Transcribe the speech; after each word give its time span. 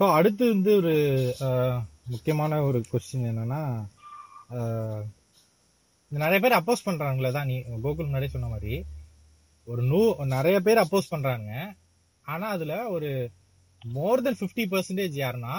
So 0.00 0.04
அடுத்து 0.16 0.44
வந்து 0.52 0.70
ஒரு 0.80 0.94
முக்கியமான 2.06 2.58
ஒரு 2.68 2.78
கொஸ்டின் 2.90 3.28
என்னன்னா 3.30 3.60
நிறைய 6.12 6.38
பேர் 6.42 6.58
அப்போஸ் 6.58 6.86
பண்றாங்களே 6.88 7.30
தான் 7.36 7.48
நீ 7.50 7.54
கோகுல் 7.84 8.06
முன்னாடியே 8.08 8.32
சொன்ன 8.34 8.48
மாதிரி. 8.48 8.74
ஒரு 9.66 9.82
நூ 9.82 10.00
நிறைய 10.34 10.56
பேர் 10.66 10.82
அப்போஸ் 10.82 11.12
பண்றாங்க. 11.14 11.48
ஆனா 12.24 12.46
அதுல 12.48 12.74
ஒரு 12.88 13.08
மோர் 13.82 14.22
தென் 14.22 14.38
50% 14.40 14.66
பர்சன்டேஜ் 14.72 15.16
யாருன்னா 15.22 15.54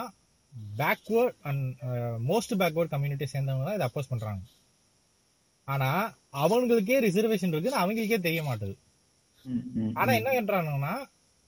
backward 0.80 1.36
and 1.50 1.66
most 2.30 2.54
backward 2.62 2.94
community 2.94 3.28
சேர்ந்தவங்க 3.34 3.66
தான் 3.68 3.78
இதை 3.78 3.88
அப்போஸ் 3.90 4.12
பண்றாங்க. 4.14 4.42
ஆனா 5.68 5.90
அவங்களுக்கே 6.44 6.98
ரிசர்வேஷன் 7.08 7.54
இருக்குன்னு 7.54 7.82
அவங்களுக்கே 7.82 8.20
தெரிய 8.28 8.44
மாட்டுது. 8.44 8.76
ஆனா 10.00 10.12
என்ன 10.20 10.30
பண்றாங்கன்னா 10.40 10.94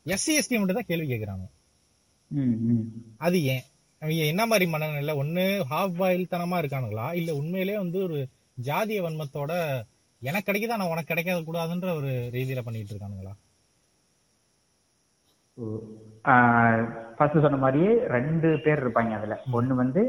எஸ்சி 0.05 0.33
எஸ்டி 0.39 0.59
மட்டும் 0.59 0.79
தான் 0.79 0.89
கேள்வி 0.91 1.07
ம். 1.09 1.47
அது 3.19 3.37
ஏன்? 3.53 3.63
அவங்க 4.01 4.23
என்ன 4.33 4.43
மாதிரி 4.51 4.65
மனநிலை? 4.73 5.13
ஒண்ணு 5.21 5.43
ஹாஃப் 5.71 5.97
பாயில் 6.01 6.31
தனமா 6.33 6.57
இருக்கானுங்களா? 6.61 7.07
இல்ல 7.19 7.29
உண்மையிலேயே 7.39 7.77
வந்து 7.83 7.99
ஒரு 8.07 8.17
ஜாதிய 8.57 8.99
வன்மத்தோட 9.05 9.53
எனக்கு 10.21 10.47
கிடைக்குதா 10.47 10.77
நான் 10.79 10.93
உனக்கு 10.93 11.11
கிடைக்காத 11.11 11.41
கூடாதுன்ற 11.41 11.89
ஒரு 11.99 12.11
ரீதியில 12.35 12.61
பண்ணிட்டு 12.65 12.93
இருக்கானுங்களா? 12.93 13.33
ஃபர்ஸ்ட் 17.17 17.43
சொன்ன 17.45 17.59
மாதிரியே 17.63 17.91
ரெண்டு 18.15 18.49
பேர் 18.65 18.81
இருப்பாங்க 18.83 19.13
அதுல. 19.19 19.35
ஒண்ணு 19.59 19.73
வந்து 19.83 20.01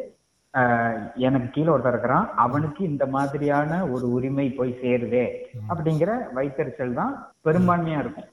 எனக்கு 1.27 1.49
கீழே 1.55 1.71
ஒருத்தர் 1.73 1.95
இருக்கிறான். 1.95 2.27
அவனுக்கு 2.45 2.81
இந்த 2.91 3.05
மாதிரியான 3.17 3.73
ஒரு 3.95 4.07
உரிமை 4.17 4.47
போய் 4.59 4.73
சேருதே 4.83 5.25
அப்படிங்கிற 5.73 6.11
வைத்தறிச்சல் 6.39 6.99
தான் 7.01 7.13
பெரும்பான்மையா 7.47 7.99
இருக்கும். 8.05 8.29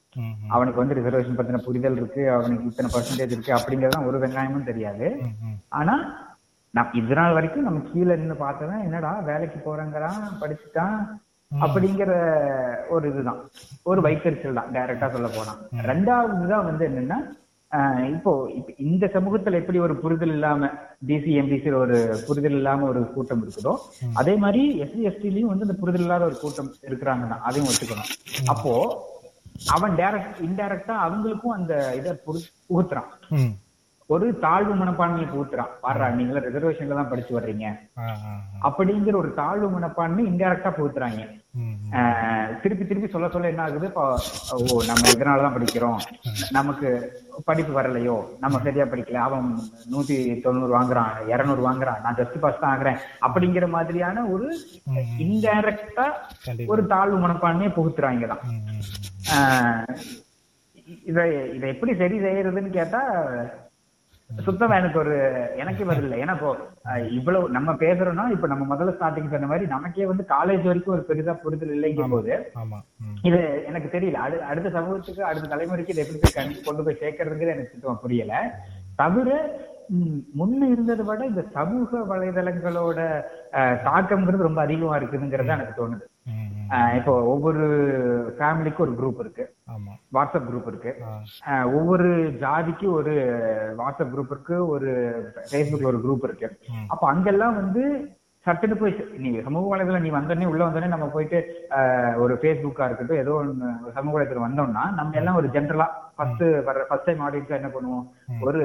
அவனுக்கு 0.55 0.81
வந்து 0.81 0.97
ரிசர்வேஷன் 0.99 1.37
பத்தின 1.39 1.61
புரிதல் 1.67 1.99
இருக்கு 1.99 2.23
அவனுக்கு 2.35 2.69
இத்தனை 2.71 2.89
பர்சன்டேஜ் 2.93 3.35
இருக்கு 3.35 3.53
அப்படிங்கறதுதான் 3.57 4.07
ஒரு 4.09 4.19
வெங்காயமும் 4.23 4.69
தெரியாது. 4.71 5.07
ஆனா 5.79 5.95
நான் 6.73 6.93
இது 6.99 7.15
நாள் 7.19 7.35
வரைக்கும் 7.37 7.67
நம்ம 7.67 7.79
கீழே 7.91 8.15
நின்று 8.19 8.37
பார்த்தவன் 8.43 8.85
என்னடா 8.87 9.11
வேலைக்கு 9.29 9.59
போறேங்கிறான் 9.67 10.21
படிச்சுட்டான் 10.41 10.97
அப்படிங்கிற 11.51 12.11
ஒரு 12.95 13.05
இதுதான். 13.11 13.41
ஒரு 13.89 13.99
வைத்தறிச்சல் 14.07 14.59
தான் 14.59 14.71
டைரக்டா 14.75 15.07
சொல்ல 15.15 15.29
போனா. 15.35 15.53
ரெண்டாவதுதான் 15.91 16.67
வந்து 16.69 16.85
என்னன்னா 16.89 17.19
இப்போ 18.15 18.31
இந்த 18.87 19.05
சமூகத்துல 19.13 19.59
எப்படி 19.61 19.79
ஒரு 19.85 19.93
புரிதல் 20.03 20.33
இல்லாம 20.35 20.67
டிசி 21.07 21.31
எம்பிசி 21.41 21.69
ஒரு 21.81 21.97
புரிதல் 22.27 22.55
இல்லாம 22.59 22.85
ஒரு 22.91 23.01
கூட்டம் 23.15 23.41
இருக்குதோ 23.43 23.73
அதே 24.21 24.33
மாதிரி 24.43 24.61
எஸ்சி 24.83 25.01
எஸ்டிலயும் 25.09 25.51
வந்து 25.51 25.67
அந்த 25.67 25.75
புரிதல் 25.81 26.05
இல்லாத 26.05 26.25
ஒரு 26.29 26.37
கூட்டம் 26.43 26.69
இருக்கிறாங்க 26.89 27.25
தான் 27.31 27.43
அதையும் 27.47 27.67
ஒத்துக்கணும். 27.71 28.11
அப்போ 28.53 28.73
அவன் 29.65 29.91
டைரக்ட் 29.91 30.41
இன்டைரக்டா 30.41 30.91
அவங்களுக்கும் 30.91 31.53
அந்த 31.53 31.95
இதை 31.95 32.11
புகு- 32.11 32.73
புகுத்துறான். 32.73 33.31
ஒரு 34.05 34.39
தாழ்வு 34.39 34.75
மனப்பான்மையை 34.75 35.27
புகுத்துறான். 35.29 35.69
பாடுறா 35.83 36.09
நீங்கள 36.09 36.39
ரிசர்வேஷன்ல 36.39 36.93
தான் 36.93 37.09
படிச்சு 37.09 37.33
வர்றீங்க. 37.33 37.79
அப்படிங்கிற 38.61 39.15
ஒரு 39.15 39.33
தாழ்வு 39.33 39.69
மனப்பான்மை 39.69 40.25
இன்டைரக்டா 40.25 40.71
புகுத்துறாங்க. 40.71 41.45
திருப்பி 42.61 42.87
திருப்பி 42.87 43.09
சொல்ல 43.09 43.29
சொல்ல 43.29 43.47
என்ன 43.47 43.61
ஆகுது? 43.61 43.93
ஓ 43.93 44.83
நம்ம 44.85 45.09
இதனாலதான் 45.09 45.61
படிக்கிறோம். 45.61 45.97
நமக்கு 46.49 47.11
படிப்பு 47.45 47.81
வரலையோ? 47.81 48.23
நம்ம 48.39 48.59
சரியா 48.63 48.83
படிக்கல. 48.83 49.13
அவன் 49.13 49.59
நூத்தி 49.91 50.41
தொண்ணூறு 50.41 50.79
வாங்குறான் 50.79 51.27
இருநூறு 51.27 51.71
வாங்குறான். 51.71 52.01
நான் 52.01 52.15
ஜஸ்ட் 52.15 52.39
பாஸ் 52.39 52.59
தான் 52.59 52.79
ஆகுறேன். 52.79 52.97
அப்படிங்கிற 53.21 53.69
மாதிரியான 53.69 54.25
ஒரு 54.25 54.59
இன்டைரக்டா. 55.17 56.11
ஒரு 56.67 56.87
தாழ்வு 56.87 57.27
மனப்பான்மையை 57.27 57.71
புகுத்துறாங்க 57.71 58.27
தான். 58.27 58.39
இதை 61.07 61.23
இதை 61.55 61.67
எப்படி 61.69 61.93
சரி 61.99 62.17
செய்யறதுன்னு 62.21 62.71
கேட்டா 62.75 63.01
சுத்தமா 64.29 64.77
எனக்கு 64.79 64.99
ஒரு 65.01 65.13
எனக்கே 65.57 65.83
இல்லை. 65.97 66.17
ஏன்னா 66.23 66.33
இப்போ 66.37 66.49
இவ்வளவு 67.17 67.45
நம்ம 67.49 67.73
பேசுறோம்னா 67.81 68.25
இப்ப 68.33 68.47
நம்ம 68.47 68.65
முதல்ல 68.71 68.93
ஸ்டார்டிங் 68.95 69.31
சொன்ன 69.31 69.49
மாதிரி 69.51 69.65
நமக்கே 69.71 70.07
வந்து 70.09 70.23
காலேஜ் 70.31 70.67
வரைக்கும் 70.67 70.95
ஒரு 70.95 71.03
பெரிதா 71.09 71.33
புரிதல் 71.43 71.73
இல்லைங்கும் 71.75 72.15
போது 72.15 72.33
இது 73.23 73.39
எனக்கு 73.69 73.89
தெரியல. 73.93 74.17
அடு 74.25 74.37
அடுத்த 74.49 74.71
சமூகத்துக்கு 74.75 75.23
அடுத்த 75.23 75.51
தலைமுறைக்கு 75.53 75.93
இதை 75.95 76.03
எப்படி 76.05 76.19
கொண்டு 76.67 76.83
போய் 76.83 77.01
சேர்க்கறதுங்கிறது 77.01 77.55
எனக்கு 77.55 77.73
சுத்தமா 77.73 77.95
புரியல. 78.03 78.33
தவிர 78.99 79.29
முன்ன 80.37 80.67
இருந்ததை 80.69 81.03
விட 81.05 81.21
இந்த 81.25 81.43
சமூக 81.53 81.91
வலைதளங்களோட 82.09 82.99
அஹ், 83.53 83.77
தாக்கம்ங்கிறது 83.85 84.47
ரொம்ப 84.47 84.61
அதிகமா 84.63 84.95
இருக்குதுங்கிறது 84.99 85.55
எனக்கு 85.55 85.75
தோணுது. 85.77 86.05
இப்போ 86.95 87.23
ஒவ்வொரு 87.23 87.63
ஃபேமிலிக்கும் 88.39 88.79
ஒரு 88.79 88.91
குரூப் 88.91 89.19
இருக்கு. 89.19 89.45
வாட்ஸ்அப் 90.13 90.47
குரூப் 90.49 90.67
இருக்கு. 90.67 90.91
ஒவ்வொரு 91.77 92.09
ஜாதிக்கு 92.43 92.91
ஒரு 92.91 93.13
வாட்ஸ்அப் 93.77 94.13
குரூப் 94.13 94.31
இருக்கு 94.31 94.67
ஒரு 94.67 94.91
ஃபேஸ்புக்ல 95.47 95.83
ஒரு 95.83 96.01
குரூப் 96.05 96.23
இருக்கு. 96.23 96.49
அப்ப 96.87 97.07
அங்கெல்லாம் 97.07 97.55
வந்து 97.55 97.83
சட்டுன்னு 98.47 98.75
போய் 98.81 98.93
நீ 99.23 99.29
சமூக 99.47 99.65
வலைதளம் 99.71 100.05
நீ 100.05 100.11
வந்தோடனே 100.15 100.49
உள்ள 100.51 100.61
வந்தோடனே 100.65 100.93
நம்ம 100.93 101.07
போயிட்டு 101.15 101.39
ஒரு 102.23 102.33
ஃபேஸ்புக்கா 102.41 102.87
இருக்கட்டும் 102.89 103.21
ஏதோ 103.23 103.33
ஒன்று 103.39 103.69
சமூக 103.97 104.13
வலைதளம் 104.17 104.47
வந்தோம்னா 104.47 104.83
நம்ம 104.99 105.17
எல்லாம் 105.21 105.39
ஒரு 105.41 105.49
ஜென்ரலா 105.55 105.87
ஃபர்ஸ்ட் 106.17 106.43
வர 106.67 106.85
ஃபர்ஸ்ட் 106.89 107.07
டைம் 107.07 107.23
ஆடியன்ஸா 107.25 107.57
என்ன 107.59 107.69
பண்ணுவோம்? 107.73 108.05
ஒரு 108.47 108.61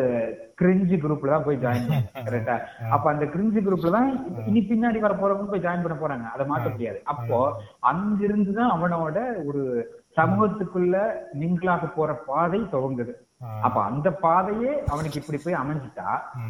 கிரிஞ்சு 0.61 0.97
குரூப்ல 1.03 1.33
தான் 1.35 1.47
போய் 1.47 1.63
ஜாயின் 1.65 1.89
பண்ணுவோம் 1.89 2.27
கரெக்டா 2.29 2.55
அப்ப 2.97 3.05
அந்த 3.13 3.25
கிரிஞ்சு 3.35 3.61
குரூப்ல 3.67 3.91
தான் 3.97 4.09
இனி 4.51 4.61
பின்னாடி 4.71 5.01
வர 5.07 5.15
போறவங்க 5.21 5.53
போய் 5.53 5.65
ஜாயின் 5.67 5.85
பண்ண 5.85 5.97
போறாங்க. 6.03 6.27
அதை 6.35 6.45
மாத்த 6.53 6.71
முடியாது. 6.75 6.99
அப்போ 7.13 7.41
அங்கிருந்து 7.93 8.53
தான் 8.61 8.73
அவனோட 8.77 9.19
ஒரு 9.49 9.65
சமூகத்துக்குள்ள 10.19 10.97
மிங்கிளாக 11.43 11.87
போற 11.99 12.13
பாதை 12.31 12.61
துவங்குது. 12.75 13.13
அப்ப 13.63 13.83
அந்த 13.83 14.11
பாதையே 14.23 14.73
அவனுக்கு 14.89 15.21
இப்படி 15.21 15.39
போய் 15.39 15.55
அமைஞ்சிட்டா. 15.55 16.09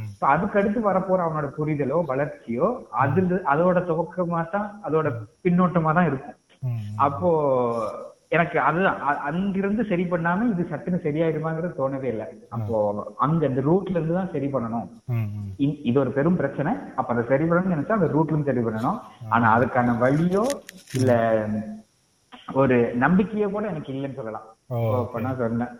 இப்ப 0.09 0.27
அதுக்கு 0.29 0.59
அடுத்து 0.59 0.81
வரப்போற 0.81 1.21
அவனோட 1.23 1.49
புரிதலோ 1.57 1.99
வளர்ச்சியோ 2.09 2.69
அது 3.01 3.21
அதோட 3.47 3.79
துவக்கமா 3.87 4.51
தான் 4.51 4.69
அதோட 4.85 5.09
பின்னோட்டமா 5.45 5.93
தான் 5.93 6.07
இருக்கும். 6.07 6.39
அப்போ 6.99 7.29
எனக்கு 8.31 8.61
அதுதான் 8.61 9.01
அ- 9.03 9.21
அங்கிருந்து 9.21 9.85
சரி 9.85 10.05
பண்ணாம 10.05 10.47
இது 10.51 10.63
சட்டுன்னு 10.63 11.03
சரியாயிடுமாங்கிறது 11.03 11.75
தோணவே 11.75 12.09
இல்லை. 12.09 12.27
அப்போ 12.51 12.77
அங்க 13.19 13.47
அந்த 13.47 13.61
ரூட்ல 13.61 13.91
இருந்து 13.91 14.15
தான் 14.15 14.33
சரி 14.33 14.47
பண்ணணும். 14.47 14.87
இது 15.83 16.01
ஒரு 16.01 16.11
பெரும் 16.11 16.37
பிரச்சனை. 16.37 16.73
அப்ப 16.97 17.13
அதை 17.13 17.25
சரி 17.29 17.45
பண்ணணும்னு 17.45 17.75
நினைச்சா 17.75 17.91
அந்த 17.91 18.11
ரூட்ல 18.15 18.29
இருந்து 18.29 18.51
சரி 18.53 18.65
பண்ணணும். 18.67 18.99
ஆனா 19.29 19.59
அதுக்கான 19.59 19.99
வழியோ 19.99 20.45
இல்ல 20.93 21.11
ஒரு 22.55 22.77
நம்பிக்கையோ 22.97 23.51
கூட 23.51 23.67
எனக்கு 23.67 23.93
இல்லைன்னு 23.93 24.15
சொல்லலாம். 24.15 24.47
சொன்னேன். 25.39 25.73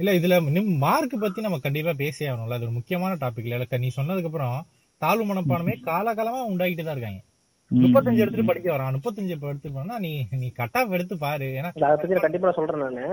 இல்ல 0.00 0.10
இதுல 0.18 0.36
மார்க் 0.84 1.14
பத்தி 1.24 1.44
நம்ம 1.46 1.58
கண்டிப்பா 1.66 1.92
பேசியே 2.02 2.28
ஆகணும்ல. 2.30 2.56
அது 2.58 2.66
ஒரு 2.68 2.76
முக்கியமான 2.78 3.12
டாபிக் 3.22 3.46
இல்ல. 3.48 3.78
நீ 3.84 3.90
சொன்னதுக்கு 3.98 4.30
அப்புறம் 4.30 4.58
தாழ்வு 5.02 5.24
மனப்பான்மை 5.30 5.76
காலகாலமா 5.90 6.42
உண்டாகிட்டு 6.50 6.84
தான் 6.86 6.96
இருக்காங்க. 6.96 7.22
முப்பத்தஞ்சு 7.70 8.22
எடுத்துட்டு 8.22 8.50
படிக்க 8.50 8.68
வரான். 8.72 8.94
முப்பத்தஞ்சு 8.96 9.34
எடுத்துட்டு 9.34 9.76
போனா 9.76 9.96
நீ 10.04 10.12
நீ 10.42 10.48
கட் 10.60 10.78
ஆஃப் 10.80 10.94
எடுத்து 10.96 11.16
பாரு. 11.26 11.48
ஏன்னா 11.58 11.70
அதை 11.88 11.96
பத்தி 12.00 12.16
நான் 12.16 12.26
கண்டிப்பா 12.26 12.50
சொல்றேன் 12.58 12.84
நானு. 12.86 13.04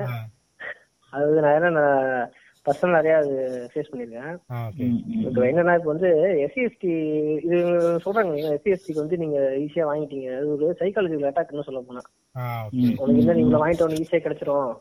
அது 1.13 1.43
நான் 1.45 1.75
நான் 1.77 2.29
பர்சனல் 2.65 2.95
நிறைய 2.97 3.13
அது 3.21 3.35
ஃபேஸ் 3.71 3.89
பண்ணிருக்கேன். 3.91 4.33
என்னன்னா 5.51 5.73
இப்போ 5.77 5.89
வந்து 5.93 6.09
எஸ்சி 6.45 6.61
எஸ்டி 6.67 6.91
இது 7.45 7.59
சொல்றாங்க 8.05 8.33
எஸ்சி 8.57 8.73
எஸ்டிக்கு 8.75 9.03
வந்து 9.03 9.21
நீங்க 9.23 9.37
ஈஸியா 9.63 9.85
வாங்கிட்டீங்க. 9.91 10.27
அது 10.39 10.51
ஒரு 10.57 10.67
சைக்காலஜிக்கல் 10.81 11.29
அட்டாக்னு 11.31 11.67
சொல்ல 11.69 11.81
போனா. 11.87 12.03
உனக்கு 13.01 13.21
என்ன 13.23 13.37
நீங்க 13.39 13.61
வாங்கிட்ட 13.63 14.03
ஈஸியா 14.03 14.21
கிடைச்சிரும். 14.25 14.73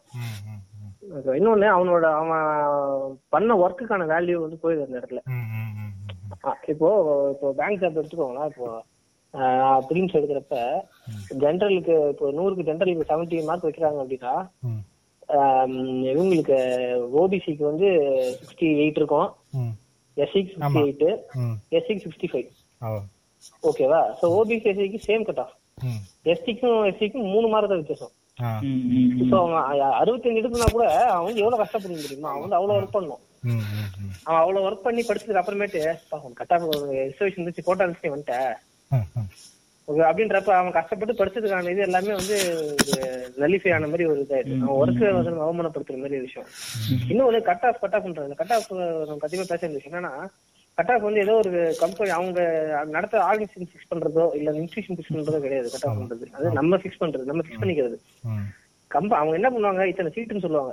இன்னொன்னு 1.39 1.69
அவனோட 1.77 2.07
அவன் 2.21 2.45
பண்ண 3.35 3.55
ஒர்க்குக்கான 3.63 4.07
வேல்யூ 4.13 4.37
வந்து 4.43 4.63
போயிடுது 4.63 4.87
அந்த 4.87 5.01
இடத்துல. 5.01 5.21
இப்போ 6.73 6.89
இப்போ 7.33 7.49
பேங்க் 7.59 7.83
ஜாப் 7.83 8.01
எடுத்துக்கோங்களேன் 8.01 8.51
இப்போ 8.53 8.69
ப்ரிலிம்ஸ் 9.89 10.17
எடுக்கிறப்ப 10.19 10.57
ஜென்ரலுக்கு 11.43 11.97
இப்போ 12.13 12.29
நூறுக்கு 12.39 12.67
ஜென்ரலுக்கு 12.69 13.11
செவன்டி 13.11 13.39
மார்க் 13.49 13.69
வைக்கிறாங்க 13.69 14.01
அப்படின்னா 14.03 14.33
இவங்களுக்கு 16.13 16.57
ஓபிசிக்கு 17.21 17.65
வந்து 17.71 17.89
சிக்ஸ்டி 18.41 18.69
எயிட் 18.83 19.01
இருக்கும் 19.01 19.29
எஸ்சிக்கு 20.17 20.53
சிக்ஸ்டி 20.55 20.81
எயிட். 20.87 21.05
எஸ்சிக்கு 21.79 22.05
சிக்ஸ்டி 22.07 22.31
ஃபைவ் 22.33 22.49
ஓகேவா 23.63 24.01
ஸோ 24.21 24.27
ஓபிசி 24.39 24.71
எஸ்சிக்கு 24.73 25.01
சேம் 25.09 25.27
கட் 25.29 25.43
ஆஃப் 25.45 25.55
எஸ்டிக்கும் 26.33 26.81
எஸ்சிக்கும் 26.89 27.31
மூணு 27.35 27.47
மார்க் 27.53 27.71
தான் 27.73 27.81
வித்தியாசம். 27.83 28.13
அறுபத்தஞ்சு 30.01 30.41
எடுப்புனா 30.41 30.71
கூட 30.71 30.85
அவன் 31.09 31.25
வந்து 31.25 31.43
எவ்வளவு 31.43 31.63
கஷ்டப்படணும் 31.63 32.07
தெரியுமா? 32.07 32.31
அவன் 32.31 32.43
வந்து 32.43 32.57
அவ்வளவு 32.57 32.79
ஒர்க் 32.79 32.97
பண்ணணும் 32.97 33.23
ம், 33.45 33.61
ம், 33.75 33.91
ம். 34.01 34.15
அவன் 34.25 34.41
அவ்வளவு 34.41 34.67
ஒர்க் 34.67 34.83
பண்ணி 34.83 35.03
படிச்சதுக்கு 35.03 35.43
அப்புறமேட்டு 35.43 35.83
கட் 36.35 36.53
ஆஃப் 36.53 36.67
ரிசர்வேஷன் 37.05 37.39
இருந்துச்சு 37.39 37.63
கோட்டா 37.63 37.85
இருந்துச்சு 37.85 38.15
வந்துட்டேன் 38.15 38.53
அப்படின்றப்ப 40.05 40.51
அவன் 40.53 40.73
கஷ்டப்பட்டு 40.73 41.15
படிச்சதுக்கான 41.15 41.71
இது 41.71 41.81
எல்லாமே 41.81 42.13
வந்து 42.13 42.37
நலிஃபை 43.39 43.73
ஆன 43.75 43.87
மாதிரி 43.87 44.05
ஒரு 44.05 44.21
இதாயிடுச்சு 44.21 44.59
அவன் 44.61 44.81
ஒர்க்கு 44.81 45.07
வந்து 45.13 45.33
அவமானப்படுத்துற 45.47 45.97
மாதிரி 45.97 46.19
ஒரு 46.19 46.29
விஷயம். 46.29 46.49
இன்னொன்னு 47.09 47.41
கட் 47.43 47.65
ஆஃப் 47.65 47.81
கட் 47.81 47.97
ஆஃப்ன்றது 47.97 48.35
கட் 48.35 48.53
ஆஃப் 48.53 48.69
நம்ம 49.01 49.19
கண்டிப்பா 49.19 49.47
பேச 49.49 49.61
வேண்டிய 49.61 49.81
விஷயம் 49.81 49.97
என்னன்னா 49.97 50.13
கட் 50.81 50.93
ஆஃப் 50.95 51.07
வந்து 51.09 51.25
ஏதோ 51.27 51.35
ஒரு 51.43 51.51
கம்பெனி 51.83 52.11
அவங்க 52.19 52.41
நடத்த 52.97 53.25
ஆர்கனைசேஷன் 53.29 53.71
ஃபிக்ஸ் 53.71 53.91
பண்றதோ 53.93 54.25
இல்ல 54.39 54.53
இன்ஸ்டியூஷன் 54.61 54.97
ஃபிக்ஸ் 54.99 55.15
பண்றதோ 55.17 55.41
கிடையாது. 55.47 55.69
கட் 55.75 55.87
ஆஃப் 55.89 56.01
பண்றது. 56.01 56.27
அது 56.37 56.57
நம்ம 56.61 56.79
ஃபிக்ஸ் 56.83 57.03
பண்றது. 57.03 57.31
நம்ம 57.31 57.45
ஃபிக்ஸ் 57.47 57.63
பண்ணிக்கிறது. 57.63 57.99
கம்ப 58.91 59.13
அவங்க 59.19 59.35
என்ன 59.39 59.49
பண்ணுவாங்க? 59.55 59.83
இத்தனை 59.91 60.11
சீட்டுன்னு 60.15 60.45
சொல்லுவாங்க. 60.45 60.73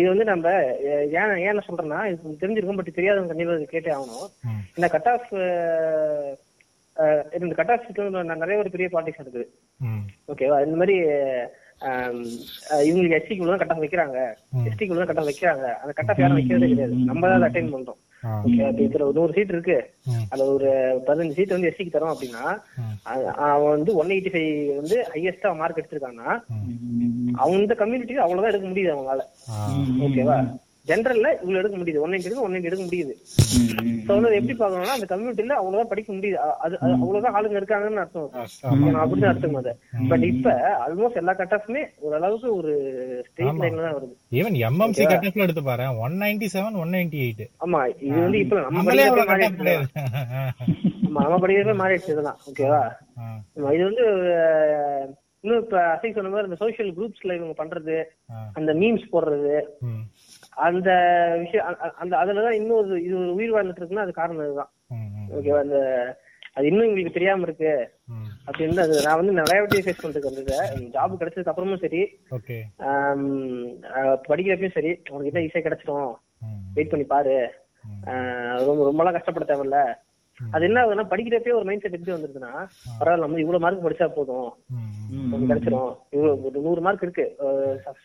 இது 0.00 0.08
வந்து 0.10 0.26
நம்ம 0.30 0.50
ஏன் 1.20 1.38
ஏன் 1.46 1.64
சொல்றேன்னா 1.68 2.00
இது 2.10 2.34
தெரிஞ்சிருக்கும் 2.42 2.78
பட் 2.80 2.96
தெரியாதவங்க 2.98 3.32
கண்டிப்பா 3.32 3.54
கேட்டே 3.72 3.90
ஆகணும். 3.96 4.28
இந்த 4.76 4.88
கட் 4.94 5.08
ஆஃப் 5.12 5.30
இந்த 7.40 7.54
கட் 7.60 7.72
ஆஃப் 7.74 7.88
நிறைய 8.42 8.58
ஒரு 8.64 8.70
பெரிய 8.74 8.88
பாலிடிக்ஸ் 8.92 9.24
இருக்குது 9.24 9.46
ஓகேவா 10.32 10.58
இந்த 10.66 10.76
மாதிரி 10.82 10.96
இவங்களுக்கு 12.86 13.18
எஸ்டிக்குள்ள 13.18 13.50
தான் 13.52 13.62
கட்டம் 13.62 13.82
வைக்கிறாங்க. 13.82 14.20
ம். 14.54 14.64
எஸ்டிக்குள்ள 14.68 15.00
தான் 15.00 15.10
கட்டம் 15.10 15.28
வைக்கிறாங்க. 15.30 15.66
அந்த 15.82 15.92
கட்டம் 15.98 16.22
யாரும் 16.22 16.38
வைக்கிறதே 16.38 16.70
கிடையாது. 16.72 16.94
நம்ம 17.10 17.28
தான் 17.32 17.46
அட்டைன் 17.48 17.74
பண்றோம். 17.74 18.00
ஓகே 18.22 18.60
அப்ப 18.68 18.80
இதுல 18.82 19.02
ஒரு 19.02 19.16
நூறு 19.18 19.32
சீட் 19.32 19.52
இருக்கு. 19.54 19.76
அதுல 20.30 20.48
ஒரு 20.52 20.70
பதினஞ்சு 21.06 21.36
சீட் 21.36 21.54
வந்து 21.54 21.68
எஸ்டிக்கு 21.70 21.94
தரோம் 21.94 22.14
அப்படின்னா 22.14 22.44
அவன் 23.48 23.74
வந்து 23.74 23.92
ஒன் 23.94 24.12
எயிட்டி 24.14 24.32
ஃபைவ் 24.34 24.50
வந்து 24.76 24.96
ஹையஸ்டா 25.12 25.50
மார்க் 25.56 25.80
எடுத்திருக்கான்னா 25.80 26.28
அவங்க 27.38 27.58
இந்த 27.58 27.76
கம்யூனிட்டிக்கு 27.82 28.24
அவ்வளவுதான் 28.24 28.52
எடுக்க 28.52 28.68
முடியுது 28.68 28.94
அவங்களால. 28.94 29.22
ஓகேவா 30.06 30.38
ஜென்ரல்ல 30.88 31.28
இவ்வளவு 31.42 31.60
எடுக்க 31.60 31.76
முடியுது. 31.80 32.02
ஒன் 32.04 32.12
நைன்டி 32.14 32.42
ஒன் 32.44 32.52
நைன்டி 32.54 32.68
எடுக்க 32.70 32.84
முடியுது. 32.88 33.14
சோ 34.06 34.10
வந்து 34.16 34.38
எப்படி 34.38 34.54
பாக்கணும்னா 34.60 34.96
அந்த 34.96 35.08
கம்யூனிட்டில 35.12 35.56
அவ்வளவுதான் 35.60 35.90
படிக்க 35.92 36.10
முடியுது. 36.16 36.38
அது 36.64 36.74
அவ்வளவுதான் 37.02 37.36
ஆளுங்க 37.38 37.60
இருக்காங்கன்னு 37.60 38.02
அர்த்தம். 38.04 38.30
அப்படிதான் 39.02 39.32
அர்த்தம் 39.32 39.58
அதை. 39.62 39.74
பட் 40.12 40.24
இப்ப 40.32 40.54
ஆல்மோஸ்ட் 40.86 41.20
எல்லா 41.22 41.34
கட்டாஃப்மே 41.40 41.82
ஓரளவுக்கு 42.06 42.50
ஒரு 42.60 42.72
ஸ்டேட் 43.28 43.60
லைன்ல 43.62 43.84
தான் 43.86 43.96
வருது. 43.98 44.14
ஈவன் 44.40 44.58
எம்எம்சி 44.70 45.04
கட் 45.12 45.28
ஆஃப்ல 45.30 45.46
எடுத்து 45.48 45.64
பாரு. 45.70 45.86
One 46.06 46.18
ninety 46.24 46.48
seven 46.56 46.80
one 46.84 46.94
ninety 46.96 47.20
eight 47.26 47.44
ஆமா 47.66 47.80
இது 48.08 48.18
வந்து 48.26 48.42
இப்ப 48.44 48.64
நம்ம 48.66 48.96
கட் 49.32 49.62
ஆமா 51.06 51.20
நம்ம 51.24 51.38
படிக்கிறப்ப 51.42 51.76
மாறிடுச்சு 51.82 52.12
இதெல்லாம். 52.14 52.40
ஓகேவா 52.50 52.82
இது 53.76 53.84
வந்து 53.90 54.04
இன்னும் 55.44 55.60
இப்ப 55.64 55.76
அசை 55.92 56.08
சொன்ன 56.14 56.30
மாதிரி 56.30 56.48
இந்த 56.48 56.58
சோசியல் 56.62 56.88
குரூப்ஸ்ல 56.96 57.34
இவங்க 57.36 57.54
பண்றது 57.60 57.96
அந்த 58.58 58.70
மீம்ஸ் 58.80 59.04
போடுறது 59.12 59.52
அந்த 60.58 60.90
விஷயம் 61.38 61.66
அந்த 61.96 62.14
அதுலதான் 62.16 62.58
இன்னும் 62.58 62.78
ஒரு 62.78 63.02
இது 63.04 63.14
ஒரு 63.18 63.34
உயிர் 63.34 63.54
வாழ்ந்துட்டு 63.54 63.80
இருக்குன்னா 63.80 64.04
அது 64.04 64.12
காரணம் 64.12 64.44
இதுதான் 64.44 64.70
ஓகேவா? 65.36 65.58
அந்த 65.58 65.78
அது 66.54 66.66
இன்னும் 66.66 66.86
எங்களுக்கு 66.86 67.12
தெரியாம 67.12 67.42
இருக்கு. 67.42 67.72
அப்படின்னு 68.46 68.80
அது 68.84 68.94
நான் 69.04 69.20
வந்து 69.20 69.32
நிறைய 69.32 69.58
வாட்டி 69.60 69.82
ஃபேஸ் 69.82 70.02
பண்ணிட்டு 70.02 70.30
வந்தது 70.30 70.56
ஜாப் 70.94 71.18
கிடைச்சதுக்கு 71.20 71.52
அப்புறமும் 71.52 71.82
சரி. 71.84 72.00
படிக்கிறப்பயும் 74.28 74.76
சரி. 74.78 74.92
உனக்கு 75.10 75.30
இதான் 75.30 75.46
ஈஸியா 75.46 75.64
கிடைச்சிடும் 75.66 76.10
வெயிட் 76.74 76.90
பண்ணி 76.90 77.06
பாரு. 77.06 77.36
ரொம்ப 78.66 78.80
ரொம்பலாம் 78.88 79.16
கஷ்டப்பட 79.16 79.46
தேவையில்ல. 79.50 79.80
அது 80.52 80.64
என்ன 80.64 80.78
ஆகுதுன்னா 80.82 81.04
படிக்கிறப்பே 81.12 81.54
ஒரு 81.54 81.64
மைண்ட் 81.64 81.82
செட் 81.82 81.96
எப்படி 81.96 82.14
வந்துருதுன்னா 82.14 82.52
பரவாயில்ல 83.00 83.24
நம்ம 83.24 83.40
இவ்வளவு 83.40 83.64
மார்க் 83.64 83.86
படிச்சா 83.86 84.06
போதும். 84.08 84.48
ம், 84.70 84.86
ம். 85.10 85.26
நமக்கு 85.30 85.50
கிடைச்சிரும். 85.50 85.92
இவ்வளவு 86.10 86.62
நூறு 86.66 86.80
மார்க் 86.80 87.02
இருக்கு. 87.02 87.26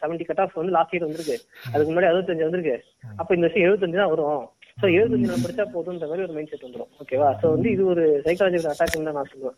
செவன்டி 0.02 0.24
கட் 0.24 0.40
ஆஃப் 0.40 0.60
வந்து 0.62 0.72
லாஸ்ட் 0.72 0.96
இயர் 0.96 1.08
வந்திருக்கு. 1.08 1.38
அதுக்கு 1.74 1.92
முன்னாடி 1.92 2.12
அறுபத்தஞ்சு 2.12 2.48
வந்திருக்கு. 2.48 2.76
அப்ப 3.18 3.36
இந்த 3.36 3.48
வருஷம் 3.48 3.66
எழுபத்தஞ்சு 3.66 4.02
தான் 4.02 4.14
வரும். 4.16 4.44
சோ 4.78 4.86
எழுபத்தஞ்சு 4.94 5.30
நம்ம 5.30 5.44
படிச்சா 5.44 5.66
போதும்ன்ற 5.74 6.08
மாதிரி 6.10 6.26
ஒரு 6.26 6.36
மைண்ட் 6.36 6.52
செட் 6.52 6.66
வந்துரும் 6.68 6.92
ஓகேவா 7.02 7.28
சோ 7.42 7.50
வந்து 7.52 7.72
இது 7.72 7.84
ஒரு 7.86 8.04
சைக்காலஜிக்கல் 8.26 8.74
அட்டாக் 8.74 8.96
தான் 9.00 9.18
நான் 9.20 9.32
சொல்லுவேன். 9.34 9.58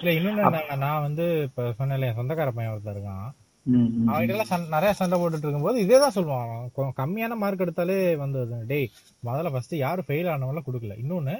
இல்ல 0.00 0.10
இன்னொன்னு 0.18 0.78
நான் 0.78 1.02
வந்து 1.02 1.26
இப்ப 1.42 1.72
சொன்னேன் 1.72 2.06
என் 2.08 2.18
சொந்தக்கார 2.20 2.50
பையன் 2.50 2.74
ஒருத்தர் 2.74 2.96
இருக்கான். 2.96 3.26
அவன்கிட்ட 3.66 4.34
எல்லாம் 4.34 4.74
நிறைய 4.74 4.90
சண்டை 4.98 5.16
போட்டுட்டு 5.20 5.46
இருக்கும்போது 5.46 5.78
இதே 5.84 5.98
தான் 6.02 6.16
சொல்லுவான் 6.16 6.92
கம்மியான 7.00 7.36
மார்க் 7.42 7.64
எடுத்தாலே 7.64 7.96
வந்து 8.24 8.40
டேய் 8.70 8.86
முதல்ல 9.26 9.50
ஃபர்ஸ்ட் 9.54 9.74
யாரு 9.84 10.02
ஃபெயில் 10.08 10.30
ஆனவங்கள 10.34 10.62
கொடுக்கல. 10.68 10.96
இன்னொன்னு 11.02 11.34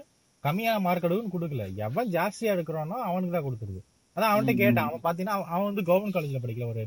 கம்மியான 0.44 0.80
மார்க் 0.86 1.06
எடுக்கும் 1.08 1.34
கொடுக்கல. 1.36 1.64
எவன் 1.86 2.10
ஜாஸ்தியா 2.16 2.54
எடுக்கிறானோ 2.56 2.96
அவனுக்கு 3.10 3.34
தான் 3.36 3.46
கொடுத்துருது. 3.46 3.80
அதான் 4.16 4.32
அவன்கிட்ட 4.32 4.54
கேட்டான். 4.62 4.88
அவன் 4.90 5.04
பாத்தீங்கன்னா 5.06 5.36
அவன் 5.54 5.68
வந்து 5.70 5.84
கவர்மெண்ட் 5.90 6.16
காலேஜ்ல 6.16 6.40
படிக்கல. 6.44 6.68
ஒரு 6.72 6.82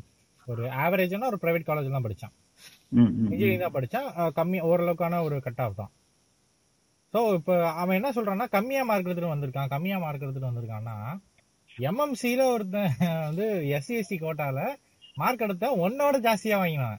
ஒரு 0.47 0.63
ஆவரேஜான 0.83 1.27
ஒரு 1.31 1.39
பிரைவேட் 1.41 1.67
காலேஜ் 1.69 1.95
தான் 1.95 2.05
படிச்சான். 2.07 2.33
இன்ஜினியரிங் 3.23 3.65
தான் 3.65 3.75
படிச்சான். 3.77 4.07
கம்மி 4.37 4.59
ஓரளவுக்கான 4.69 5.21
ஒரு 5.27 5.35
கட் 5.47 5.61
ஆஃப் 5.65 5.79
தான். 5.81 5.91
ஸோ 7.13 7.19
இப்போ 7.39 7.53
அவன் 7.81 7.97
என்ன 7.99 8.09
சொல்றான்னா 8.17 8.47
கம்மியா 8.55 8.81
மார்க் 8.89 9.07
எடுத்துட்டு 9.07 9.33
வந்திருக்கான். 9.33 9.71
கம்மியா 9.73 9.97
மார்க் 10.05 10.25
எடுத்துட்டு 10.25 10.51
வந்திருக்கான்னா 10.51 10.95
எம்எம்சில 11.89 12.45
ஒருத்தன் 12.53 12.93
வந்து 13.27 13.45
எஸ்சி 13.77 13.93
எஸ்சி 14.01 14.15
கோட்டால 14.23 14.59
மார்க் 15.21 15.45
எடுத்தா 15.47 15.69
ஒன்னோட 15.85 16.15
ஜாஸ்தியா 16.25 16.57
வாங்கினான். 16.61 16.97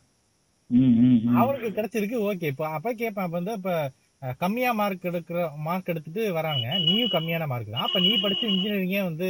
அவனுக்கு 1.40 1.68
கிடைச்சிருக்கு 1.76 2.18
ஓகே 2.30 2.50
இப்போ 2.52 2.66
அப்ப 2.76 2.92
கேட்பேன் 3.00 3.26
அப்ப 3.26 3.36
வந்து 3.38 3.54
இப்ப 3.58 3.72
கம்மியா 4.42 4.70
மார்க் 4.80 5.08
எடுக்கிற 5.10 5.42
மார்க் 5.66 5.90
எடுத்துட்டு 5.92 6.22
வராங்க. 6.38 6.66
நீயும் 6.86 7.14
கம்மியான 7.14 7.46
மார்க் 7.52 7.74
தான். 7.74 7.86
அப்ப 7.86 8.00
நீ 8.06 8.12
படிச்ச 8.24 8.42
இன்ஜினியரிங்கே 8.54 9.02
வந்து 9.08 9.28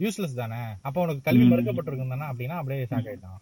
யூஸ்லெஸ் 0.00 0.40
தானே? 0.42 0.60
அப்ப 0.86 0.96
உனக்கு 1.04 1.26
கல்வி 1.28 1.46
மறுக்கப்பட்டிருக்கும் 1.52 2.14
தானே? 2.14 2.28
அப்படின்னா 2.32 2.58
அப்படியே 2.60 2.86
ஷாக் 2.92 3.08
ஆயிட்டான். 3.12 3.40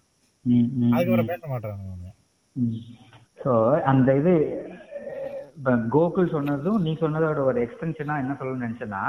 அதுக்கப்புறம் 0.94 1.30
பேச 1.32 1.42
மாட்டாங்க 1.52 2.12
சோ 3.44 3.52
அந்த 3.90 4.08
இது 4.20 4.32
கோகுல் 5.66 6.30
சொன்னதும் 6.30 6.80
நீ 6.80 6.96
சொன்னதோட 7.00 7.38
ஒரு 7.38 7.58
எக்ஸ்டென்ஷனா 7.66 8.14
என்ன 8.18 8.36
சொல்லணும்னு 8.38 8.66
நினைச்சேன்னா 8.66 9.02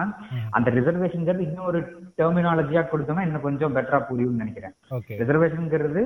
அந்த 0.50 0.72
ரிசர்வேஷன்ங்கிறது 0.72 1.40
இன்னும் 1.40 1.66
ஒரு 1.66 1.80
டெர்மினாலஜியா 2.18 2.84
கொடுத்தோம்னா 2.92 3.22
இன்னும் 3.22 3.42
கொஞ்சம் 3.42 3.76
பெட்டரா 3.76 4.00
புரியும்னு 4.10 4.42
நினைக்கிறேன். 4.44 4.76
ரிசர்வேஷன்ங்கிறது 5.22 6.04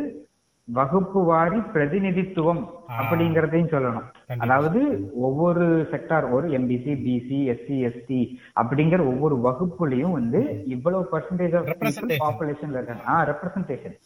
வகுப்பு 0.67 1.23
வாரி 1.23 1.59
பிரதிநிதித்துவம் 1.59 2.69
அப்படிங்கறதையும் 2.99 3.73
சொல்லணும். 3.73 4.07
அதாவது 4.39 4.79
ஒவ்வொரு 5.27 5.63
செக்டார் 5.91 6.25
ஒரு 6.31 6.47
எம்பிசி 6.57 6.93
பிசி 7.03 7.39
எஸ்சி 7.53 7.77
எஸ்டி 7.87 8.21
அப்படிங்கிற 8.61 9.01
ஒவ்வொரு 9.11 9.35
வகுப்புலயும் 9.43 10.11
வந்து 10.11 10.41
இவ்வளவு 10.75 11.03
பர்சன்டேஜ் 11.11 11.57
ஆஃப். 11.57 11.69
பாப்புலேஷன்ல 12.23 12.79
இருக்காங்க. 12.79 13.03
ஆ 13.07 13.17
ரெப்ரசன்டேஷன் 13.29 13.97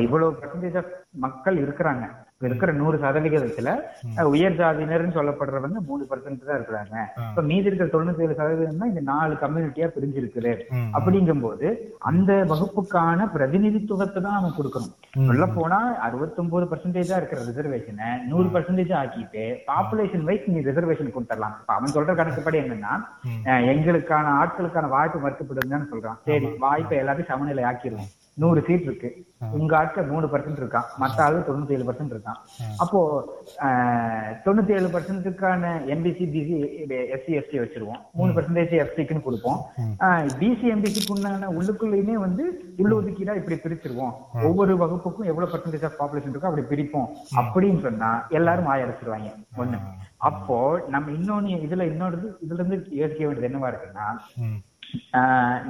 இவ்வளவு 0.00 0.32
பர்சன்டேஜ் 0.40 0.76
ஆஃப் 0.76 0.90
மக்கள் 1.24 1.58
இருக்கிறாங்க. 1.58 2.04
இருக்கிற 2.42 2.72
நூறு 2.72 2.96
சதவிகிதத்துல 2.98 3.70
உயர் 4.28 4.56
ஜாதியினர்னு 4.58 5.16
சொல்லப்படுறவங்க 5.16 5.80
மூணு 5.88 6.04
பர்சன்ட் 6.10 6.46
தான் 6.46 6.58
இருக்கிறாங்க. 6.58 6.94
இப்ப 7.24 7.42
மீதி 7.42 7.68
இருக்கிற 7.68 7.88
தொண்ணூத்தி 7.88 8.22
ஏழு 8.22 8.34
சதவீதம் 8.38 8.78
தான் 8.78 8.92
இந்த 8.92 9.02
நாலு 9.08 9.34
கம்யூனிட்டியா 9.42 9.88
பிரிஞ்சிருக்குது. 9.96 10.52
ம். 10.76 10.88
அப்படிங்கும்போது 10.96 11.66
அந்த 12.10 12.30
வகுப்புக்கான 12.52 13.26
பிரதிநிதித்துவத்தை 13.34 14.20
தான் 14.20 14.38
அவன் 14.38 14.56
கொடுக்கணும். 14.56 14.94
சொல்ல 15.28 15.46
போனா 15.50 15.78
அறுபத்தொன்பது 16.06 16.66
பர்சன்டேஜா 16.70 17.16
இருக்கிற 17.16 17.40
ரிசர்வேஷனை 17.42 18.08
நூறு 18.28 18.48
பர்சன்டேஜ் 18.54 18.94
ஆக்கிட்டு 19.00 19.44
பாப்புலேஷன் 19.66 20.24
வைஸ் 20.28 20.46
நீ 20.46 20.58
ரிசர்வேஷன் 20.68 21.12
கொடுத்துடலாம். 21.16 21.54
இப்ப 21.60 21.74
அவன் 21.78 21.94
சொல்ற 21.94 22.14
கணக்குப்படி 22.14 22.58
என்னன்னா 22.58 22.92
எங்களுக்கான 23.72 24.26
ஆட்களுக்கான 24.42 24.88
வாய்ப்பு 24.88 25.18
மறுக்கப்படுதுன்னு 25.24 25.90
சொல்றான். 25.92 26.18
சரி. 26.24 26.48
வாய்ப்பை 26.58 26.98
எல்லாத்தையும் 27.02 27.30
சமநிலை 27.32 27.64
ஆக்கிடுவோம் 27.64 28.10
நூறு 28.42 28.60
சீட் 28.66 28.86
இருக்கு. 28.88 29.10
உங்க 29.58 29.72
ஆட்கள் 29.78 30.08
மூணு 30.12 30.26
பர்சன்ட் 30.32 30.60
இருக்கான். 30.62 30.88
மத்த 31.02 31.18
ஆளு 31.26 31.38
தொண்ணூத்தி 31.46 31.74
ஏழு 31.76 31.84
பர்சன்ட் 31.88 32.12
இருக்கான். 32.14 32.38
அப்போ 32.82 33.00
தொண்ணூத்தி 34.44 34.72
ஏழு 34.76 34.88
பர்சன்ட்டுக்கான 34.94 35.72
எம்பிசி 35.94 36.24
பிசி 36.34 36.56
எஸ்சி 37.16 37.32
எஸ்டி 37.40 37.56
வச்சிருவோம். 37.62 38.00
மூணு 38.18 38.30
பர்சன்டேஜ் 38.36 38.74
எஃப்சிக்குன்னு 38.84 39.26
கொடுப்போம். 39.28 39.58
பிசி 40.40 40.66
எம்பிசிக்கு 40.74 41.14
உண்டான 41.16 41.50
உள்ளுக்குள்ளயுமே 41.58 42.16
வந்து 42.26 42.44
உள்ளொதுக்கீடா 42.84 43.34
இப்படி 43.40 43.58
பிரிச்சிருவோம். 43.64 44.14
ஒவ்வொரு 44.48 44.74
வகுப்புக்கும் 44.82 45.30
எவ்வளவு 45.32 45.52
பர்சன்டேஜ் 45.54 45.86
ஆஃப் 45.88 45.98
பாப்புலேஷன் 46.00 46.34
இருக்கோ 46.34 46.50
அப்படி 46.50 46.66
பிரிப்போம். 46.72 47.08
அப்படின்னு 47.42 47.82
சொன்னா 47.88 48.10
எல்லாரும் 48.40 48.72
ஆயடிச்சிருவாங்க 48.74 49.30
ஒண்ணு. 49.62 49.80
அப்போ 50.28 50.56
நம்ம 50.94 51.10
இன்னொன்னு 51.18 51.60
இதுல 51.66 51.84
இன்னொரு 51.92 52.16
இதுல 52.46 52.60
இருந்து 52.60 52.76
யோசிக்க 53.00 53.22
வேண்டியது 53.26 53.48
என்னவா 53.50 53.70
இருக்குன்னா 53.72 54.08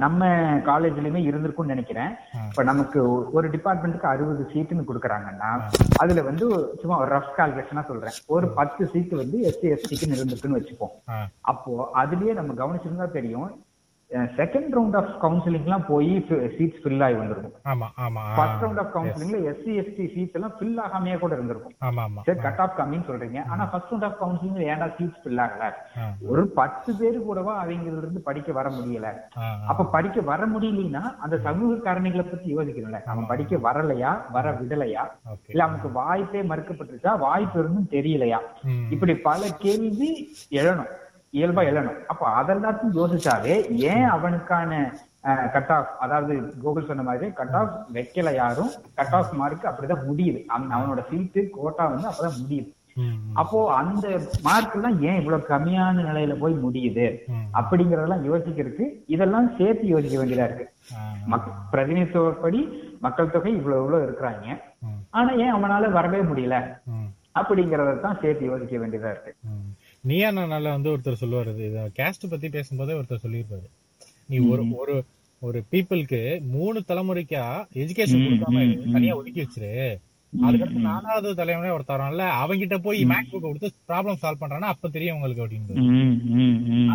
நம்ம 0.03 0.27
காலேஜ்லயுமே 0.69 1.21
இருந்திருக்கும்னு 1.29 1.73
நினைக்கிறேன். 1.73 2.11
இப்ப 2.49 2.63
நமக்கு 2.71 2.99
ஒரு 3.37 3.47
டிபார்ட்மெண்ட்டுக்கு 3.55 4.11
அறுபது 4.13 4.43
சீட்டுன்னு 4.53 4.87
கொடுக்குறாங்கன்னா 4.89 5.49
அதுல 5.97 6.21
வந்து 6.29 6.45
சும்மா 6.81 6.97
ஒரு 7.01 7.11
ரஃப் 7.15 7.35
கால்குலேஷனா 7.39 7.83
சொல்றேன். 7.89 8.17
ஒரு 8.35 8.49
பத்து 8.59 8.85
சீட்டு 8.93 9.17
வந்து 9.23 9.39
எஸ்சி 9.49 9.67
எஸ்டிக்குன்னு 9.75 10.17
இருந்திருக்குன்னு 10.19 10.59
வச்சுப்போம். 10.59 10.95
அப்போ 11.51 11.89
அதுலயே 12.03 12.33
நம்ம 12.39 12.53
கவனிச்சிருந்தா 12.61 13.09
தெரியும். 13.19 13.49
செகண்ட் 14.11 14.71
ரவுண்ட் 14.77 14.95
ஆஃப் 14.99 15.11
கவுன்சிலிங்லாம் 15.21 15.85
போய் 15.87 16.09
சீட்ஸ் 16.55 16.79
ஃபில் 16.83 17.03
ஆகி 17.03 17.13
வந்திருக்கும். 17.13 17.53
ஆமா 17.63 17.87
ஆமா 18.05 18.21
ஆ. 18.29 18.33
ஃபர்ஸ்ட் 18.37 18.63
ரவுண்ட் 18.63 18.81
ஆஃப் 18.83 18.91
கவுன்சிலிங்ல 18.95 19.37
எஸ்சி 19.51 19.71
எஸ்டி 19.81 20.05
சீட்ஸ் 20.15 20.33
எல்லாம் 20.33 20.55
ஃபில் 20.59 20.79
ஆகாமையே 20.85 21.19
கூட 21.19 21.33
இருந்திருக்கும். 21.35 21.75
ஆமா 21.89 22.01
ஆமா 22.07 22.23
சரி 22.23 22.39
கட் 22.39 22.61
ஆஃப் 22.65 22.75
கம்மின்னு 22.79 23.07
சொல்றீங்க. 23.09 23.45
ஆனா 23.47 23.65
ஃபர்ஸ்ட் 23.65 23.91
ரவுண்ட் 23.91 24.07
ஆஃப் 24.09 24.17
கவுன்சிலிங் 24.23 24.59
ஏன்டா 24.71 24.89
சீட்ஸ் 24.97 25.21
ஃபில் 25.23 25.41
ஆகல. 25.45 25.69
ஒரு 26.27 26.47
பத்து 26.59 26.95
பேரு 26.95 27.21
கூடவா 27.21 27.63
அவங்கள்ட்ட 27.63 28.01
இருந்து 28.03 28.21
படிக்க 28.21 28.51
வர 28.51 28.69
முடியல. 28.69 29.07
அப்ப 29.67 29.85
படிக்க 29.85 30.21
வர 30.21 30.47
முடியலன்னா 30.47 31.03
அந்த 31.17 31.37
சமூக 31.37 31.79
காரணிகளை 31.87 32.25
பத்தி 32.29 32.55
யோசிக்கணும்ல. 32.55 33.03
அவன் 33.03 33.27
படிக்க 33.27 33.55
வரலையா? 33.67 34.11
வர 34.31 34.51
விடலையா? 34.51 35.05
இல்ல 35.47 35.63
அவனுக்கு 35.63 35.91
வாய்ப்பே 35.91 36.41
மறுக்கப்பட்டிருக்கா 36.41 37.17
வாய்ப்பு 37.19 37.59
இருந்தும் 37.59 37.89
தெரியலையா. 37.91 38.39
இப்படி 38.89 39.15
பல 39.29 39.41
கேள்வி 39.59 40.11
எழணும். 40.51 40.91
இயல்பா 41.33 41.61
எழணும். 41.71 41.99
அப்ப 42.11 42.23
அதெல்லாத்தையும் 42.41 42.97
யோசிச்சாவே 42.99 43.55
ஏன் 43.91 44.07
அவனுக்கான 44.15 44.81
கட் 45.53 45.71
ஆஃப் 45.75 45.89
அதாவது 46.03 46.33
கூகுள் 46.61 46.87
சொன்ன 46.89 47.03
மாதிரி 47.07 47.27
கட் 47.39 47.57
ஆஃப் 47.59 47.73
வைக்கல 47.95 48.29
யாரும் 48.35 48.71
கட் 48.99 49.15
ஆஃப் 49.17 49.33
மார்க் 49.41 49.67
அப்படிதான் 49.71 50.05
முடியுது. 50.07 50.39
அவன் 50.53 50.75
அவனோட 50.77 51.01
சீட்டு 51.09 51.41
கோட்டா 51.57 51.83
வந்து 51.93 52.09
அப்பதான் 52.11 52.39
முடியுது. 52.43 52.69
அப்போ 53.41 53.59
அந்த 53.79 54.05
மார்க் 54.47 54.73
எல்லாம் 54.77 54.97
ஏன் 55.09 55.19
இவ்வளவு 55.19 55.49
கம்மியான 55.51 56.03
நிலையில 56.07 56.33
போய் 56.39 56.55
முடியுது. 56.63 57.05
அப்படிங்கறதெல்லாம் 57.59 58.25
யோசிக்கிறதுக்கு 58.29 58.87
இதெல்லாம் 59.15 59.47
சேர்த்து 59.59 59.85
யோசிக்க 59.93 60.15
வேண்டியதா 60.21 60.47
இருக்கு. 60.49 60.65
மக் 61.33 61.47
பிரதிநிதித்துவப்படி 61.73 62.61
மக்கள் 63.05 63.33
தொகை 63.35 63.53
இவ்வளவு 63.59 63.81
இவ்வளவு 63.83 64.05
இருக்கிறாங்க. 64.07 64.57
ஆனா 65.17 65.31
ஏன் 65.43 65.55
அவனால 65.57 65.91
வரவே 65.91 66.19
முடியல? 66.31 66.57
ம், 66.95 67.09
அப்படிங்கறத 67.39 67.95
தான் 68.05 68.19
சேர்த்து 68.23 68.51
யோசிக்க 68.51 68.75
வேண்டியதா 68.77 69.11
இருக்கு. 69.15 69.33
நீயா 70.03 70.29
நானால 70.35 70.69
வந்து 70.75 70.91
ஒருத்தர் 70.91 71.21
சொல்லுவாரு. 71.21 71.51
இது 71.65 71.81
கேஸ்ட் 71.97 72.29
பத்தி 72.29 72.47
பேசும்போதே 72.55 72.93
ஒருத்தர் 72.99 73.23
சொல்லியிருப்பாரு. 73.25 73.67
நீ 74.29 74.37
ஒரு 74.51 74.63
ஒரு 74.81 74.95
ஒரு 75.41 75.59
பீப்புளுக்கு 75.71 76.21
மூணு 76.53 76.79
தலைமுறைக்கா 76.89 77.43
எஜுகேஷன் 77.81 78.23
கொடுக்காம 78.25 78.63
தனியா 78.95 79.13
ஒதுக்கி 79.19 79.41
வச்சிரு. 79.43 79.73
அதுக்கடுத்து 80.33 80.81
நாலாவது 80.89 81.29
தலைமுறை 81.39 81.71
ஒருத்தரம்ல 81.75 82.25
அவங்கிட்ட 82.43 82.75
போய் 82.85 82.99
மேக் 83.11 83.29
புக் 83.31 83.45
கொடுத்து 83.45 83.69
ப்ராப்ளம் 83.89 84.19
சால்வ் 84.21 84.41
பண்றானா 84.43 84.69
அப்ப 84.73 84.89
தெரியும் 84.95 85.17
உங்களுக்கு 85.17 85.43
அப்படின்னு 85.43 85.67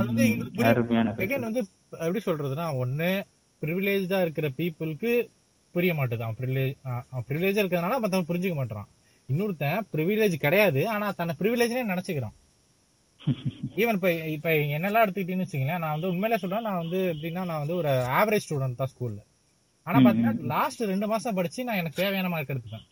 அது. 0.00 0.26
எங்களுக்கு 0.28 1.48
வந்து 1.48 1.62
எப்படி 2.06 2.22
சொல்றதுன்னா 2.28 2.66
ஒண்ணு 2.84 3.10
ப்ரிவிலேஜா 3.62 4.20
இருக்கிற 4.26 4.46
பீப்புளுக்கு 4.58 5.12
புரிய 5.74 5.92
மாட்டுது. 5.98 6.24
அவன் 6.26 6.38
ப்ரிவிலேஜ் 6.40 6.74
அவன் 7.12 7.26
ப்ரிவிலேஜா 7.28 7.60
இருக்கிறதுனால 7.62 8.00
மத்தவன் 8.04 8.28
புரிஞ்சுக்க 8.30 8.56
மாட்டான் 8.60 8.88
இன்னொருத்தன் 9.28 9.86
ப்ரிவிலேஜ் 9.94 10.36
கிடையாது 10.46 10.82
ஆனா 10.94 11.06
தன்னை 11.20 11.34
ப்ரிவிலேஜ்னே 11.42 11.84
நினைச்சுக்கிறான். 11.92 12.36
ஈவன் 13.80 13.96
இப்ப 13.98 14.10
இப்ப 14.36 14.50
என்னெல்லாம் 14.76 15.04
எடுத்துக்கிட்டீங்கன்னு 15.04 15.46
வச்சுங்களேன் 15.46 15.82
நான் 15.84 15.94
வந்து 15.96 16.10
உண்மையிலே 16.12 16.38
சொல்றேன் 16.42 16.66
நான் 16.68 16.82
வந்து 16.82 16.98
எப்படின்னா 17.12 17.42
நான் 17.50 17.62
வந்து 17.62 17.76
ஒரு 17.80 17.92
ஆவரேஜ் 18.18 18.44
ஸ்டூடெண்ட் 18.46 18.80
தான் 18.82 18.92
ஸ்கூல்ல 18.92 19.20
ஆனா 19.86 19.98
பாத்தீங்கன்னா 20.04 20.46
லாஸ்ட் 20.54 20.82
ரெண்டு 20.92 21.06
மாசம் 21.12 21.36
படிச்சு 21.38 21.66
நான் 21.66 21.80
எனக்கு 21.80 22.00
தேவையான 22.02 22.30
மார்க் 22.32 22.52
எடுத்துப்பேன். 22.54 22.86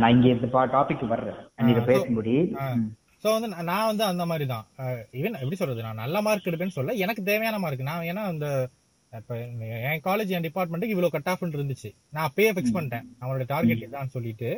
நான் 0.00 0.12
இங்க 0.14 0.28
இந்த 0.34 0.48
டாபிக் 0.76 1.04
வர்றேன். 1.12 1.38
பேசும்படி. 1.90 2.34
சோ 3.22 3.30
வந்து 3.34 3.48
நான் 3.70 3.88
வந்து 3.90 4.04
அந்த 4.10 4.24
மாதிரி 4.30 4.46
தான். 4.54 4.64
ஈவன் 5.18 5.38
எப்படி 5.42 5.58
சொல்றது 5.60 5.86
நான் 5.86 6.02
நல்ல 6.02 6.16
மார்க் 6.26 6.48
எடுப்பேன்னு 6.50 6.76
சொல்ல 6.78 6.96
எனக்கு 7.04 7.22
தேவையான 7.28 7.58
மார்க் 7.64 7.88
நான் 7.90 8.08
ஏன்னா 8.10 8.24
அந்த 8.32 8.46
இப்ப 9.12 9.36
என் 9.90 10.04
காலேஜ் 10.08 10.34
என் 10.36 10.46
டிபார்ட்மெண்ட்டுக்கு 10.46 10.94
இவ்வளவு 10.94 11.14
கட் 11.14 11.30
ஆஃப் 11.32 11.42
இருந்துச்சு. 11.56 11.90
நான் 12.14 12.26
அப்பயே 12.28 12.50
ஃபிக்ஸ் 12.54 12.76
பண்ணிட்டேன். 12.76 13.06
அவனோட 13.22 13.44
டார்கெட் 13.52 13.84
இதான்னு 13.86 14.14
சொல்லிட்டு. 14.16 14.50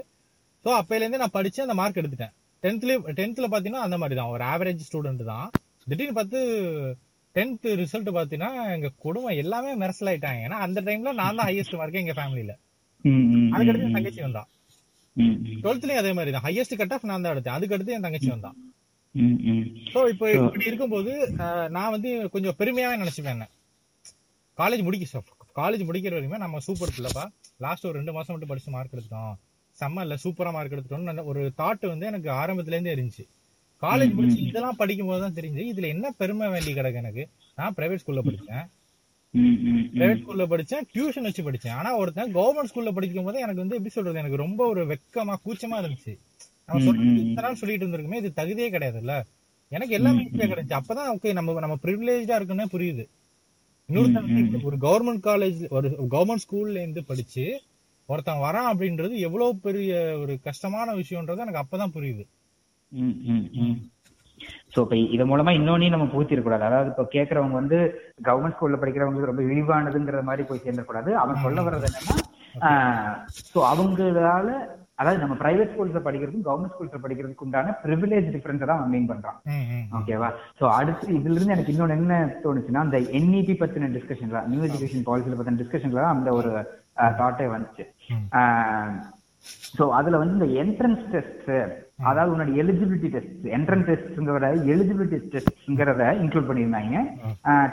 சோ 0.65 0.71
அப்பையில 0.81 1.05
இருந்தே 1.05 1.21
நான் 1.23 1.37
படிச்சு 1.39 1.61
அந்த 1.65 1.77
மார்க் 1.81 2.01
எடுத்துட்டேன். 2.03 2.35
டென்த்ல 2.67 2.93
டென்த்ல 3.19 3.47
பாத்தீங்கன்னா 3.53 3.87
அந்த 3.87 3.99
மாதிரி 4.03 4.17
தான் 4.21 4.33
ஒரு 4.35 4.45
ஆவரேஜ் 4.53 4.87
ஸ்டூடெண்ட் 4.89 5.25
தான். 5.33 5.49
திடீர்னு 5.91 6.17
பார்த்து 6.19 6.39
டென்த் 7.37 7.67
ரிசல்ட் 7.81 8.11
பாத்தீங்கன்னா 8.17 8.51
எங்க 8.77 8.89
குடும்பம் 9.05 9.41
எல்லாமே 9.43 9.73
மெரசல் 9.83 10.11
ஆயிட்டாங்க. 10.13 10.41
ஏன்னா 10.47 10.59
அந்த 10.67 10.79
டைம்ல 10.87 11.13
நான் 11.21 11.39
தான் 11.41 11.49
ஹையஸ்ட் 11.51 11.79
மார்க்கே 11.81 12.03
எங்க 12.03 12.15
ம், 13.05 13.51
அதுக்கடுத்து 13.55 13.89
என் 13.89 13.97
தங்கச்சி 13.97 14.23
வந்தா 14.25 14.43
ம், 15.17 15.35
ம், 15.43 15.59
டுவெல்த்லயும் 15.65 16.01
அதே 16.01 16.13
மாதிரி 16.17 16.33
தான் 16.35 16.45
ஹையஸ்ட் 16.47 16.79
கட் 16.81 16.95
ஆஃப் 16.95 17.07
நான் 17.11 17.25
தான் 17.25 17.35
எடுத்தேன். 17.35 17.57
அதுக்கடுத்து 17.59 17.95
என் 17.97 18.07
தங்கச்சி 18.07 18.31
வந்தான். 18.35 18.57
சோ 19.93 20.01
இப்போ 20.13 20.27
இப்படி 20.39 20.67
இருக்கும்போது 20.71 21.13
நான் 21.77 21.93
வந்து 21.95 22.11
கொஞ்சம் 22.35 22.57
பெருமையாவே 22.61 23.01
நினைச்சுப்பேன் 23.03 23.37
என்ன. 23.37 23.47
காலேஜ் 24.59 24.83
முடிக்க 24.87 25.23
காலேஜ் 25.61 25.83
முடிக்கிற 25.89 26.15
வரைக்குமே 26.17 26.43
நம்ம 26.43 26.61
சூப்பர் 26.67 26.95
பிள்ளைப்பா 26.97 27.25
லாஸ்ட் 27.65 27.87
ஒரு 27.89 27.99
ரெண்டு 28.01 28.15
மாசம் 28.17 28.33
மட்டும் 28.35 28.53
படிச்சு 28.53 28.75
மார்க் 28.75 28.95
எடுத்துட்டோம். 28.97 29.35
செம்ம 29.81 30.05
இல்ல 30.05 30.17
சூப்பரா 30.25 30.51
மார்க் 30.57 30.75
எடுத்துட்டோம்னு 30.77 31.25
ஒரு 31.33 31.43
தாட் 31.61 31.85
வந்து 31.93 32.07
எனக்கு 32.11 32.29
ஆரம்பத்துல 32.41 32.77
இருந்தே 32.77 32.95
இருந்துச்சு. 32.97 33.25
காலேஜ் 33.83 34.13
முடிச்சு 34.19 34.41
இதெல்லாம் 34.49 34.79
படிக்கும் 34.81 35.11
போது 35.11 35.21
தான் 35.25 35.37
தெரிஞ்சு 35.39 35.63
இதுல 35.73 35.87
என்ன 35.95 36.11
பெருமை 36.21 36.47
வேண்டி 36.55 36.73
கிடக்கு 36.79 37.01
எனக்கு? 37.03 37.25
நான் 37.59 37.75
பிரைவேட் 37.79 38.03
ஸ்கூல்ல 38.03 38.23
படிச்சேன். 38.29 38.65
பிரைவேட் 39.99 40.21
ஸ்கூல்ல 40.23 40.45
படிச்சேன் 40.53 40.87
டியூஷன் 40.95 41.27
வச்சு 41.29 41.43
படிச்சேன். 41.49 41.75
ஆனா 41.81 41.91
ஒருத்தன் 42.03 42.33
கவர்மெண்ட் 42.37 42.71
ஸ்கூல்ல 42.71 42.93
படிக்கும் 42.99 43.29
போது 43.29 43.43
எனக்கு 43.45 43.63
வந்து 43.63 43.77
எப்படி 43.79 43.95
சொல்றது 43.97 44.21
எனக்கு 44.23 44.43
ரொம்ப 44.45 44.61
ஒரு 44.73 44.85
வெக்கமா 44.93 45.37
கூச்சமா 45.45 45.79
இருந்துச்சு. 45.83 46.15
நம்ம 46.69 46.81
சொல்றது 46.87 47.21
இத்தனை 47.25 47.45
நாள் 47.47 47.61
சொல்லிட்டு 47.63 47.85
இருந்திருக்குமே 47.87 48.21
இது 48.23 48.31
தகுதியே 48.41 48.69
கிடையாதுல்ல. 48.77 49.17
எனக்கு 49.73 49.97
எல்லாமே 49.99 50.25
ஈஸியா 50.25 50.49
கிடைச்சு. 50.51 50.75
அப்பதான் 50.81 51.13
ஓகே 51.15 51.31
நம்ம 51.39 51.61
நம்ம 51.65 51.79
ப்ரிவிலேஜா 51.85 52.37
இருக்குன்னு 52.41 52.73
புரியுது. 52.75 53.07
இன்னொருத்தன் 53.89 54.67
ஒரு 54.69 54.77
கவர்மெண்ட் 54.85 55.23
காலேஜ் 55.31 55.61
ஒரு 55.77 55.89
கவர்மெண்ட் 56.15 56.45
ஸ்கூல்ல 56.45 56.77
இருந்து 56.83 57.03
படிச்சு 57.11 57.45
ஒருத்தன் 58.09 58.45
வரான் 58.47 58.71
அப்படின்றது 58.73 59.15
எவ்வளவு 59.27 59.61
பெரிய 59.67 59.93
ஒரு 60.23 60.35
கஷ்டமான 60.49 60.95
விஷயம்ன்றது 61.01 61.45
எனக்கு 61.45 61.63
அப்பதான் 61.63 61.95
புரியுது. 61.97 62.25
சோ 64.75 64.81
இப்ப 64.85 64.97
இது 65.15 65.25
மூலமா 65.31 65.53
இன்னொன்னையும் 65.59 65.95
நம்ம 65.95 66.07
பூத்திடக்கூடாது 66.15 66.67
அதாவது 66.69 66.91
இப்ப 66.93 67.05
கேக்குறவங்க 67.17 67.57
வந்து 67.61 67.79
கவர்மெண்ட் 68.29 68.57
ஸ்கூல்ல 68.57 68.79
படிக்கிறவங்களுக்கு 68.83 69.31
ரொம்ப 69.31 69.45
இழிவானதுங்கிற 69.51 70.23
மாதிரி 70.31 70.43
போய் 70.49 70.65
சேர்ந்துடக்கூடாது. 70.65 71.11
அவன் 71.23 71.45
சொல்ல 71.45 71.63
வர்றது 71.69 71.89
என்னன்னா 71.91 72.17
சோ 73.53 73.61
அவங்களால 73.73 74.51
அதாவது 75.01 75.23
நம்ம 75.23 75.35
பிரைவேட் 75.41 75.73
ஸ்கூல்ஸ்ல 75.73 76.01
படிக்கிறதுக்கும் 76.07 76.47
கவர்மெண்ட் 76.47 76.75
ஸ்கூல்ஸ்ல 76.75 76.99
படிக்கிறதுக்கு 77.03 77.47
உண்டான 77.47 77.75
ப்ரிவிலேஜ் 77.83 78.29
டிஃபரன்ஸ் 78.35 78.63
தான் 78.69 78.79
அவன் 78.79 78.93
மீன் 78.95 79.11
பண்றான். 79.11 79.39
ஓகேவா 79.99 80.29
சோ 80.61 80.65
அடுத்து 80.79 81.07
இதுல 81.19 81.37
இருந்து 81.37 81.57
எனக்கு 81.57 81.73
இன்னொன்னு 81.75 81.97
என்ன 81.99 82.23
தோணுச்சுன்னா 82.45 82.85
அந்த 82.87 82.99
என்இபி 83.19 83.57
பத்தின 83.63 83.91
டிஸ்கஷன்ல 83.97 84.43
நியூ 84.53 84.63
எஜுகேஷன் 84.69 85.07
பாலிசில 85.11 85.39
பத்தின 85.41 85.61
டிஸ்கஷன்ல 85.63 86.03
தான் 86.05 86.17
அந்த 86.17 86.33
ஒரு 86.39 86.53
தாட்டே 87.21 87.47
வந்துச்சு. 87.55 87.85
சோ 89.79 89.85
அதுல 89.99 90.19
வந்து 90.21 90.37
இந்த 90.37 90.47
என்ட்ரன்ஸ் 90.63 91.03
டெஸ்ட் 91.13 91.51
அதாவது 92.09 92.33
உன்னோட 92.35 92.51
எலிஜிபிலிட்டி 92.63 93.09
டெஸ்ட் 93.15 93.45
என்ட்ரன்ஸ் 93.57 93.89
டெஸ்ட்ங்கிறத 93.91 94.49
எலிஜிபிலிட்டி 94.73 95.19
டெஸ்ட்ங்கிறத 95.35 96.09
இன்க்ளூட் 96.23 96.49
பண்ணியிருந்தாங்க. 96.49 96.97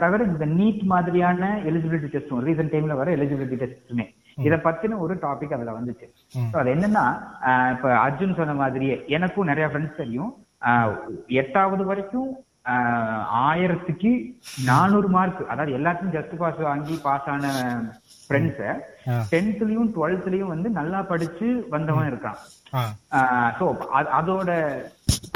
தவிர 0.01 0.27
இந்த 0.31 0.47
நீட் 0.59 0.83
மாதிரியான 0.93 1.49
எலிஜிபிலிட்டி 1.69 2.11
டெஸ்டும் 2.15 2.43
ரீசன்ட் 2.49 2.73
டைம்ல 2.75 2.99
வர 3.01 3.15
எலிஜிபிலிட்டி 3.17 3.59
டெஸ்ட்டுமே 3.63 4.07
இத 4.47 4.55
பத்தின 4.67 4.99
ஒரு 5.05 5.15
டாபிக் 5.25 5.55
அதுல 5.57 5.73
வந்துச்சு. 5.79 6.05
So 6.51 6.55
அது 6.61 6.69
என்னன்னா 6.75 7.05
இப்ப 7.73 7.89
அர்ஜுன் 8.05 8.39
சொன்ன 8.39 8.55
மாதிரியே 8.63 8.95
எனக்கும் 9.17 9.49
நிறைய 9.51 9.67
ஃப்ரெண்ட்ஸ் 9.71 10.01
தெரியும். 10.01 10.31
எட்டாவது 11.41 11.83
வரைக்கும் 11.91 12.31
ஆயிரத்துக்கு 13.47 14.11
நானூறு 14.69 15.07
மார்க் 15.15 15.41
அதாவது 15.51 15.71
எல்லாத்துக்கும் 15.77 16.15
ஜஸ்ட் 16.17 16.35
பாஸ் 16.41 16.61
வாங்கி 16.69 16.95
பாஸ் 17.07 17.27
ஆன 17.33 17.51
ஃப்ரெண்ட்ஸ. 18.25 18.61
டென்த்லயும் 19.31 19.89
டுவெல்த்லயும் 19.95 20.51
வந்து 20.53 20.69
நல்லா 20.79 20.99
படிச்சு 21.11 21.47
வந்தவன் 21.75 22.09
இருக்கான். 22.11 22.39
சோ 23.59 23.65
அதோட 24.19 24.51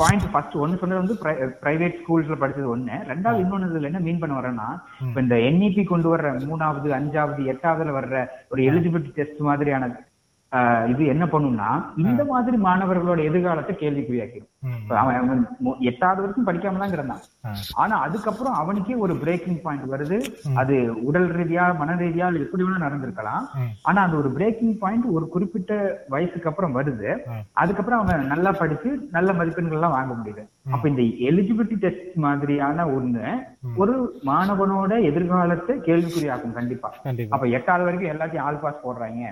பாயிண்ட் 0.02 0.28
ஃபர்ஸ்ட் 0.32 0.56
ஒன்னு 0.64 0.80
சொன்னது 0.82 1.02
வந்து 1.04 1.18
பிரைவேட் 1.64 2.00
ஸ்கூல்ஸ்ல 2.02 2.38
படிச்சது 2.42 2.74
ஒண்ணு. 2.76 2.98
ரெண்டாவது 3.12 3.42
இன்னொன்னு 3.44 3.70
இதுல 3.72 3.90
என்ன 3.92 4.02
மீன் 4.08 4.22
பண்ண 4.22 4.36
வரேன்னா 4.40 4.68
இப்ப 5.08 5.22
இந்த 5.26 5.38
என்இபி 5.50 5.84
கொண்டு 5.94 6.10
வர்ற 6.14 6.32
மூணாவது 6.50 6.98
அஞ்சாவது 7.00 7.50
எட்டாவதுல 7.54 7.98
வர்ற 8.00 8.26
ஒரு 8.54 8.62
எலிஜிபிலிட்டி 8.72 9.14
டெஸ்ட் 9.20 9.42
மாதிரியான 9.50 9.90
இது 10.92 11.04
என்ன 11.14 11.24
பண்ணும்னா 11.32 11.70
இந்த 12.04 12.22
மாதிரி 12.30 12.58
மாணவர்களோட 12.66 13.20
எதிர்காலத்தை 13.30 13.74
கேள்விக்குறியாக்கிடும். 13.82 14.52
அவன் 14.96 15.18
அவன் 15.20 15.42
எட்டாவது 15.88 16.22
வரைக்கும் 16.22 16.48
படிக்காம 16.48 16.80
தான் 16.80 16.94
இருந்தான் 16.94 17.22
ஆ. 17.44 17.52
ஆனா 17.78 17.96
அதுக்கப்புறம் 18.06 18.56
அவனுக்கே 18.58 18.96
ஒரு 19.04 19.14
பிரேக்கிங் 19.22 19.60
பாயிண்ட் 19.62 19.86
வருது. 19.92 20.18
அது 20.62 20.76
உடல் 21.08 21.30
ரீதியா 21.38 21.64
மன 21.80 21.96
ரீதியா 22.00 22.28
எப்படி 22.40 22.64
வேணா 22.64 22.86
நடந்திருக்கலாம். 22.86 23.44
ஆனா 23.84 24.00
அது 24.06 24.16
ஒரு 24.18 24.32
பிரேக்கிங் 24.34 24.76
பாயிண்ட் 24.80 25.08
ஒரு 25.14 25.28
குறிப்பிட்ட 25.28 25.72
வயசுக்கு 26.10 26.50
அப்புறம் 26.50 26.76
வருது. 26.78 27.10
அதுக்கப்புறம் 27.58 28.02
அவன் 28.04 28.32
நல்லா 28.32 28.54
படிச்சு 28.58 28.90
நல்ல 29.12 29.30
மதிப்பெண்கள் 29.34 29.78
எல்லாம் 29.78 29.98
வாங்க 29.98 30.14
முடியுது. 30.16 30.44
அப்ப 30.70 30.86
இந்த 30.90 31.02
எலிஜிபிலிட்டி 31.28 31.76
டெஸ்ட் 31.80 31.96
மாதிரியான 32.24 32.66
ஒண்ணு 32.96 33.26
ஒரு 33.78 33.94
மாணவனோட 34.28 34.76
எதிர்காலத்தை 35.10 35.74
கேள்விக்குறியாக்கும் 35.86 36.56
கண்டிப்பா. 36.56 36.90
அப்ப 37.36 37.48
எட்டாவது 37.58 37.86
வரைக்கும் 37.88 38.14
எல்லாத்தையும் 38.14 38.46
ஆல் 38.46 38.60
பாஸ் 38.60 38.84
போடுறாங்க. 38.84 39.24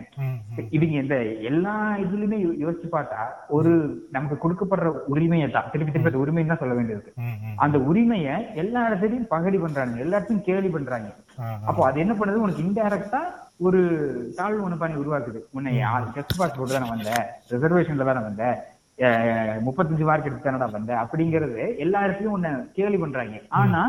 இவங்க 0.75 0.95
இந்த 1.01 1.17
எல்லா 1.49 1.73
இதுலயுமே 2.03 2.37
யோசிச்சு 2.63 2.89
பார்த்தா 2.91 3.21
ஒரு 3.57 3.71
நமக்கு 4.11 4.37
கொடுக்கப்படுற 4.37 4.89
உரிமையை 5.25 5.47
தான். 5.51 5.67
திருப்பி 5.73 5.91
திருப்பி 5.91 6.09
அந்த 6.11 6.21
உரிமைன்னு 6.23 6.51
தான் 6.51 6.61
சொல்ல 6.61 6.75
வேண்டியது. 6.77 7.09
அந்த 7.63 7.77
உரிமையை 7.89 8.35
எல்லா 8.61 8.81
இடத்துலயும் 8.87 9.31
பகடி 9.33 9.57
பண்றாங்க. 9.63 9.95
எல்லாத்தையும் 10.05 10.45
கேலி 10.47 10.69
பண்றாங்க. 10.75 11.09
அப்போ 11.69 11.81
அது 11.87 11.97
என்ன 12.03 12.13
பண்ணுது? 12.19 12.43
உனக்கு 12.45 12.63
இன்டைரக்டா 12.67 13.21
ஒரு 13.65 13.81
தாழ்வு 14.37 14.61
மனப்பான்மை 14.63 15.01
உருவாக்குது. 15.03 15.39
உன்னை 15.57 15.73
டெஸ்ட் 16.15 16.39
பாஸ் 16.39 16.57
போட்டு 16.57 16.75
தானே 16.75 16.89
வந்த? 16.93 17.11
ரிசர்வேஷன்ல 17.53 18.07
தானே 18.09 18.23
வந்த? 18.29 18.43
முப்பத்தஞ்சு 19.67 20.05
மார்க் 20.09 20.27
எடுத்து 20.29 20.47
தானடா 20.47 20.67
வந்த? 20.77 20.91
அப்படிங்கறது 21.03 21.61
எல்லா 21.85 22.01
இடத்துலயும் 22.05 22.37
உன்னை 22.37 22.51
கேலி 22.79 22.97
பண்றாங்க. 23.03 23.39
ஆனா 23.61 23.83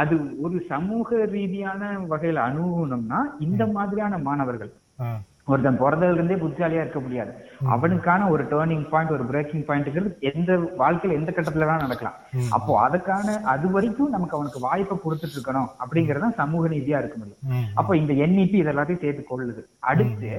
அது 0.00 0.14
ஒரு 0.46 0.56
சமூக 0.70 1.18
ரீதியான 1.34 1.90
வகையில 2.12 2.44
அணுகணும்னா 2.48 3.20
இந்த 3.46 3.62
மாதிரியான 3.76 4.18
மாணவர்கள். 4.28 4.72
ஒருத்தன் 5.48 5.80
பிறந்ததுல 5.82 6.18
இருந்தே 6.18 6.34
புத்திசாலியா 6.34 6.82
இருக்க 6.84 7.00
முடியாது. 7.00 7.32
அவனுக்கான 7.74 8.28
ஒரு 8.28 8.42
டேர்னிங் 8.44 8.84
பாயிண்ட் 8.88 9.14
ஒரு 9.16 9.24
பிரேக்கிங் 9.24 9.64
பாயிண்ட்ங்கிறது 9.68 10.10
எந்த 10.30 10.56
வாழ்க்கையில 10.82 11.18
எந்த 11.20 11.32
கட்டத்துல 11.36 11.68
வேணா 11.68 11.84
நடக்கலாம் 11.84 12.18
அப்போ 12.50 12.88
அதுக்கான 12.88 13.36
அது 13.42 13.70
வரைக்கும் 13.70 14.10
நமக்கு 14.10 14.36
அவனுக்கு 14.36 14.60
வாய்ப்பை 14.60 14.96
கொடுத்துட்டு 15.04 15.36
இருக்கணும் 15.36 15.70
அப்படிங்கறது 15.82 16.30
சமூக 16.42 16.68
நீதியா 16.68 17.00
இருக்க 17.02 17.16
முடியும். 17.18 17.66
அப்போ 17.74 17.96
இந்த 17.96 18.12
என்இபி 18.26 18.58
இது 18.60 18.72
எல்லாத்தையும் 18.72 19.02
சேர்த்து 19.04 19.24
கொள்ளுது. 19.30 19.62
அடுத்து 19.90 20.32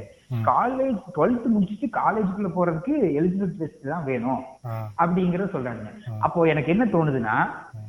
காலேஜ் 0.50 1.00
டுவெல்த் 1.16 1.48
முடிச்சுட்டு 1.54 1.88
காலேஜுக்குள்ள 2.00 2.50
போறதுக்கு 2.56 2.94
எலிஜிபிலிட்டி 3.20 3.58
டெஸ்ட் 3.62 3.90
தான் 3.94 4.04
வேணும். 4.04 4.42
அப்படிங்கறத 5.02 5.50
சொல்றாங்க. 5.56 5.88
அப்போ 6.20 6.48
எனக்கு 6.48 6.72
என்ன 6.72 6.86
தோணுதுன்னா 6.86 7.36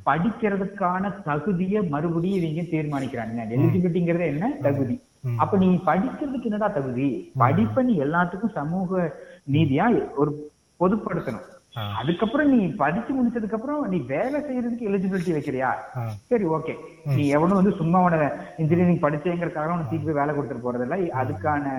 படிக்கிறதுக்கான 0.08 1.12
தகுதியை 1.28 1.82
மறுபடியும் 1.94 2.40
இவங்க 2.40 2.62
தீர்மானிக்கிறாங்க. 2.74 3.46
எலிஜிபிலிட்டிங்கிறது 3.56 4.26
என்ன? 4.26 4.52
தகுதி. 4.68 4.96
அப்ப 5.42 5.54
நீ 5.62 5.68
படிக்கிறதுக்கு 5.88 6.48
என்னடா 6.50 6.68
தகுதி? 6.76 7.08
படிப்பை 7.42 7.82
நீ 7.88 7.94
எல்லாத்துக்கும் 8.06 8.56
சமூக 8.58 9.00
நீதியா 9.54 9.86
ஒரு 10.22 10.30
பொதுப்படுத்தணும். 10.80 11.46
அதுக்கப்புறம் 12.00 12.48
நீ 12.52 12.60
படிச்சு 12.82 13.12
முடிச்சதுக்கு 13.16 13.56
அப்புறம் 13.56 13.82
நீ 13.92 13.98
வேலை 14.12 14.38
செய்யறதுக்கு 14.46 14.88
எலிஜிபிலிட்டி 14.90 15.32
வைக்கிறியா. 15.34 15.70
சரி 16.30 16.46
ஓகே 16.56 16.74
நீ 17.16 17.24
எவனும் 17.36 17.60
வந்து 17.60 17.72
சும்மா 17.80 17.98
உன 18.06 18.16
இன்ஜினியரிங் 18.62 19.04
படிச்சேங்கிறதுக்காக 19.04 19.74
உனக்கு 19.74 19.92
தீர்ப்பு 19.94 20.20
வேலை 20.20 20.34
கொடுத்துட்டு 20.34 20.66
போறதில்ல. 20.66 20.98
அதுக்கான 21.22 21.74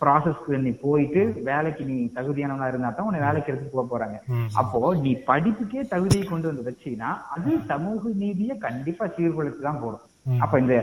ப்ராசஸ்க்கு 0.00 0.58
நீ 0.64 0.72
போயிட்டு 0.82 1.22
வேலைக்கு 1.48 1.84
நீ 1.92 1.96
தகுதியானவனா 2.18 2.66
இருந்தா 2.72 2.90
தான் 2.90 3.08
உன்னை 3.08 3.20
வேலைக்கு 3.26 3.50
எடுத்துட்டு 3.50 3.76
போக 3.76 3.86
போறாங்க. 3.92 4.18
அப்போ 4.60 4.80
நீ 5.04 5.12
படிப்புக்கே 5.30 5.84
தகுதியை 5.94 6.24
கொண்டு 6.26 6.50
வந்து 6.50 6.66
வச்சீங்கன்னா 6.68 7.12
அது 7.36 7.54
சமூக 7.70 8.12
நீதியை 8.24 8.56
கண்டிப்பா 8.66 9.06
சீர்குலைத்து 9.16 9.68
தான் 9.68 9.82
போடும். 9.84 10.04
அப்ப 10.44 10.54
இந்த 10.64 10.74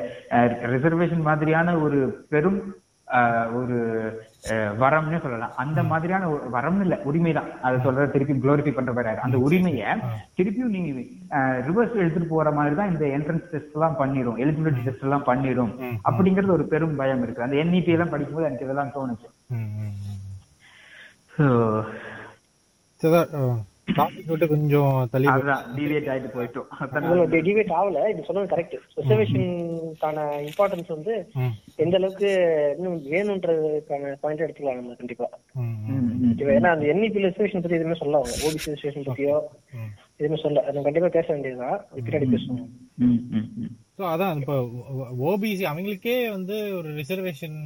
ரிசர்வேஷன் 0.75 1.27
மாதிரியான 1.29 1.75
ஒரு 1.85 1.99
பெரும் 2.33 2.61
ஒரு 3.59 3.77
வரம்னே 4.81 5.17
சொல்லலாம். 5.23 5.55
அந்த 5.61 5.79
மாதிரியான 5.89 6.27
ஒரு 6.33 6.43
வரம்னு 6.53 6.85
இல்ல 6.85 6.95
உரிமை 7.09 7.31
தான் 7.37 7.49
அதை 7.65 7.77
சொல்ற 7.85 8.03
திருப்பி 8.11 8.33
குளோரிஃபை 8.43 8.73
பண்ற 8.75 8.91
மாதிரி. 8.97 9.23
அந்த 9.27 9.37
உரிமையை 9.45 9.87
திருப்பியும் 10.37 10.73
நீ 10.75 10.81
ரிவர்ஸ் 11.67 11.99
எடுத்துட்டு 12.01 12.29
போற 12.33 12.51
மாதிரி 12.59 12.75
தான் 12.79 12.91
இந்த 12.93 13.05
என்ட்ரன்ஸ் 13.17 13.49
டெஸ்ட் 13.53 13.75
எல்லாம் 13.77 13.97
பண்ணிடும். 14.01 14.37
எலிஜிபிலிட்டி 14.43 14.85
டெஸ்ட் 14.85 15.05
எல்லாம் 15.07 15.27
பண்ணிடும். 15.29 15.73
அப்படிங்கிறது 16.09 16.55
ஒரு 16.57 16.67
பெரும் 16.73 16.97
பயம் 17.01 17.23
இருக்கு. 17.25 17.45
அந்த 17.47 17.57
என்இபி 17.63 17.95
எல்லாம் 17.97 18.13
படிக்கும்போது 18.13 18.49
எனக்கு 18.49 18.67
இதெல்லாம் 18.67 18.95
தோணுச்சு. 18.95 19.29
டாபிக் 23.97 24.29
விட்டு 24.31 24.47
கொஞ்சம் 24.51 24.93
தள்ளி 25.13 25.27
அதுதான் 25.31 25.63
டிவியேட் 25.75 26.09
ஆயிட்டு 26.11 26.29
போயிட்டோம். 26.35 26.67
அதான் 26.83 27.33
டிபேட் 27.47 27.73
ஆகல 27.79 28.03
இது 28.11 28.25
சொன்னது 28.27 28.51
கரெக்ட் 28.53 28.75
ரிசர்வேஷனுக்கான 28.99 30.17
இம்பார்ட்டன்ஸ் 30.49 30.91
வந்து 30.95 31.13
எந்த 31.83 31.95
அளவுக்கு 31.99 32.29
இன்னும் 32.77 32.99
வேணும்ன்றதுக்கான 33.13 34.13
பாயிண்ட் 34.23 34.45
எடுத்துக்கலாம் 34.45 34.79
நம்ம 34.79 34.95
கண்டிப்பா. 35.01 35.27
ஏன்னா 36.53 36.71
அந்த 36.75 36.85
என்இபி 36.93 37.25
ரிசர்வேஷன் 37.25 37.63
பத்தி 37.63 37.77
எதுவுமே 37.77 37.99
சொல்ல 37.99 38.19
அவங்க. 38.19 38.37
ஓபிசி 38.47 38.71
ரிசர்வேஷன் 38.73 39.07
பத்தியோ. 39.09 39.35
எதுவுமே 40.19 40.39
சொல்ல 40.43 40.63
நம்ம 40.67 40.85
கண்டிப்பா 40.87 41.11
பேச 41.15 41.27
வேண்டியதுதான். 41.33 41.77
பின்னாடி 41.99 42.27
பேசுவோம். 42.33 42.63
ம், 43.03 43.19
ம், 43.33 43.47
ம். 43.61 43.71
ஸோ 43.97 44.03
அதான் 44.11 44.39
இப்போ 44.41 44.55
ஓபிசி 45.29 45.63
அவங்களுக்கே 45.71 46.17
வந்து 46.35 46.57
ஒரு 46.79 46.89
ரிசர்வேஷன் 46.99 47.59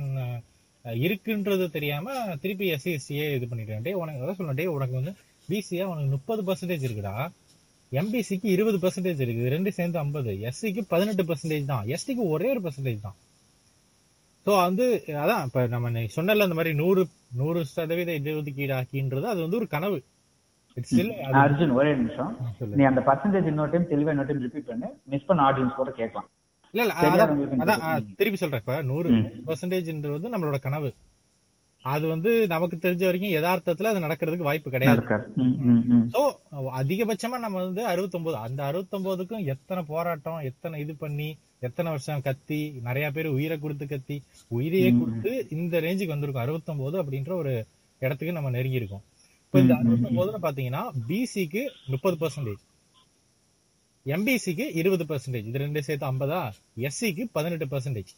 இருக்குன்றது 0.85 1.65
தெரியாம 1.75 2.07
திருப்பி 2.41 2.65
எஸ்சி 2.73 2.91
எஸ்சியே 2.97 3.27
இது 3.37 3.45
பண்ணிடுறேன் 3.45 3.85
டே 3.85 3.93
உனக்கு 4.01 4.23
அதான் 4.23 4.39
சொல்ல 4.39 4.53
டே 4.53 4.65
உனக்கு 4.73 4.99
வந்து 4.99 5.13
பிசியா 5.49 5.83
உனக்கு 5.83 6.09
முப்பது 6.09 6.41
பர்சன்டேஜ் 6.43 6.85
இருக்குடா. 6.87 7.15
எம்பிசிக்கு 7.91 8.47
இருபது 8.55 8.77
பர்சன்டேஜ் 8.77 9.21
இருக்கு. 9.23 9.41
இது 9.43 9.53
ரெண்டு 9.55 9.71
சேர்ந்து 9.71 9.99
ஐம்பது. 9.99 10.31
எஸ்சிக்கு 10.49 10.81
பதினெட்டு 10.93 11.23
பர்சன்டேஜ் 11.23 11.71
தான். 11.73 11.85
எஸ்டிக்கு 11.95 12.23
ஒரே 12.35 12.49
ஒரு 12.53 12.61
பர்சன்டேஜ் 12.65 13.05
தான். 13.07 13.17
ஸோ 14.45 14.53
வந்து 14.65 14.85
அதான் 15.21 15.45
இப்ப 15.47 15.61
நம்ம 15.67 16.03
சொன்னல 16.15 16.45
அந்த 16.47 16.57
மாதிரி 16.57 16.73
நூறு 16.81 17.03
நூறு 17.39 17.61
சதவீத 17.71 18.11
இடஒதுக்கீடு 18.19 18.73
ஆக்கின்றது 18.79 19.27
அது 19.31 19.39
வந்து 19.45 19.59
ஒரு 19.61 19.67
கனவு. 19.67 19.97
அர்ஜுன் 21.41 21.73
ஒரே 21.77 21.91
நிமிஷம். 21.99 22.31
நீ 22.79 22.83
அந்த 22.89 23.01
பர்சன்டேஜ் 23.09 23.49
இன்னொரு 23.51 23.71
டைம் 23.73 23.91
தெளிவா 23.91 24.11
இன்னொரு 24.13 24.29
டைம் 24.29 24.43
ரிப்பீட் 24.45 24.69
பண்ணு. 24.71 24.87
மிஸ் 25.13 25.27
பண்ண 25.27 25.43
ஆடியன்ஸ் 25.47 25.79
கூட 25.79 25.91
கேட்கலாம். 25.99 26.27
இல்ல 26.73 26.83
இல்ல 26.85 26.93
அதான். 27.63 27.83
திருப்பி 28.19 28.39
சொல்றேன் 28.39 28.61
இப்ப. 28.63 28.77
நூறு. 28.89 29.09
பர்சன்டேஜ்ன்றது 29.47 30.15
வந்து 30.17 30.33
நம்மளோட 30.33 30.59
கனவு. 30.67 30.89
அது 31.93 32.05
வந்து 32.11 32.31
நமக்கு 32.53 32.75
தெரிஞ்ச 32.83 33.03
வரைக்கும் 33.07 33.33
யதார்த்தத்துல 33.35 33.89
அது 33.91 34.03
நடக்கிறதுக்கு 34.05 34.47
வாய்ப்பு 34.47 34.69
கிடையாது. 34.75 35.01
சோ 36.13 36.21
அதிகபட்சமா 36.79 37.37
நம்ம 37.45 37.57
வந்து 37.65 37.83
69 37.91 38.37
அந்த 38.45 38.61
69க்கும் 38.69 39.45
எத்தனை 39.53 39.81
போராட்டம் 39.91 40.39
எத்தனை 40.49 40.79
இது 40.83 40.95
பண்ணி 41.03 41.29
எத்தனை 41.67 41.89
வருஷம் 41.93 42.23
கத்தி 42.27 42.59
நிறைய 42.87 43.07
பேர் 43.15 43.29
உயிரை 43.37 43.57
கொடுத்து 43.63 43.85
கத்தி 43.93 44.17
உயிரையே 44.57 44.89
கொடுத்து 44.99 45.31
இந்த 45.57 45.81
ரேஞ்சுக்கு 45.85 46.15
வந்திருக்கும். 46.15 46.45
69 46.45 47.01
அப்படின்ற 47.03 47.33
ஒரு 47.41 47.53
இடத்துக்கு 48.01 48.37
நம்ம 48.37 48.53
நெருங்கி 48.57 48.81
இருக்கோம் 48.81 49.03
இப்ப 49.45 49.61
இந்த 49.65 49.75
69 49.83 50.43
பாத்தீங்கன்னா 50.47 50.83
பிசிக்கு 51.09 51.63
முப்பது 51.93 52.17
பர்சன்டேஜ் 52.23 52.63
எம்பிசிக்கு 54.05 54.65
இருபது 54.79 55.03
பர்சன்டேஜ் 55.11 55.47
இது 55.49 55.61
ரெண்டு 55.63 55.81
சேர்த்து 55.85 56.05
ஐம்பதா? 56.11 56.41
எஸ்சிக்கு 56.87 57.23
பதினெட்டு 57.37 57.67
பர்சன்டேஜ் 57.71 58.11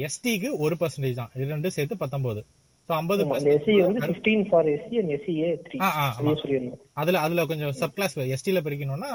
எஸ்டிக்கு 0.00 0.48
ஒரு 0.64 0.76
பர்சன்டேஜ் 0.80 1.18
தான். 1.18 1.32
இது 1.36 1.52
ரெண்டு 1.52 1.74
சேர்த்து 1.76 1.96
பத்தொன்பது. 1.96 2.42
ஸோ 2.88 2.92
ஐம்பது 2.96 3.22
அந்த 3.28 3.52
எஸ்சி 3.52 3.72
வந்து 3.80 4.00
15 4.08 4.42
for 4.48 4.68
SC 4.72 4.96
and 5.00 5.12
SCA 5.14 5.48
three 5.64 5.76
ஆ, 5.78 5.88
ஆ, 5.92 6.02
ஆமா. 6.02 6.10
அதையும் 6.18 6.40
சொல்லிடணும் 6.42 6.82
அதுல 7.00 7.22
அதுல 7.24 7.44
கொஞ்சம் 7.48 7.72
சப் 7.78 7.96
கிளாஸ் 7.96 8.14
எஸ்டில 8.34 8.60
பிரிக்கணும்னா 8.66 9.10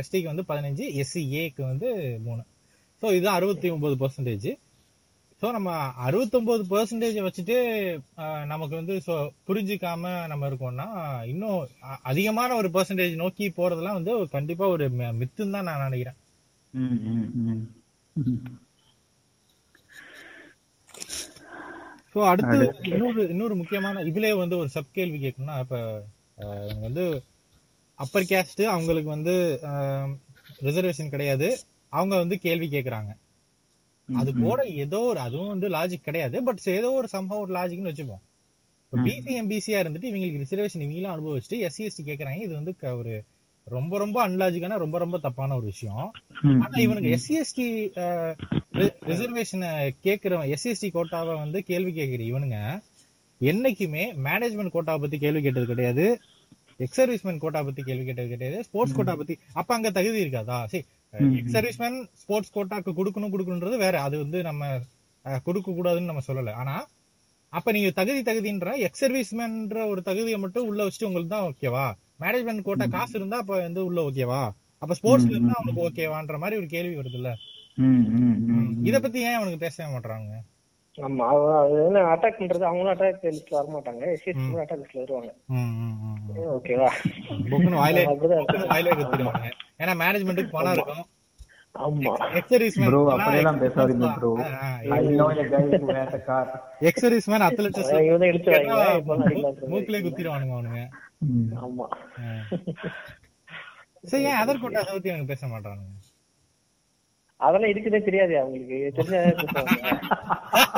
எஸ்டிக்கு 0.00 0.30
வந்து 0.30 0.44
பதினஞ்சு 0.50 0.86
எஸ்சி 1.02 1.22
ஏக்கு 1.40 1.62
வந்து 1.64 1.88
மூணு. 2.26 2.42
ஸோ 3.02 3.08
இதுதான் 3.12 3.38
அறுபத்தி 3.38 3.68
ஒன்பது 3.72 3.96
பர்சன்டேஜ் 4.02 4.48
ஸோ 5.42 5.48
நம்ம 5.54 5.70
அறுபத்தொன்பது 6.04 6.62
பர்சன்டேஜ் 6.70 7.18
வச்சுட்டு 7.24 7.56
நமக்கு 8.52 8.74
வந்து 8.78 8.94
ஸோ 9.06 9.14
புரிஞ்சுக்காம 9.48 10.02
நம்ம 10.30 10.48
இருக்கோம்னா 10.50 10.86
இன்னும் 11.32 11.58
அதிகமான 12.04 12.56
ஒரு 12.56 12.70
பர்சன்டேஜ் 12.74 13.20
நோக்கி 13.20 13.46
போறதெல்லாம் 13.58 13.98
வந்து 13.98 14.14
கண்டிப்பா 14.32 14.66
ஒரு 14.74 14.86
மித்துன்னு 15.18 15.56
தான் 15.56 15.68
நான் 15.70 15.84
நினைக்கிறேன். 15.86 16.18
ஸோ 22.16 22.20
அடுத்து 22.28 22.66
இன்னொரு 22.90 23.22
இன்னொரு 23.32 23.54
முக்கியமான 23.54 24.02
இதுலயே 24.10 24.34
வந்து 24.36 24.56
ஒரு 24.56 24.68
சப் 24.74 24.94
கேள்வி 24.98 25.18
கேட்கணும்னா 25.24 25.56
இப்ப 25.64 25.78
வந்து 26.84 27.02
அப்பர் 27.98 28.28
கேஸ்ட் 28.30 28.62
அவங்களுக்கு 28.74 29.10
வந்து 29.14 29.34
ரிசர்வேஷன் 30.66 31.12
கிடையாது. 31.14 31.48
அவங்க 31.92 32.14
வந்து 32.16 32.36
கேள்வி 32.38 32.66
கேக்குறாங்க. 32.66 33.10
அது 34.08 34.30
கூட 34.34 34.60
ஏதோ 34.84 34.98
ஒரு 35.10 35.20
அதுவும் 35.26 35.52
வந்து 35.54 35.68
லாஜிக் 35.68 36.08
கிடையாது 36.08 36.42
பட் 36.42 36.60
ஏதோ 36.78 36.90
ஒரு 37.00 37.08
சம்பவம் 37.14 37.44
ஒரு 37.46 37.52
லாஜிக்னு 37.58 37.92
வச்சுப்போம். 37.92 38.22
இப்போ 38.84 38.96
பிசி 39.06 39.32
எம்பிசியா 39.42 39.78
இருந்துட்டு 39.82 40.10
இவங்களுக்கு 40.10 40.42
ரிசர்வேஷன் 40.44 40.84
இவங்களும் 40.84 41.14
அனுபவிச்சுட்டு 41.14 41.58
எஸ்சி 41.68 41.86
எஸ்டி 41.88 42.04
கேக்குறாங்க. 42.10 42.40
இது 42.46 42.54
வந்து 42.60 42.74
ஒரு 43.00 43.14
ரொம்ப 43.74 43.98
ரொம்ப 44.02 44.18
அன்லாஜிக்கான 44.26 44.76
ரொம்ப 44.82 44.96
ரொம்ப 45.02 45.16
தப்பான 45.24 45.54
ஒரு 45.58 45.66
விஷயம். 45.72 46.04
ஆனா 46.64 46.76
இவனுக்கு 46.84 47.10
எஸ்சி 47.16 47.34
எஸ்டி 47.40 47.66
ரிசர்வேஷனை 49.08 49.70
கேக்குறவன் 50.06 50.50
எஸ்சி 50.54 50.68
எஸ்டி 50.72 50.88
கோட்டாவை 50.96 51.34
வந்து 51.42 51.60
கேள்வி 51.70 51.92
கேக்குற 51.96 52.22
இவனுங்க 52.30 52.58
என்னைக்குமே 53.40 54.04
மேனேஜ்மெண்ட் 54.26 54.74
கோட்டாவை 54.76 55.00
பத்தி 55.04 55.18
கேள்வி 55.24 55.42
கேட்டது 55.46 55.66
கிடையாது. 55.72 56.06
எக்ஸ் 56.84 57.00
சர்வீஸ்மேன் 57.00 57.42
கோட்டா 57.44 57.60
பத்தி 57.68 57.82
கேள்வி 57.88 58.04
கேட்டது 58.08 58.30
கிடையாது. 58.34 58.58
ஸ்போர்ட்ஸ் 58.68 58.96
கோட்டா 58.98 59.14
பத்தி 59.20 59.34
அப்ப 59.60 59.70
அங்க 59.78 59.90
தகுதி 59.98 60.18
இருக்காதா? 60.24 60.58
சரி 60.72 60.84
எக்ஸ் 61.40 61.56
சர்வீஸ்மேன் 61.56 61.98
ஸ்போர்ட்ஸ் 62.22 62.54
கோட்டாக்கு 62.56 62.92
கொடுக்கணும் 63.00 63.34
கொடுக்கணுன்றது 63.34 63.76
வேற. 63.86 63.96
அது 64.06 64.16
வந்து 64.24 64.40
நம்ம 64.48 64.64
கொடுக்க 65.46 65.68
கூடாதுன்னு 65.70 66.10
நம்ம 66.12 66.24
சொல்லல. 66.30 66.54
ஆனா 66.62 66.74
அப்ப 67.52 67.72
நீங்க 67.74 67.90
தகுதி 68.00 68.20
தகுதின்ற 68.30 68.70
எக்ஸ் 68.86 69.02
சர்வீஸ்மேன்ற 69.04 69.80
ஒரு 69.92 70.00
தகுதியை 70.08 70.40
மட்டும் 70.44 70.68
உள்ள 70.70 70.80
வச்சுட்டு 70.86 71.08
உங்களுக்கு 71.10 71.34
தான் 71.36 71.48
ஓகேவா 71.50 71.86
மேனேஜ்மெண்ட் 72.20 72.62
கோட்டா 72.62 72.86
காசு 72.86 73.14
இருந்தா 73.18 73.36
அப்ப 73.36 73.54
வந்து 73.60 73.84
உள்ள 73.84 74.00
ஓகேவா 74.00 74.42
அப்ப 74.82 74.94
ஸ்போர்ட்ஸ்ல 74.94 75.30
இருந்தா 75.30 75.56
அவனுக்கு 75.58 75.84
ஓகேவான்ற 75.86 76.38
மாதிரி 76.38 76.58
ஒரு 76.58 76.66
கேள்வி 76.66 76.94
ம், 77.78 78.04
ம். 78.50 78.68
இத 78.82 79.00
பத்தி 79.00 79.18
ஏன் 79.20 79.34
அவனுக்கு 79.34 79.58
பேசவே 79.58 79.88
மாட்டாங்க 79.94 80.36
ஆமா 80.98 81.24
என்ன 81.78 82.02
அட்டாக் 82.12 82.38
பண்றது? 82.38 82.62
அவங்களும் 82.62 82.92
அட்டாக் 82.92 83.24
லிஸ்ட்ல 83.26 83.56
வர 83.56 83.66
மாட்டாங்க. 83.72 84.02
எஸ்சி 84.12 84.30
அட்டாக் 84.62 84.80
லிஸ்ட்ல 84.80 85.02
வருவாங்க. 85.02 85.30
ஓகேவா 86.54 86.88
புக்குன்னு 87.50 87.80
வாயிலே 87.80 88.04
வாயிலே 88.72 88.94
குத்திடுவாங்க. 88.94 89.44
ஏன்னா 89.78 89.94
மேனேஜ்மெண்ட்டுக்கு 90.00 90.50
பணம் 90.50 90.74
இருக்கும். 90.74 91.04
மூக்கிலே 99.68 100.00
குத்திடுவானுங்க 100.00 100.54
அவனுங்க. 100.56 100.80
ஆமா. 101.62 101.86
சரி 104.04 104.24
ஏன் 104.24 104.40
அதர் 104.40 104.60
கோட்டா 104.60 104.82
பத்தி 104.88 105.10
அவங்க 105.10 105.28
பேச 105.28 105.46
மாட்டானுங்க 105.46 105.94
அதெல்லாம் 107.40 107.70
இருக்குதே 107.70 107.98
தெரியாது 108.00 108.34
அவங்களுக்கு. 108.40 108.76
தெரிஞ்சா. 108.96 109.18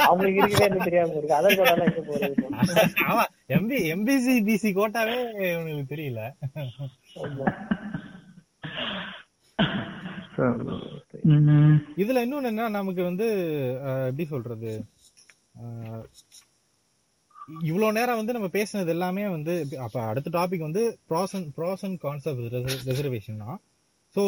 அவங்களுக்கு 0.06 0.40
இருக்குதே 0.40 0.80
தெரியாம 0.80 1.12
இருக்கு 1.12 1.36
அதான் 1.36 1.58
கூட 1.58 1.84
எங்க 1.86 2.02
போறது 2.02 2.96
ஆமா 3.06 3.24
எம்பி 3.56 3.78
எம்பிசி 3.94 4.34
பிசி 4.48 4.70
கோட்டாவே 4.74 5.18
உங்களுக்கு 5.58 5.92
தெரியல. 5.94 6.22
இதுல 11.96 12.22
இன்னொன்னு 12.24 12.50
என்ன 12.50 12.68
நமக்கு 12.70 13.02
வந்து 13.02 13.26
எப்படி 14.08 14.26
சொல்றது? 14.26 14.72
அஹ், 17.48 17.62
இவ்வளவு 17.68 17.96
நேரம் 17.96 18.18
வந்து 18.20 18.36
நம்ம 18.36 18.48
பேசினது 18.54 18.92
எல்லாமே 18.94 19.24
வந்து 19.30 19.54
அப்ப 19.84 19.98
அடுத்த 20.10 20.30
டாபிக் 20.36 20.66
வந்து 20.66 20.82
pros 21.10 21.34
and 21.36 21.50
pros 21.58 21.84
and 21.86 21.98
concept 22.00 22.56
reservation 22.90 23.42
தான் 23.44 23.58
ஸோ 24.16 24.22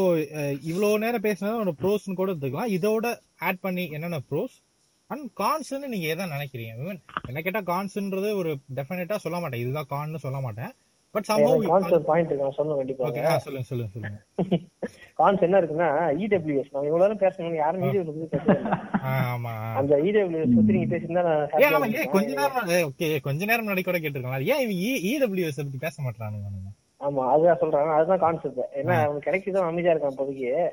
இவ்வளவு 0.71 1.03
நேரம் 1.05 1.27
பேசினது 1.27 1.53
ப்ரோஸ்னு 1.81 2.19
கூட 2.19 2.31
எடுத்துக்கலாம். 2.33 2.73
இதோட 2.77 3.07
ஆட் 3.49 3.61
பண்ணி 3.61 3.85
என்னென்ன 3.97 4.21
ப்ரோஸ் 4.31 4.57
அண்ட் 5.11 5.25
கான்ஸ்ன்னு 5.39 5.93
நீங்க 5.93 6.07
எதை 6.15 6.25
நினைக்கிறீங்க? 6.35 6.75
Even 6.79 6.99
என்ன 7.31 7.41
கேட்டா 7.47 7.63
கான்ஸ்ன்றது 7.71 8.31
ஒரு 8.41 8.51
டெஃபினட்டா 8.77 9.17
சொல்ல 9.25 9.39
மாட்டேன். 9.43 9.63
இதுதான் 9.65 9.91
கான்னு 9.93 10.21
சொல்ல 10.27 10.41
மாட்டேன். 10.47 10.73
பட் 11.15 11.29
சம்பவம் 11.31 11.63
சொல்லுங்க 13.45 13.69
சொல்லுங்க 13.71 13.91
சொல்லுங்க. 13.95 14.19
கான்ஸ் 15.19 15.41
என்ன 15.41 15.61
இருக்குன்னா 15.61 15.89
இடபிள்யூஎஸ் 16.19 16.71
நம்ம 16.73 16.87
இவ்வளவு 16.87 17.15
நேரம் 17.15 17.19
பேசணும் 17.19 17.55
யாரும் 17.55 17.83
இடபிள்யூஎஸ். 17.83 18.73
ஆ, 19.05 19.37
ஆமா. 19.37 19.77
அந்த 19.77 19.97
இடபிள்யூஎஸ் 19.97 20.55
பத்தி 20.55 20.73
நீங்க 20.73 20.97
பேசியிருந்தா. 20.97 22.09
கொஞ்ச 22.09 22.35
நேரம் 22.35 22.91
ஓகே 22.91 23.21
கொஞ்ச 23.21 23.45
நேரம் 23.45 23.69
முன்னாடி 23.69 23.85
கூட 23.85 23.99
கேட்டிருக்கலாம். 23.99 24.43
ஏன் 24.43 24.71
இவன் 24.71 25.31
இடபிள்யூஎஸ் 25.31 25.57
பத்தி 25.57 25.79
பேச 25.79 26.03
மாட்டானுங்க? 26.03 26.69
ஆமா 27.01 27.31
அதுதான் 27.31 27.59
சொல்றாங்க. 27.61 27.95
அதுதான் 27.95 28.19
கான்செப்ட் 28.19 28.61
ஏன்னா 28.77 29.03
அவனுக்கு 29.03 29.31
கிடைக்குதான் 29.31 29.67
அமைதியா 29.67 29.95
இருக்கான் 29.95 30.15
இப்போதைக்கு. 30.19 30.69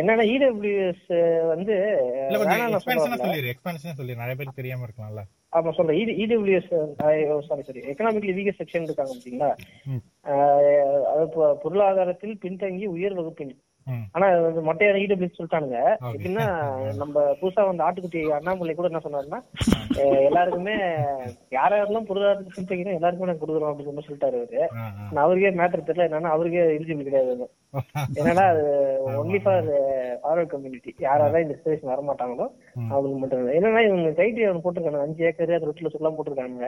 என்னன்னா 0.00 0.24
இடபிள்யூஎஸ் 0.34 1.46
வந்து 1.46 1.74
நிறைய 3.98 4.16
பேருக்கு 4.16 4.52
தெரியாம 4.54 4.84
இருக்கலாம்ல. 4.86 5.20
ஆமா 5.52 5.70
சொல்றேன் 5.70 5.98
EWS 6.18 6.70
sorry 7.46 7.62
sorry 7.62 7.80
economically 7.82 8.32
weaker 8.32 8.52
section 8.58 8.82
இருக்காங்க 8.82 9.12
பாத்தீங்களா 9.12 9.50
ம். 9.86 10.02
அஹ் 10.26 10.78
அது 11.04 11.28
பொ- 11.28 11.56
பொருளாதாரத்தில் 11.62 12.38
பின்தங்கி 12.42 12.86
உயர் 12.86 13.14
வகுப்பின். 13.14 13.52
ஆனா 14.14 14.26
வந்து 14.46 14.62
மொட்டையான 14.66 15.00
இடபிள்யூஎஸ் 15.04 15.38
சொல்லிட்டானுங்க. 15.38 15.78
எப்படின்னா 16.10 16.44
நம்ம 17.00 17.22
புதுசா 17.40 17.62
வந்து 17.68 17.84
ஆட்டுக்குட்டி 17.86 18.20
அண்ணாமலை 18.38 18.74
கூட 18.74 18.90
என்ன 18.90 19.02
சொன்னாருன்னா 19.04 19.40
எல்லாருக்குமே 20.26 20.74
யார் 21.56 21.76
யாரெல்லாம் 21.78 22.08
பொருளாதாரத்துக்கு 22.08 22.58
பின்தங்கினா 22.58 22.96
எல்லாருக்குமே 22.98 23.30
நாங்க 23.30 23.42
கொடுக்குறோம் 23.42 23.70
அப்படின்னு 23.70 23.90
சொல்லி 23.90 24.06
சொல்லிட்டாரு 24.08 24.38
அவரு. 24.40 24.62
ஆனா 25.08 25.22
அவருக்கே 25.24 25.52
மேட்டர் 25.60 25.86
தெரியல 25.88 26.08
என்னன்னா 26.08 26.34
அவருக்கே 26.36 26.62
எலிஜிபிள் 26.76 27.08
கிடையாது. 27.08 27.48
என்னன்னா 28.20 28.44
அது 28.52 28.62
ஒன்லி 29.22 29.40
ஃபார் 29.44 29.68
ஃபார்வர்ட் 30.22 30.52
கம்யூனிட்டி 30.54 30.92
யாராவது 31.06 31.44
இந்த 31.46 31.56
ஸ்டேஷன் 31.60 31.92
வர 31.92 32.02
மாட்டாங்களோ 32.08 32.46
ம். 32.80 32.88
அவங்களுக்கு 32.92 33.20
மட்டும். 33.22 33.48
என்னன்னா 33.58 33.82
இவங்க 33.88 34.12
கைட்டு 34.20 34.40
போட்டிருக்காங்க 34.64 35.04
அஞ்சு 35.06 35.26
ஏக்கர் 35.30 35.56
அது 35.56 35.68
ரெண்டு 35.68 35.84
லட்சம் 35.84 36.02
எல்லாம் 36.02 36.16
போட்டிருக்காங்க. 36.18 36.64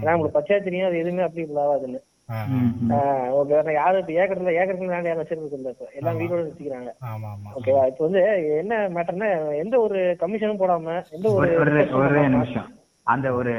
ஏன்னா 0.00 0.14
உங்களுக்கு 0.14 0.38
பச்சையா 0.38 0.60
தெரியும் 0.68 0.88
அது 0.90 1.02
எதுவுமே 1.02 1.26
அப்படி 1.26 1.44
ஆகாதுன்னு 1.64 2.00
யாரும் 3.78 4.08
ஏக்கர்ல 4.22 4.50
ஏக்கருக்கு 4.60 4.86
வேண்டாம் 4.86 5.10
யாரும் 5.10 5.22
வச்சிருக்கிறது 5.22 5.58
இல்ல 5.58 5.70
இப்ப 5.74 5.86
எல்லாம் 5.98 6.18
வீடோட 6.20 6.40
ஓகேவா 7.58 7.84
இப்ப 7.90 8.02
வந்து 8.06 8.22
என்ன 8.62 8.80
மேட்டர்னா 8.96 9.28
எந்த 9.62 9.76
ஒரு 9.86 10.00
கமிஷனும் 10.24 10.60
போடாம 10.62 10.96
எந்த 11.18 11.28
ஒரு 11.36 11.48
ஒரு 12.00 12.26
நிமிஷம். 12.34 12.68
அந்த 13.06 13.28
ஒரு 13.36 13.52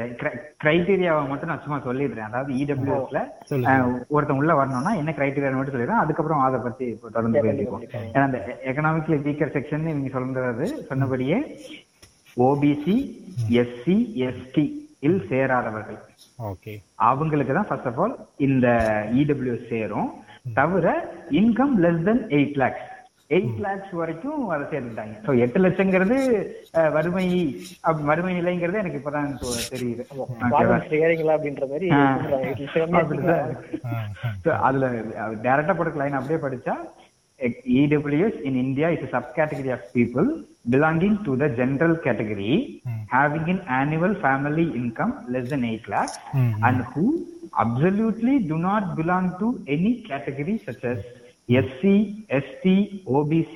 கிரைட்டீரியாவை 0.62 1.22
மட்டும் 1.28 1.50
நான் 1.50 1.62
சும்மா 1.62 1.78
சொல்லிடுறேன். 1.86 2.28
அதாவது 2.28 2.50
இடபிள்யூஎஸ்ல 2.62 3.20
சொல்லுங்க. 3.48 4.04
ஒருத்தன் 4.14 4.40
உள்ள 4.40 4.52
வரணும்னா 4.58 4.92
என்ன 5.00 5.14
கிரைட்டீரியா 5.16 5.50
மட்டும் 5.56 5.76
சொல்லிடுறேன். 5.76 6.02
அதுக்கப்புறம் 6.02 6.44
அதை 6.48 6.58
பத்தி 6.66 6.86
தொடர்ந்து 7.16 7.42
பேசிப்போம் 7.46 7.86
ஏன்னா 8.12 8.26
அந்த 8.28 8.40
எக்கனாமிக்லி 8.72 9.18
வீக்கர் 9.26 9.54
செக்ஷன் 9.56 9.88
நீங்க 9.88 10.12
சொல்றது 10.18 10.68
சொன்னபடியே 10.90 11.40
ஓபிசி 12.36 12.96
எஸ்சி 13.62 13.96
எஸ்டி 14.28 14.66
இல் 15.08 15.20
சேராதவர்கள். 15.30 15.98
ஓகே. 16.50 16.72
அவங்களுக்கு 17.10 17.52
தான் 17.58 17.68
ஃபர்ஸ்ட் 17.68 17.88
ஆஃப் 17.90 18.00
ஆல் 18.04 18.16
இந்த 18.46 18.66
இடபிள்யூஎஸ் 19.22 19.70
சேரும். 19.74 20.10
தவிர 20.58 20.86
income 21.40 21.74
less 21.84 22.06
than 22.08 22.22
eight 22.38 22.58
lakhs 22.62 22.86
eight 23.36 23.58
lakhs 23.64 23.92
வரைக்கும் 23.98 24.40
அதை 24.54 24.64
சேர்த்துட்டாங்க. 24.70 25.14
ஸோ 25.26 25.30
எட்டு 25.44 25.58
லட்சங்கிறது 25.64 26.16
வறுமை 26.96 27.26
வறுமை 28.08 28.32
நிலைங்கிறது 28.38 28.80
எனக்கு 28.82 29.00
இப்பதான் 29.00 29.28
இப்போ 29.34 29.50
தெரியுது. 29.74 30.02
அப்படின்ற 31.34 31.66
மாதிரி 31.74 31.88
அதுல 34.68 34.88
டைரக்டா 35.46 35.76
போட்டு 35.80 36.02
லைன் 36.02 36.18
அப்படியே 36.20 36.40
படிச்சா 36.46 36.74
EWS 37.82 38.40
in 38.48 38.58
India 38.66 38.88
is 38.94 39.06
a 39.08 39.12
subcategory 39.16 39.70
of 39.76 39.84
people. 39.98 40.28
Belonging 40.64 41.14
to 41.24 41.36
the 41.36 41.48
general 41.50 41.94
category 41.98 42.54
Hmm. 42.82 42.98
having 43.10 43.46
an 43.46 43.60
annual 43.74 44.14
family 44.16 44.66
income 44.74 45.12
less 45.28 45.46
than 45.48 45.62
8 45.66 45.86
lakhs 45.88 46.16
Hmm. 46.32 46.50
and 46.62 46.78
who 46.90 47.04
absolutely 47.58 48.34
do 48.50 48.58
not 48.60 48.94
belong 48.96 49.26
to 49.38 49.46
any 49.68 49.92
category 50.02 50.56
such 50.66 50.84
as 50.84 50.98
SC, 51.60 51.84
ST, 52.40 52.64
OBC 53.10 53.54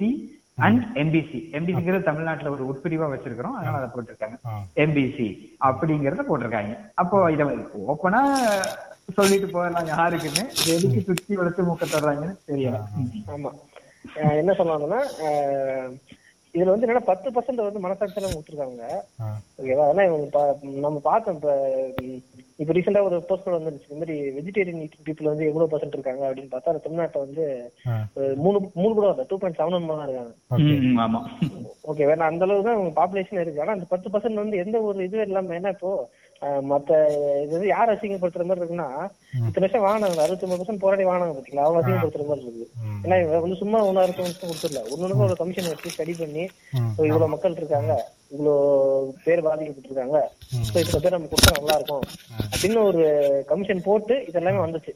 and 0.58 0.78
MBC. 1.04 1.30
MBCங்கிறது 1.60 2.02
தமிழ்நாட்டுல 2.02 2.50
ஒரு 2.50 2.64
உட்பிரிவா 2.64 3.06
வச்சிருக்கிறோம் 3.10 3.54
அதனால 3.54 3.78
அதை 3.78 3.88
போட்டிருக்காங்க. 3.88 4.36
MBC 4.76 5.28
அப்படிங்கறத 5.60 6.22
போட்டிருக்காங்க 6.22 6.74
அப்போ 6.94 7.18
இத 7.32 7.44
ஓப்பனா 7.86 8.20
சொல்லிட்டு 9.16 9.48
போகலாம் 9.50 9.88
யாருக்குன்னு 9.92 10.44
எதுக்கு 10.74 11.00
சுத்தி 11.02 11.36
வளர்த்து 11.36 11.62
மூக்க 11.62 11.86
தர்றாங்கன்னு 11.86 12.36
தெரியல 12.50 12.78
ஆமா 13.32 13.50
என்ன 14.40 14.52
சொல்லுவாங்கன்னா 14.52 15.00
அஹ் 15.26 15.90
இதுல 16.54 16.72
வந்து 16.72 16.86
என்னன்னா 16.86 17.04
பத்து 17.04 17.28
பர்சன்ட் 17.30 17.62
வந்து 17.62 17.84
மனசாட்சியில 17.84 18.28
கொடுத்துருக்காங்க 18.28 18.82
ஆ. 19.20 19.28
ஓகேவா 19.58 19.84
அதெல்லாம் 19.84 20.08
இவங்க 20.08 20.26
பா- 20.34 20.52
நம்ம 20.78 21.00
பார்த்தோம். 21.04 21.36
இப்ப 21.36 21.52
இப்ப 22.58 22.72
ரீசெண்டா 22.72 23.00
ஒரு 23.02 23.16
போஸ்டர் 23.28 23.56
வந்துருச்சு. 23.56 23.86
இந்த 23.86 24.00
மாதிரி 24.00 24.16
வெஜிடேரியன் 24.36 24.78
பீப்புள் 25.06 25.30
வந்து 25.30 25.46
எவ்வளவு 25.46 25.70
பர்சன்ட் 25.70 25.96
இருக்காங்க 25.96 26.24
அப்படின்னு 26.28 26.52
பார்த்தா 26.52 26.74
தமிழ்நாட்டுல 26.78 27.24
வந்து 27.24 27.44
மூணு 28.38 28.58
மூணு 28.74 28.92
கூட 28.92 29.06
வரல. 29.06 29.26
டூ 29.26 29.38
பாயிண்ட் 29.38 29.58
செவன் 29.58 29.88
தான் 29.92 30.04
இருக்காங்க. 30.06 30.32
ஓகே 30.50 30.68
ம், 30.84 31.00
ஆமா. 31.04 31.20
ஓகே 31.84 32.06
வேணா 32.06 32.28
அந்த 32.28 32.44
அளவுக்கு 32.44 32.68
தான் 32.68 32.98
பாப்புலேஷன் 33.00 33.40
இருக்கு. 33.40 33.60
ஆனா 33.60 33.72
அந்த 33.72 33.88
பத்து 33.88 34.08
பர்சன்ட் 34.08 34.42
வந்து 34.42 34.56
எந்த 34.56 34.76
ஒரு 34.82 34.98
இதுவும் 35.04 35.26
இல்லாம 35.26 35.54
என்ன 35.54 35.70
இப்போ 35.70 35.90
மத்த 36.70 36.90
இது 37.42 37.52
வந்து 37.56 37.68
யார் 37.72 37.92
அசிங்கப்படுத்துற 37.92 38.44
மாதிரி 38.48 38.60
இருக்குன்னா 38.62 38.88
இத்தனை 39.46 39.62
வருஷம் 39.64 39.84
வாங்கினாங்க 39.86 40.24
அறுபத்தி 40.24 40.46
ஒன்பது 40.46 40.60
பர்சன்ட் 40.60 40.82
போராடி 40.82 41.04
வாங்கினாங்க 41.08 41.34
பாத்தீங்களா? 41.36 41.64
அவங்க 41.66 41.80
அசிங்கப்படுத்துற 41.82 42.26
மாதிரி 42.30 42.44
இருக்கு. 42.48 42.66
ஏன்னா 43.04 43.16
இவங்க 43.22 43.40
வந்து 43.44 43.60
சும்மா 43.62 43.78
ஒன்னா 43.88 44.04
இருக்கும் 44.06 44.28
கொடுத்துடல. 44.42 44.82
ஒன்னொன்னு 44.92 45.24
ஒரு 45.28 45.38
கமிஷன் 45.40 45.70
வச்சு 45.70 45.94
ஸ்டடி 45.94 46.14
பண்ணி 46.20 46.44
இவ்வளவு 47.08 47.32
மக்கள் 47.34 47.58
இருக்காங்க 47.60 47.94
இவ்வளவு 48.34 49.14
பேர் 49.24 49.46
பாதிக்கப்பட்டிருக்காங்க. 49.48 50.18
சோ 50.68 50.76
இத்தனை 50.82 51.02
பேர் 51.04 51.16
நம்ம 51.16 51.30
கொடுத்தா 51.32 51.58
நல்லா 51.58 51.76
இருக்கும். 51.80 52.06
அப்படின்னு 52.52 52.80
ஒரு 52.90 53.02
கமிஷன் 53.52 53.86
போட்டு 53.88 54.16
இதெல்லாமே 54.30 54.62
வந்துச்சு. 54.66 54.94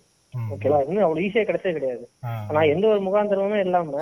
ஓகேவா? 0.55 0.79
இன்னும் 0.87 1.05
அவ்வளவு 1.05 1.25
ஈஸியா 1.27 1.45
கிடைச்சது 1.49 1.77
கிடையாது. 1.77 2.05
ஆனா 2.49 2.63
எந்த 2.75 2.87
ஒரு 2.95 3.03
முகாந்திரமுமே 3.09 3.61
இல்லாம. 3.67 3.93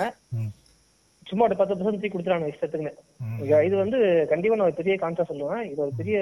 சும்மா 1.28 1.44
ஒரு 1.48 1.56
பத்து 1.58 1.74
பர்சன்ட் 1.74 2.00
தூக்கி 2.00 2.10
கொடுத்துறாங்க 2.14 2.50
இஷ்டத்துக்குன்னு? 2.50 2.92
இது 3.68 3.74
வந்து 3.82 3.98
கண்டிப்பா 4.32 4.58
நான் 4.58 4.78
பெரிய 4.80 4.94
கான்சா 5.02 5.24
சொல்லுவேன். 5.30 5.62
இது 5.70 5.80
ஒரு 5.86 5.92
பெரிய 6.00 6.16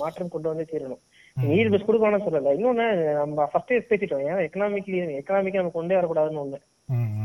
மாற்றம் 0.00 0.32
கொண்டு 0.34 0.50
வந்து 0.52 0.66
தீரணும் 0.72 1.02
நீர் 1.36 1.70
பஸ் 1.72 1.86
கொடுக்கணும்னு 1.86 2.26
சொல்லல. 2.26 2.52
இன்னொன்னு 2.58 2.86
நம்ம 3.20 3.48
ஃபர்ஸ்டே 3.52 3.78
பேசிட்டோம். 3.90 4.24
ஏன்னா 4.28 4.44
எக்கனாமிக்லி 4.46 4.98
எக்கனாமிக்கா 5.20 5.62
நம்ம 5.62 5.74
கொண்டே 5.78 5.98
வரக்கூடாதுன்னு 5.98 6.42
ஒண்ணு. 6.44 6.60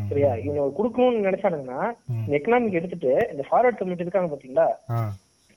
சரியா? 0.09 0.31
இவங்க 0.45 0.65
கொடுக்கணும்னு 0.77 1.25
நினைச்சானுங்கன்னா 1.27 1.81
எக்கனாமிக் 2.37 2.79
எடுத்துட்டு 2.79 3.11
இந்த 3.33 3.45
ஃபார்வர்ட் 3.49 3.79
கம்யூனிட்டி 3.79 4.07
இருக்காங்க 4.07 4.31
பாத்தீங்களா. 4.33 4.67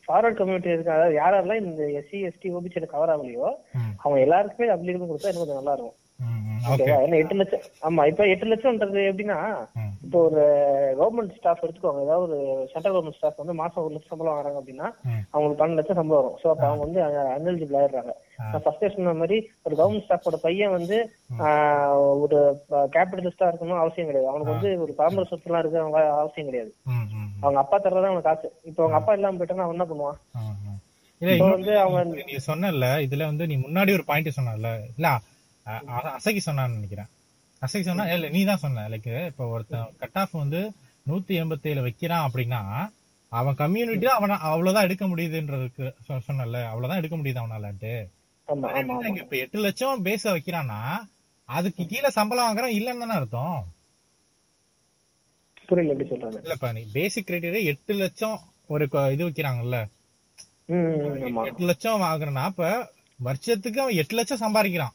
ஃபார்வர்ட் 0.07 0.39
கம்யூனிட்டி 0.41 0.75
இருக்காங்க. 0.77 1.01
அதாவது 1.01 1.17
யாரெல்லாம் 1.23 1.63
இந்த 1.65 1.83
எஸ்சி 2.01 2.21
எஸ்டி 2.29 2.55
ஓபிசி 2.59 2.87
கவர் 2.95 3.15
ஆகலையோ. 3.15 3.49
அவங்க 4.03 4.19
எல்லாருக்குமே 4.27 4.73
அப்ளிகேஷன் 4.75 5.13
கொடுத்தா 5.13 5.31
இன்னும் 5.33 5.45
கொஞ்சம் 5.45 5.61
நல்லா 5.61 5.77
இருக்கும். 5.77 5.97
ஓகேவா 6.71 6.97
ஏன்னா 7.05 7.19
எட்டு 7.23 7.37
லட்சம் 7.39 7.63
ஆமா 7.87 8.03
இப்ப 8.11 8.27
எட்டு 8.33 8.47
லட்சம்ன்றது 8.51 9.01
எப்படின்னா. 9.11 9.39
இப்போ 10.05 10.19
ஒரு 10.29 10.43
கவர்மெண்ட் 10.99 11.37
ஸ்டாஃப் 11.39 11.63
எடுத்துக்கோங்க. 11.65 12.03
ஏதாவது 12.07 12.25
ஒரு 12.33 12.39
சென்ட்ரல் 12.73 12.95
கவர்மெண்ட் 12.95 13.19
ஸ்டாஃப் 13.19 13.41
வந்து 13.43 13.55
மாசம் 13.61 13.83
ஒரு 13.85 13.95
லட்சம் 13.95 14.13
சம்பளம் 14.13 14.39
வராங்க 14.41 14.59
அப்படின்னா. 14.61 14.89
அவங்களுக்கு 15.33 15.61
பன்னெண்டு 15.61 15.81
லட்சம் 15.81 15.99
சம்பளம் 16.01 16.21
வரும். 16.21 16.37
சோ 16.43 16.47
அப்ப 16.53 16.65
அவங்க 16.69 16.85
வந்து 16.87 17.01
அன்எலிஜிபிள் 17.37 17.79
ஆயிடுறாங்க. 17.81 18.13
நான் 18.53 18.65
ஃபர்ஸ்ட் 18.67 18.95
சொன்ன 18.97 19.17
மாதிரி 19.23 19.39
ஒரு 19.67 19.75
கவர்மெண்ட் 19.81 20.07
ஸ்டாஃபோட 20.07 20.39
பையன் 20.47 20.77
வந்து 20.79 20.97
ஒரு 22.25 22.39
கேபிட்டலிஸ்டா 22.97 23.49
இருக்கணும் 23.51 23.83
அவசியம் 23.83 24.09
கிடையாது. 24.11 24.31
அவனுக்கு 24.33 24.55
வந்து 24.55 24.71
ஒரு 24.85 24.95
பரம்பரை 25.01 25.27
சொத்து 25.33 25.51
எல்லாம் 25.51 25.65
இருக்கு 25.65 25.83
அவங்க 25.85 26.01
அவசியம் 26.23 26.51
கிடையாது. 26.51 26.73
அவங்க 27.45 27.59
அப்பா 27.65 27.77
தர்றதா 27.87 28.11
அவனுக்கு 28.13 28.31
காசு. 28.31 28.51
இப்போ 28.71 28.81
அவங்க 28.85 28.99
அப்பா 29.01 29.15
இல்லாம 29.19 29.39
போயிட்டானா 29.41 29.67
அவன் 29.67 29.77
என்ன 29.79 29.89
பண்ணுவான்? 29.93 30.19
நீ 32.29 32.37
சொன்னல 32.47 32.87
இதுல 33.07 33.27
வந்து 33.31 33.45
நீ 33.51 33.57
முன்னாடி 33.67 33.91
ஒரு 33.99 34.05
பாயிண்ட் 34.09 34.37
சொன்னல 34.39 34.71
இல்ல 34.97 35.11
அ- 35.67 35.83
அ- 35.89 36.17
அசகி 36.17 36.41
சொன்னான்னு 36.47 36.73
நினைக்கிறேன். 36.73 37.07
அசகி 37.61 37.81
சொன்னா 37.81 38.05
இல்ல 38.07 38.29
நீ 38.29 38.45
தான் 38.45 38.57
சொன்ன. 38.57 38.89
லைக் 38.89 39.27
இப்ப 39.27 39.47
ஒருத்தன் 39.47 39.95
கட் 39.99 40.11
ஆஃப் 40.13 40.31
வந்து 40.31 40.73
நூத்தி 41.09 41.37
எண்பத்தி 41.41 41.69
ஏழு 41.69 41.83
வைக்கிறான் 41.83 42.31
அப்படின்னா 42.31 42.91
அவன் 43.29 43.55
கம்யூனிட்டி 43.55 44.07
அவன 44.07 44.39
அவ்வளவுதான் 44.39 44.83
எடுக்க 44.83 45.07
முடியுதுன்றதுக்கு 45.07 45.95
சொன்னல 46.09 46.65
அவ்வளவுதான் 46.65 46.97
எடுக்க 46.97 47.17
முடியுது 47.17 47.43
அவனாலன்ட்டு. 47.45 47.95
இப்ப 49.17 49.37
எட்டு 49.37 49.59
லட்சம் 49.61 50.03
பேச 50.03 50.37
வைக்கிறான்னா 50.37 50.81
அதுக்கு 51.45 51.87
கீழே 51.87 52.11
சம்பளம் 52.11 52.49
வாங்குறான் 52.49 52.75
இல்லன்னு 52.75 52.99
தானே 52.99 53.13
அர்த்தம். 53.13 53.65
புரியல 55.67 55.93
எப்படி 55.93 56.11
சொல்றாங்க? 56.11 56.41
இல்லப்பா 56.41 56.73
நீ 56.73 56.87
பேசிக் 56.93 57.29
கிரைட்டீரியா 57.29 57.63
எட்டு 57.63 57.95
லட்சம் 57.95 58.41
ஒரு 58.67 58.85
இது 58.85 59.29
வைக்கிறாங்கல்ல. 59.29 59.87
எட்டு 61.45 61.65
லட்சம் 61.65 62.01
வாங்குறனா 62.01 62.43
அப்ப 62.43 62.93
வருஷத்துக்கு 63.19 63.81
அவன் 63.81 63.95
எட்டு 63.95 64.15
லட்சம் 64.15 64.41
சம்பாதிக்கிறான். 64.41 64.95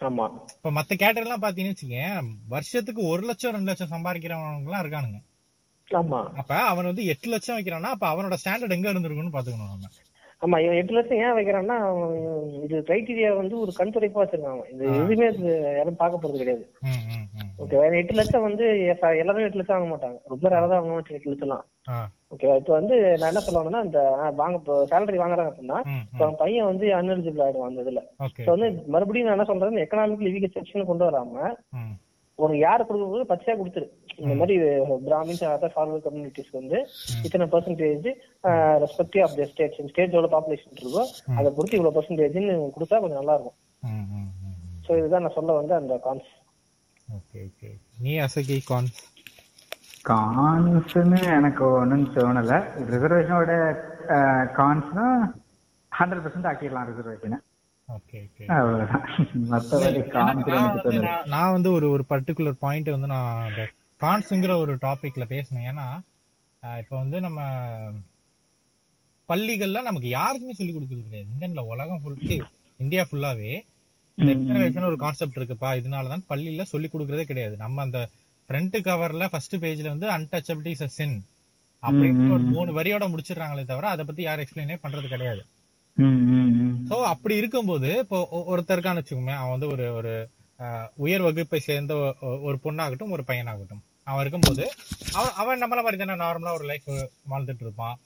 ஆமா. 0.00 0.24
இப்ப 0.56 0.70
மத்த 0.70 0.88
கேட்டர் 0.88 1.22
எல்லாம் 1.22 1.42
பாத்தீங்கன்னு 1.42 1.74
வச்சுக்கேன் 1.74 2.26
வருஷத்துக்கு 2.48 3.02
ஒரு 3.02 3.22
லட்சம் 3.22 3.52
ரெண்டு 3.52 3.66
லட்சம் 3.66 3.90
சம்பாதிக்கிறவங்க 3.90 4.64
எல்லாம் 4.64 4.84
இருக்கானுங்க. 4.84 5.20
ஆமா. 5.90 6.32
அப்ப 6.34 6.62
அவன் 6.64 6.84
வந்து 6.84 7.04
எட்டு 7.04 7.28
லட்சம் 7.28 7.58
வைக்கிறான்னா 7.58 7.90
அப்ப 7.94 8.14
அவனோட 8.14 8.36
ஸ்டாண்டர்ட் 8.44 8.70
எங்க 8.70 8.92
இருந்திருக்குன்னு 8.92 9.36
பாத்துக்கணும் 9.36 9.72
நம்ம. 9.74 9.88
ஆமா 10.42 10.56
இவன் 10.64 10.78
எட்டு 10.80 10.94
லட்சம் 10.94 11.20
ஏன் 11.20 11.36
வைக்கிறான்னா 11.36 11.76
இது 12.64 12.76
கிரைட்டீரியா 12.88 13.30
வந்து 13.36 13.54
ஒரு 13.58 13.72
கண் 13.74 13.92
துடைப்பா 13.94 14.20
வச்சிருக்கான் 14.20 14.52
அவன். 14.52 14.68
இது 14.72 14.84
எதுவுமே 14.92 15.26
யாரும் 15.72 15.96
பார்க்க 15.96 16.20
போறது 16.22 16.40
கிடையாது. 16.42 16.64
ம், 16.86 17.00
ம், 17.12 17.24
ம். 17.38 17.48
ஓகே 17.62 17.80
எட்டு 18.00 18.18
லட்சம் 18.18 18.46
வந்து 18.46 18.64
எல்லாரும் 19.22 19.46
எட்டு 19.46 19.60
லட்சம் 19.60 19.76
வாங்க 19.76 19.88
மாட்டாங்க. 19.92 20.18
ரொம்ப 20.32 20.44
ரேரா 20.48 20.68
தான் 20.68 20.82
வாங்க 20.84 21.00
எட்டு 21.12 21.32
லட்சம்லாம். 21.32 21.64
ஆ. 21.88 21.96
ஓகே 22.32 22.48
இப்போ 22.56 22.72
வந்து 22.76 22.94
நான் 23.14 23.30
என்ன 23.30 23.42
சொல்ல 23.44 23.60
வந்தேன்னா 23.60 23.82
இந்த 23.86 24.00
வாங்க 24.40 24.58
சேலரி 24.90 25.20
வாங்குறாங்க 25.20 25.52
அப்படின்னா 25.52 25.78
இப்போ 26.06 26.24
அவன் 26.24 26.40
பையன் 26.40 26.70
வந்து 26.70 26.86
அன்எலிஜிபிள் 26.96 27.44
ஆயிடுவான் 27.44 27.70
அந்த 27.70 27.84
இதுல. 27.84 28.02
வந்து 28.54 28.66
மறுபடியும் 28.94 29.28
நான் 29.28 29.38
என்ன 29.38 29.48
சொல்றேன் 29.50 29.84
எக்கனாமிக் 29.84 30.26
லிவிங் 30.26 30.54
செக்ஷன் 30.56 30.90
கொண்டு 30.90 31.08
வராம 31.08 31.52
ஒரு 32.38 32.54
யார் 32.58 32.86
கொடுக்கும்போது 32.86 33.30
பச்சையா 33.30 33.54
கொடுத்துரு. 33.56 33.86
இந்த 34.18 34.34
மாதிரி 34.40 34.54
பிராமின்ஸ் 35.08 35.44
அதர் 35.52 35.74
ஃபார்மல் 35.74 36.02
கம்யூனிட்டிஸ்க்கு 36.06 36.60
வந்து 36.60 36.78
இத்தனை 37.26 37.46
percentage 37.54 38.06
respective 38.84 39.22
of 39.26 39.36
the 39.40 39.46
states 39.52 39.90
state 39.92 40.14
எவ்வளவு 40.16 40.32
பாப்புலேஷன் 40.34 40.80
இருக்கோ 40.82 41.04
அதை 41.38 41.48
பொறுத்து 41.56 41.78
இவ்வளவு 41.78 41.96
பர்சன்டேஜ்னு 41.98 42.56
கொடுத்தா 42.76 43.00
கொஞ்சம் 43.02 43.20
நல்லா 43.22 43.36
இருக்கும். 43.38 43.58
ஸோ 44.86 44.90
இதுதான் 45.00 45.24
நான் 45.26 45.36
சொல்ல 45.38 45.56
வந்து 45.60 45.74
அந்த 45.80 45.96
கான்ஸ் 46.06 46.30
ஓகே 47.08 47.38
ஓகே 47.48 47.70
நீ 48.04 48.14
அசகி 48.26 48.58
கான் 48.70 48.90
கான்ஸ்னு 50.10 51.20
எனக்கு 51.38 51.64
ஒன்றும் 51.80 52.08
தோணல. 52.16 52.52
ரிசர்வேஷனோட 52.92 53.52
கான்ஸ்னா 54.60 55.06
ஹண்ட்ரட் 55.92 56.22
பர்சன்ட் 56.24 56.48
ஆக்கிடலாம் 56.50 56.88
ரிசர்வேஷனை 56.90 57.38
கான்ஸ் 60.16 60.48
நான் 61.34 61.54
வந்து 61.56 61.68
ஒரு 61.76 61.86
ஒரு 61.94 62.04
பர்டிகுலர் 62.12 62.62
பாயிண்ட் 62.64 62.94
வந்து 62.94 63.10
நான் 63.16 63.58
அந்த 63.98 64.06
கான்ஸுங்கிற 64.06 64.56
ஒரு 64.56 64.76
டாபிக்ல 64.76 65.24
பேசினேன். 65.24 65.70
ஏன்னா 65.70 66.00
இப்ப 66.78 66.96
வந்து 66.96 67.20
நம்ம 67.20 67.42
பள்ளிகள்ல 69.28 69.82
நமக்கு 69.82 70.08
யாருக்குமே 70.08 70.52
சொல்லி 70.52 70.72
கொடுக்குறது 70.72 71.02
கிடையாது. 71.02 71.30
இந்தியன்ல 71.38 71.64
உலகம் 71.64 72.00
ஃபுல் 72.02 72.46
இந்தியா 72.78 73.06
ஃபுல்லாவே 73.10 73.60
இந்த 74.16 74.86
ஒரு 74.86 74.96
கான்செப்ட் 74.96 75.38
இருக்குப்பா. 75.38 75.76
இதனாலதான் 75.76 76.22
பள்ளியில 76.28 76.62
சொல்லி 76.62 76.88
கொடுக்கறதே 76.92 77.22
கிடையாது. 77.22 77.56
நம்ம 77.56 77.82
அந்த 77.82 78.08
ஃப்ரண்ட் 78.48 78.76
கவர்ல 78.80 79.28
ஃபர்ஸ்ட் 79.28 79.56
பேஜ்ல 79.56 79.96
வந்து 79.96 80.10
அன்டச்சபிலிட்டி 80.10 80.66
இஸ் 80.66 80.84
சின் 80.84 81.24
அப்படின்னு 81.82 82.32
ஒரு 82.32 82.38
மூணு 82.38 82.82
வரியோட 82.82 83.14
முடிச்சிடுறாங்களே 83.14 83.64
தவிர 83.64 83.88
அதை 83.88 84.04
பத்தி 84.04 84.22
யாரும் 84.22 84.44
எக்ஸ்பிளைனே 84.44 84.78
பண்றது 84.82 85.08
கிடையாது. 85.08 85.44
சோ 86.90 87.02
அப்படி 87.02 87.36
இருக்கும்போது 87.36 87.98
இப்போ 87.98 88.28
ஒ- 88.30 88.56
ஒருத்தருக்கான்னு 88.56 89.04
வச்சுக்கோமே 89.04 89.34
அவன் 89.34 89.50
வந்து 89.50 89.68
ஒரு 89.68 89.94
ஒரு 89.94 90.28
உயர் 90.96 91.22
வகுப்பை 91.22 91.58
சேர்ந்த 91.60 92.14
ஒரு 92.20 92.58
பொண்ணாகட்டும் 92.64 93.10
ஒரு 93.10 93.24
பையனாகட்டும். 93.26 93.80
அவன் 94.08 94.22
இருக்கும்போது 94.24 94.64
அவன் 95.18 95.34
அவன் 95.42 95.62
நம்மள 95.62 95.80
மாதிரி 95.84 95.98
தானே 96.02 96.16
நார்மலா 96.22 96.52
ஒரு 96.58 96.66
லைஃப் 96.70 96.88
வாழ்ந்துட்டு 97.32 97.64
இருப்பான் 97.66 97.96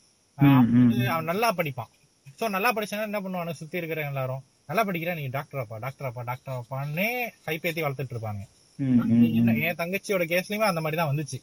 அவன் 1.14 1.28
நல்லா 1.30 1.48
படிப்பான். 1.58 1.90
சோ 2.38 2.48
நல்லா 2.48 2.70
படிச்சானா 2.72 3.08
என்ன 3.08 3.20
பண்ணுவானு 3.20 3.58
சுத்தி 3.60 3.80
இருக்கிற 3.80 4.02
எல்லாரும் 4.10 4.42
நல்லா 4.68 4.82
படிக்கிற 4.88 5.14
நீ 5.18 5.24
டாக்டராப்பா 5.36 5.76
டாக்டராப்பா 5.84 6.22
டாக்டராப்பான்னே 6.30 7.08
கைப்பேத்தி 7.46 7.84
வளர்த்துட்டு 7.84 8.14
இருப்பாங்க. 8.16 8.42
ம், 8.78 9.00
ம், 9.14 9.26
என்ன 9.38 9.54
என் 9.66 9.78
தங்கச்சியோட 9.80 10.24
கேஸ்லயுமே 10.32 10.66
அந்த 10.70 10.80
மாதிரி 10.80 11.00
தான் 11.00 11.10
வந்துச்சு. 11.12 11.38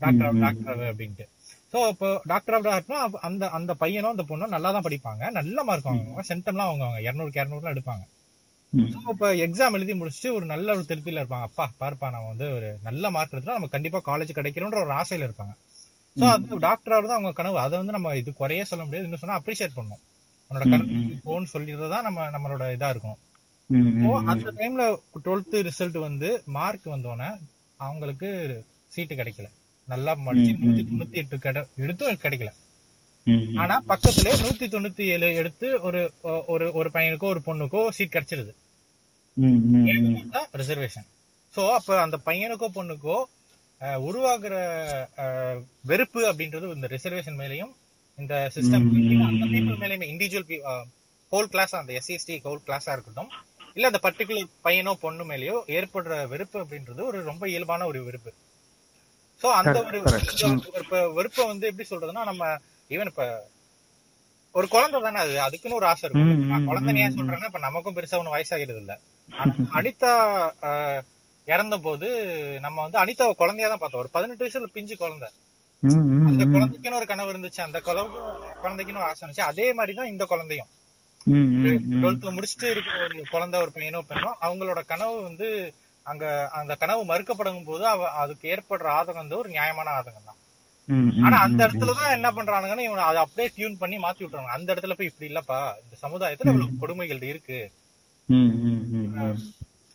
டாக்டர் 0.00 0.38
டாக்டர் 0.44 0.80
அப்படின்ட்டு. 0.90 1.24
சோ 1.72 1.80
இப்போ 1.92 2.08
டாக்டர் 2.24 2.54
ஆஃப் 2.56 2.66
டாக்டர் 2.68 3.20
அந்த 3.28 3.44
அந்த 3.58 3.72
பையனும் 3.74 4.14
அந்த 4.14 4.24
பொண்ணும் 4.30 4.54
நல்லா 4.54 4.70
தான் 4.76 4.86
படிப்பாங்க. 4.86 5.30
நல்ல 5.38 5.64
மார்க் 5.68 5.88
வாங்குவாங்க. 5.90 6.24
சென்டம்லாம் 6.30 6.70
வாங்குவாங்க. 6.70 7.00
இரநூறுக்கு 7.08 7.40
இரநூறுலாம் 7.42 7.74
எடுப்பாங்க. 7.76 8.04
இப்ப 9.12 9.30
எக்ஸாம் 9.46 9.74
எழுதி 9.76 9.94
முடிச்சுட்டு 10.00 10.30
ஒரு 10.36 10.46
நல்ல 10.52 10.68
ஒரு 10.76 10.84
திருப்தியில 10.90 11.22
இருப்பாங்க. 11.22 11.46
அப்பா 11.48 11.64
பார்ப்பா 11.82 12.06
நம்ம 12.14 12.28
வந்து 12.32 12.46
ஒரு 12.56 12.68
நல்ல 12.86 13.10
மார்க் 13.16 13.34
எடுத்தா 13.36 13.56
நம்ம 13.58 13.70
கண்டிப்பா 13.74 14.00
காலேஜ் 14.08 14.38
கிடைக்கணும்ன்ற 14.38 14.80
ஒரு 14.86 14.94
ஆசையில 15.00 15.26
இருப்பாங்க. 15.28 15.54
சோ 16.16 16.24
அது 16.34 16.58
டாக்டர் 16.66 17.08
தான் 17.10 17.18
அவங்க 17.18 17.32
கனவு. 17.40 17.58
அதை 17.64 17.74
வந்து 17.80 17.96
நம்ம 17.96 18.14
இது 18.20 18.30
குறைய 18.40 18.64
சொல்ல 18.70 18.82
முடியாது. 18.86 19.06
இன்னும் 19.08 19.22
சொன்னா 19.24 19.38
அப்ரிஷியேட் 19.40 19.76
பண்ணணும் 19.78 20.02
உன்னோட 20.50 20.64
கனவு 20.72 20.96
போன்னு 21.26 21.52
சொல்லிடுறது 21.54 21.92
தான் 21.94 22.06
நம்ம 22.08 22.28
நம்மளோட 22.34 22.64
இதா 22.76 22.88
இருக்கும். 22.94 23.18
அந்த 24.32 24.48
டைம்ல 24.60 24.84
டுவெல்த் 25.26 25.56
ரிசல்ட் 25.68 25.98
வந்து 26.08 26.30
மார்க் 26.56 26.88
வந்தோடனே 26.94 27.30
அவங்களுக்கு 27.80 28.28
சீட்டு 28.94 29.14
கிடைக்கல. 29.20 29.48
நல்லா 29.88 30.12
படிச்சு 30.26 30.52
நூத்தி 30.64 30.82
தொண்ணூத்தி 30.88 31.20
எட்டு 31.22 31.38
எடுத்தும் 31.84 32.22
கிடைக்கல. 32.24 32.50
ஆனா 33.62 33.74
பக்கத்துல 33.90 34.30
நூத்தி 34.42 34.66
தொண்ணூத்தி 34.74 35.04
ஏழு 35.14 35.28
எடுத்து 35.40 35.68
ஒரு 35.88 36.00
ஒரு 36.54 36.66
ஒரு 36.78 36.88
பையனுக்கோ 36.96 37.32
ஒரு 37.34 37.40
பொண்ணுக்கோ 37.48 37.82
சீட் 37.96 38.14
கிடைச்சிருது. 38.16 38.52
ரிசர்வேஷன் 40.60 41.06
சோ 41.54 41.62
அப்ப 41.76 42.00
அந்த 42.00 42.16
பையனுக்கோ 42.26 42.68
பொண்ணுக்கோ 42.78 43.16
உருவாகுற 44.08 44.54
வெறுப்பு 45.84 46.20
அப்படின்றது 46.30 46.74
இந்த 46.78 46.88
ரிசர்வேஷன் 46.96 47.38
மேலயும் 47.42 47.72
இந்த 48.18 48.34
சிஸ்டம் 48.56 48.84
அந்த 49.28 49.46
பீப்புள் 49.54 49.80
மேலயுமே 49.84 50.08
இண்டிவிஜுவல் 50.12 50.76
ஹோல் 51.32 51.48
கிளாஸ் 51.48 51.74
அந்த 51.80 51.92
எஸ்சிஎஸ்டி 52.00 52.34
ஹோல் 52.46 52.66
கிளாஸா 52.66 52.94
இருக்கட்டும் 52.96 53.30
இல்ல 53.76 53.90
அந்த 53.90 54.00
பர்டிகுலர் 54.06 54.50
பையனோ 54.66 54.92
பொண்ணு 55.04 55.24
மேலயோ 55.30 55.56
ஏற்படுற 55.76 56.14
வெறுப்பு 56.32 56.58
அப்படின்றது 56.62 57.00
ஒரு 57.10 57.18
ரொம்ப 57.30 57.44
இயல்பான 57.48 57.86
ஒரு 57.90 58.00
வெறுப்பு. 58.04 58.30
சோ 59.40 59.46
அந்த 59.60 59.78
ஒரு 59.88 59.98
வெறுப்ப 61.18 61.46
வந்து 61.52 61.68
எப்படி 61.70 61.86
சொல்றதுன்னா 61.90 62.24
நம்ம 62.30 62.42
ஈவன் 62.90 63.10
இப்ப 63.12 63.24
ஒரு 64.54 64.66
குழந்தை 64.68 64.98
தானே 65.00 65.18
அது 65.24 65.34
அதுக்குன்னு 65.46 65.78
ஒரு 65.80 65.86
ஆசை 65.90 66.04
இருக்கும். 66.06 66.46
நான் 66.50 66.68
குழந்தை 66.70 66.94
ஏன் 67.04 67.16
சொல்றேன்னா 67.18 67.48
இப்ப 67.50 67.62
நமக்கும் 67.68 67.96
பெருசா 67.96 68.18
ஒன்னும் 68.20 68.36
வயசாகிறது 68.36 68.80
இல்ல. 68.82 68.94
அனிதா 69.76 70.12
இறந்த 71.48 71.78
போது 71.78 72.08
நம்ம 72.60 72.82
வந்து 72.82 72.98
அனிதாவை 72.98 73.34
குழந்தையா 73.34 73.68
தான் 73.68 73.78
பார்த்தோம். 73.78 74.00
ஒரு 74.00 74.10
பதினெட்டு 74.12 74.44
வயசுல 74.44 74.68
பிஞ்சு 74.72 74.96
குழந்தை. 74.96 75.28
அந்த 76.28 76.44
குழந்தைக்குன்னு 76.44 77.00
ஒரு 77.00 77.06
கனவு 77.06 77.32
இருந்துச்சு. 77.32 77.60
அந்த 77.60 77.80
குழந்தை 77.80 78.20
குழந்தைக்குன்னு 78.62 79.00
ஒரு 79.02 79.08
ஆசை 79.08 79.22
இருந்துச்சு. 79.24 79.48
அதே 79.52 79.72
மாதிரிதான் 79.72 80.06
இந்த 80.06 80.24
குழந்தையும். 80.24 80.70
டுவெல்த்ல 81.94 82.30
முடிச்சுட்டு 82.36 82.68
இருக்கிற 82.70 82.96
ஒரு 83.04 83.22
குழந்தை 83.30 83.60
ஒரு 83.60 83.72
பையனோ 83.74 84.00
பெண்ணோ 84.08 84.30
அவங்களோட 84.40 84.80
கனவு 84.84 85.22
வந்து 85.22 85.48
அங்க 86.06 86.24
அந்த 86.52 86.74
கனவு 86.74 87.02
மறுக்கப்படும் 87.04 87.64
போது 87.64 87.86
அவ 87.86 88.08
அதுக்கு 88.12 88.48
ஏற்படுற 88.48 88.86
ஆதங்கம் 88.98 89.22
வந்து 89.24 89.38
ஒரு 89.38 89.48
நியாயமான 89.48 89.90
ஆதங்கம் 89.98 90.28
தான். 90.30 90.38
ஆனா 91.24 91.36
அந்த 91.38 91.60
இடத்துலதான் 91.66 92.12
என்ன 92.12 92.30
பண்றானுங்கன்னு 92.30 92.86
இவங்க 92.88 93.02
அதை 93.02 93.20
அப்படியே 93.22 93.50
டியூன் 93.54 93.78
பண்ணி 93.78 93.98
மாத்தி 93.98 94.22
விட்டுறாங்க 94.24 94.56
அந்த 94.56 94.74
இடத்துல 94.74 94.96
போய் 94.96 95.06
இப்படி 95.06 95.30
இல்லப்பா. 95.32 95.60
இந்த 95.84 95.96
சமுதாயத்துல 96.04 96.52
இவ்வளவு 96.52 96.80
கொடுமைகள் 96.80 97.22
இருக்கு. 97.22 97.60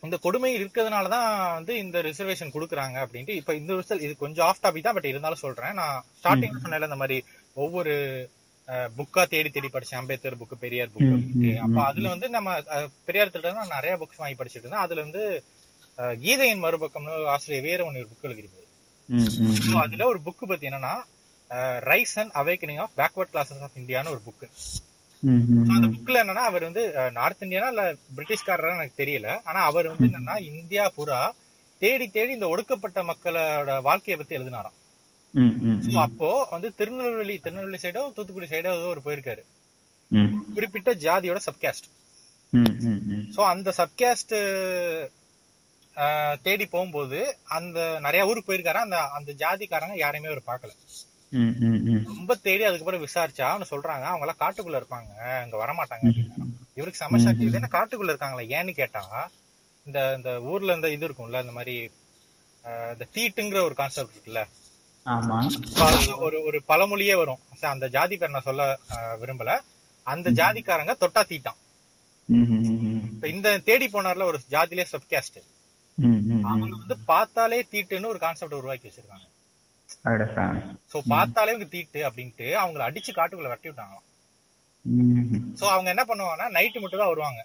இந்த 0.02 0.16
கொடுமை 0.24 0.50
இருக்கிறதுனாலதான் 0.58 1.28
வந்து 1.54 1.72
இந்த 1.84 1.98
ரிசர்வேஷன் 2.08 2.52
கொடுக்குறாங்க 2.54 2.96
அப்படின்ட்டு. 3.04 3.36
இப்ப 3.40 3.54
இந்த 3.60 3.72
விஷயம் 3.80 4.02
இது 4.06 4.12
கொஞ்சம் 4.24 4.46
ஆஃப் 4.48 4.62
டாபிக் 4.64 4.86
தான் 4.86 4.96
பட் 4.98 5.10
இருந்தாலும் 5.12 5.44
சொல்றேன். 5.44 5.74
நான் 5.80 6.04
ஸ்டார்டிங் 6.18 6.62
சொன்னேன்ல 6.64 6.88
இந்த 6.90 7.00
மாதிரி 7.02 7.18
ஒவ்வொரு 7.64 7.94
புக்கா 8.98 9.22
தேடி 9.32 9.50
தேடி 9.50 9.68
படிச்சேன். 9.74 10.00
அம்பேத்கர் 10.00 10.40
புக் 10.40 10.62
பெரியார் 10.64 10.92
புக் 10.94 11.60
அப்ப 11.66 11.78
அதுல 11.90 12.08
வந்து 12.14 12.28
நம்ம 12.36 12.56
பெரியார் 13.08 13.34
திட்ட 13.34 13.52
நான் 13.58 13.76
நிறைய 13.76 13.94
புக்ஸ் 14.02 14.22
வாங்கி 14.22 14.38
படிச்சிட்டு 14.40 14.64
இருந்தேன். 14.64 14.86
அதுல 14.86 15.04
வந்து 15.06 15.22
கீதையின் 16.24 16.64
மறுபக்கம்னு 16.64 17.14
ஆசிரியர் 17.34 17.68
வேற 17.68 17.80
ஒன்னு 17.88 18.02
ஒரு 18.04 18.10
புக் 18.12 18.66
So, 19.66 19.76
அதுல 19.82 20.06
ஒரு 20.06 20.18
புக் 20.24 20.48
பத்தி 20.48 20.66
என்னன்னா 20.68 20.94
rise 21.90 22.12
and 22.20 22.34
awakening 22.40 22.80
of 22.84 22.94
backward 23.00 23.30
classes 23.34 23.62
of 23.66 23.78
இந்தியான்னு 23.80 24.12
ஒரு 24.14 24.20
புக் 24.26 24.44
அந்த 25.74 25.86
புக்ல 25.94 26.20
என்னன்னா 26.22 26.44
அவர் 26.50 26.66
வந்து 26.66 26.82
நார்த் 27.12 27.44
இந்தியானா 27.46 27.68
இல்ல 27.74 27.84
பிரிட்டிஷ்காரரா 28.16 28.72
எனக்கு 28.76 29.00
தெரியல. 29.02 29.28
ஆனா 29.44 29.60
அவர் 29.70 29.88
வந்து 29.92 30.06
என்னன்னா 30.08 30.36
இந்தியா 30.52 30.84
பூரா 30.96 31.20
தேடி 31.82 32.06
தேடி 32.08 32.32
இந்த 32.32 32.48
ஒடுக்கப்பட்ட 32.48 33.02
மக்களோட 33.02 33.82
வாழ்க்கையை 33.82 34.16
பத்தி 34.20 34.38
எழுதினாராம். 34.38 34.76
அப்போ 36.04 36.30
வந்து 36.50 36.68
திருநெல்வேலி 36.74 37.36
திருநெல்வேலி 37.38 37.80
சைடோ 37.82 38.02
தூத்துக்குடி 38.16 38.48
சைடோ 38.54 38.72
ஏதோ 38.78 38.88
ஒரு 38.94 39.02
போயிருக்காரு. 39.04 39.42
குறிப்பிட்ட 40.54 40.90
ஜாதியோட 41.06 41.40
சப்காஸ்ட். 41.48 41.88
சோ 43.36 43.40
அந்த 43.52 43.72
சப்காஸ்ட் 43.80 44.34
தேடி 46.42 46.66
போகும்போது 46.66 47.20
அந்த 47.56 47.78
நிறைய 48.00 48.28
ஊருக்கு 48.28 48.50
போயிருக்காரு? 48.50 48.80
அந்த 48.86 48.98
அந்த 49.18 49.30
ஜாதிக்காரங்க 49.42 49.96
யாரையுமே 50.04 50.32
அவர் 50.32 50.48
பார்க்கல. 50.50 50.72
ம். 50.74 51.04
ரொம்ப 52.10 52.34
தேடி 52.46 52.62
அதுக்கப்புறம் 52.68 53.02
விசாரிச்சா 53.06 53.46
அவனு 53.52 53.70
சொல்றாங்க 53.72 54.04
அவங்க 54.10 54.24
எல்லாம் 54.26 54.42
காட்டுக்குள்ள 54.42 54.80
இருப்பாங்க 54.80 55.10
அங்க 55.42 55.56
வரமாட்டாங்க. 55.62 56.06
இவருக்கு 56.78 57.02
சமசாட்சி 57.04 57.48
என்ன 57.60 57.70
காட்டுக்குள்ள 57.72 58.12
இருக்காங்களா? 58.12 58.44
ஏன்னு 58.58 58.72
கேட்டா 58.80 59.02
இந்த 59.86 59.98
இந்த 60.18 60.30
ஊர்ல 60.52 60.76
இந்த 60.78 60.88
இது 60.94 61.06
இருக்கும்ல 61.08 61.42
இந்த 61.44 61.54
மாதிரி 61.58 61.74
இந்த 62.92 63.04
தீட்டுங்கிற 63.16 63.60
ஒரு 63.68 63.74
கான்செப்ட் 63.74 64.14
இருக்குல்ல. 64.14 64.42
ஒரு 66.26 66.38
ஒரு 66.48 66.58
பழமொழியே 66.70 67.14
வரும். 67.20 67.40
அந்த 67.74 67.86
ஜாதி 67.96 68.16
பேர் 68.16 68.34
நான் 68.34 68.48
சொல்ல 68.48 68.64
விரும்பல. 69.22 69.52
அந்த 70.06 70.28
ஜாதிக்காரங்க 70.40 70.94
தொட்டா 71.02 71.22
தீட்டான். 71.30 71.58
இப்ப 73.12 73.28
இந்த 73.34 73.48
தேடி 73.68 73.86
போனார்ல 73.92 74.26
ஒரு 74.30 74.38
ஜாதிலே 74.54 74.86
சப்காஸ்ட். 74.92 75.38
அவங்க 76.50 76.74
வந்து 76.82 76.96
பார்த்தாலே 77.12 77.60
தீட்டுன்னு 77.72 78.12
ஒரு 78.14 78.20
கான்செப்ட் 78.24 78.58
உருவாக்கி 78.60 78.88
வச்சிருக்காங்க. 78.88 79.26
சோ 80.92 80.98
பார்த்தாலே 81.12 81.52
இவங்க 81.52 81.68
தீட்டு 81.72 82.00
அப்படின்ட்டு 82.08 82.48
அவங்கள 82.62 82.82
அடிச்சு 82.86 83.12
காட்டுக்குள்ள 83.12 83.50
வெட்டி 83.52 83.68
விட்டாங்களாம். 83.68 84.04
சோ 85.58 85.66
அவங்க 85.72 85.88
என்ன 85.94 86.04
பண்ணுவாங்கன்னா 86.08 86.48
நைட்டு 86.56 86.82
மட்டும் 86.82 87.02
தான் 87.02 87.12
வருவாங்க. 87.12 87.40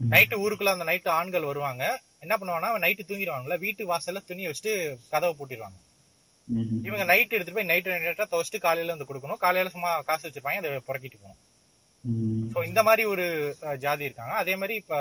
நைட்டு 0.00 0.40
ஊருக்குள்ள 0.42 0.72
அந்த 0.72 0.86
நைட்டு 0.88 1.10
ஆண்கள் 1.16 1.48
வருவாங்க. 1.48 1.84
என்ன 2.24 2.34
பண்ணுவாங்கன்னா 2.38 2.82
நைட்டு 2.84 3.08
தூங்கிடுவாங்கல்ல 3.08 3.56
வீட்டு 3.62 3.82
வாசல்ல 3.90 4.20
துணியை 4.28 4.48
வச்சுட்டு 4.50 4.72
கதவை 5.12 5.32
பூட்டிடுவாங்க. 5.34 5.78
இவங்க 6.86 7.04
நைட் 7.10 7.34
எடுத்துட்டு 7.34 7.58
போய் 7.58 7.70
நைட்டு 7.70 7.94
நைட்டா 7.98 8.26
துவச்சிட்டு 8.30 8.60
காலையில 8.64 8.94
வந்து 8.94 9.08
கொடுக்கணும். 9.08 9.40
காலையில 9.42 9.72
சும்மா 9.74 9.90
காசு 10.08 10.24
வச்சிருப்பாங்க 10.26 10.62
அதை 10.64 10.82
புறக்கிட்டு 10.88 11.18
போகணும். 11.18 11.40
சோ 12.52 12.58
இந்த 12.68 12.80
மாதிரி 12.82 13.02
ஒரு 13.06 13.24
ஜாதி 13.82 14.06
இருக்காங்க. 14.08 14.34
அதே 14.42 14.54
மாதிரி 14.56 14.74
இப்ப 14.82 14.94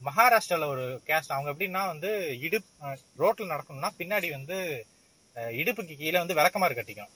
மகாராஷ்டிரால 0.00 0.66
ஒரு 0.74 0.84
கேஸ்ட் 1.06 1.34
அவங்க 1.34 1.52
எப்படின்னா 1.52 1.82
வந்து 1.86 2.10
இடுப் 2.46 2.68
அஹ், 2.82 2.98
ரோட்ல 3.18 3.52
நடக்கணும்னா 3.52 3.90
பின்னாடி 4.00 4.28
வந்து 4.36 4.58
இடுப்புக்கு 5.60 5.94
கீழே 6.00 6.18
வந்து 6.22 6.36
விளக்கமாறு 6.38 6.74
கட்டிக்கணும். 6.78 7.14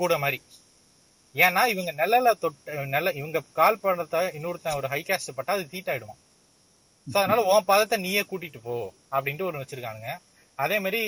கூட 0.00 0.12
மாதிரி. 0.24 0.38
ஏன்னா 1.34 1.62
இவங்க 1.72 1.90
நிழல 2.00 2.28
தொட்டு 2.42 2.84
நில 2.94 3.12
இவங்க 3.20 3.38
கால் 3.58 3.80
படத்தை 3.82 4.20
இன்னொருத்தன் 4.36 4.78
ஒரு 4.80 4.88
ஹை 4.92 5.00
கேஸ்ட் 5.08 5.36
பட்டா 5.38 5.54
அது 5.56 5.64
தீட்டாயிடுவான் 5.74 6.20
சோ 7.06 7.16
அதனால 7.20 7.42
உன் 7.52 7.68
பாதத்தை 7.70 7.96
நீயே 8.04 8.22
கூட்டிட்டு 8.30 8.60
போ 8.64 8.74
அப்படின்ட்டு 9.14 9.48
ஒரு 9.48 9.60
வச்சிருக்கானுங்க. 9.60 10.10
அதே 10.64 10.76
மாதிரி 10.84 11.00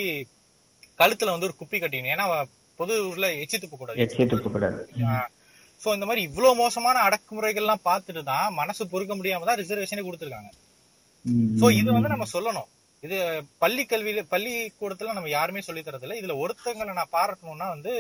கழுத்துல 1.01 1.33
வந்து 1.35 1.49
ஒரு 1.49 1.57
குப்பி 1.61 1.77
கட்டிக்கணும். 1.79 2.14
ஏன்னா 2.16 2.27
பொது 2.79 2.94
ஊர்ல 3.09 3.29
எச்சி 3.42 3.57
துப்ப 3.62 3.77
கூடாது. 3.81 4.07
சோ 5.83 5.88
இந்த 5.96 6.07
மாதிரி 6.09 6.23
இவ்வளவு 6.29 6.59
மோசமான 6.62 7.03
அடக்குமுறைகள்லாம் 7.07 7.87
பார்த்துட்டு 7.88 8.23
தான் 8.33 8.57
மனசு 8.61 8.83
பொறுக்க 8.92 9.14
முடியாம 9.18 9.46
தான் 9.49 9.61
ரிசர்வேஷனே 9.61 10.05
கொடுத்துருக்காங்க. 10.07 10.51
சோ 11.61 11.66
இது 11.81 11.88
வந்து 11.96 12.12
நம்ம 12.14 12.27
சொல்லணும். 12.35 12.68
இது 13.06 13.18
பள்ளி 13.62 13.82
கல்வியில 13.90 14.22
பள்ளிக்கூடத்துல 14.32 15.12
நம்ம 15.16 15.30
யாருமே 15.38 15.60
சொல்லி 15.66 15.82
தரது 15.82 16.04
இல்ல 16.06 16.16
இதுல 16.20 16.34
ஒருத்தங்களை 16.42 16.94
நான் 16.98 17.14
பாராட்டணும்னா 17.16 17.68
வந்து 17.74 17.92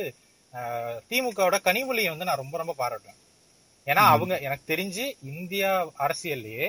திமுகவோட 1.10 1.56
கனிமொழியை 1.68 2.10
வந்து 2.12 2.28
நான் 2.28 2.42
ரொம்ப 2.42 2.56
ரொம்ப 2.60 2.74
பாராட்டுவேன். 2.82 3.18
ஏன்னா 3.86 4.02
அவங்க 4.14 4.34
எனக்கு 4.46 4.64
தெரிஞ்சு 4.72 5.04
இந்தியா 5.32 5.70
அரசியல்லையே 6.06 6.66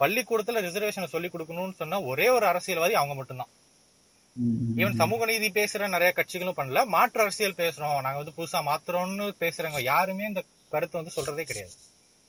பள்ளிக்கூடத்துல 0.00 0.62
ரிசர்வேஷனை 0.66 1.08
சொல்லி 1.14 1.28
கொடுக்கணும்னு 1.30 1.80
சொன்னா 1.82 1.98
ஒரே 2.12 2.26
ஒரு 2.36 2.46
அரசியல்வாதி 2.52 2.94
அவங்க 3.00 3.14
மட்டும்தான். 3.18 3.52
ஈவன் 4.80 5.00
சமூக 5.02 5.26
நீதி 5.30 5.48
பேசுற 5.58 5.88
நிறைய 5.94 6.10
கட்சிகளும் 6.16 6.58
பண்ணல. 6.58 6.80
மாற்று 6.94 7.20
அரசியல் 7.24 7.60
பேசுறோம். 7.62 7.98
நாங்க 8.04 8.18
வந்து 8.22 8.36
புதுசா 8.38 8.60
மாத்துறோம்னு 8.70 9.26
பேசுறவங்க 9.42 9.82
யாருமே 9.92 10.24
இந்த 10.30 10.42
கருத்தை 10.72 10.96
வந்து 11.00 11.16
சொல்றதே 11.18 11.44
கிடையாது. 11.50 11.74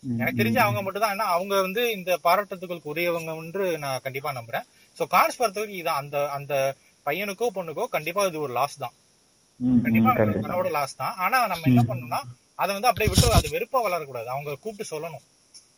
எனக்கு 0.03 0.39
தெரிஞ்சு 0.41 0.59
அவங்க 0.65 0.81
மட்டும் 0.85 1.03
தான் 1.03 1.13
ஏன்னா 1.15 1.27
அவங்க 1.35 1.55
வந்து 1.67 1.83
இந்த 1.97 2.11
பாராட்டத்துக்கு 2.25 2.91
உரியவங்க 2.93 3.31
என்று 3.43 3.65
நான் 3.85 4.03
கண்டிப்பா 4.05 4.31
நம்புறேன். 4.39 4.67
சோ 4.99 5.03
கார்ஸ் 5.15 5.39
பொறுத்தவரைக்கும் 5.39 5.81
இதான். 5.81 5.99
அந்த 6.01 6.17
அந்த 6.37 6.53
பையனுக்கோ 7.05 7.47
பொண்ணுக்கோ 7.57 7.85
கண்டிப்பா 7.95 8.21
இது 8.29 8.39
ஒரு 8.47 8.53
லாஸ் 8.59 8.81
தான். 8.83 8.95
கண்டிப்பா. 9.85 10.11
அவரோட 10.53 10.71
லாஸ் 10.77 10.99
தான். 11.01 11.13
ஆனா 11.25 11.37
நம்ம 11.51 11.67
என்ன 11.71 11.83
பண்ணணும்னா 11.89 12.21
அதை 12.63 12.71
வந்து 12.75 12.89
அப்படியே 12.89 13.09
விட்டு 13.11 13.37
அது 13.39 13.53
வெறுப்பா 13.55 13.79
வளரக்கூடாது. 13.85 14.27
அவங்க 14.33 14.51
கூப்பிட்டு 14.63 14.91
சொல்லணும். 14.93 15.23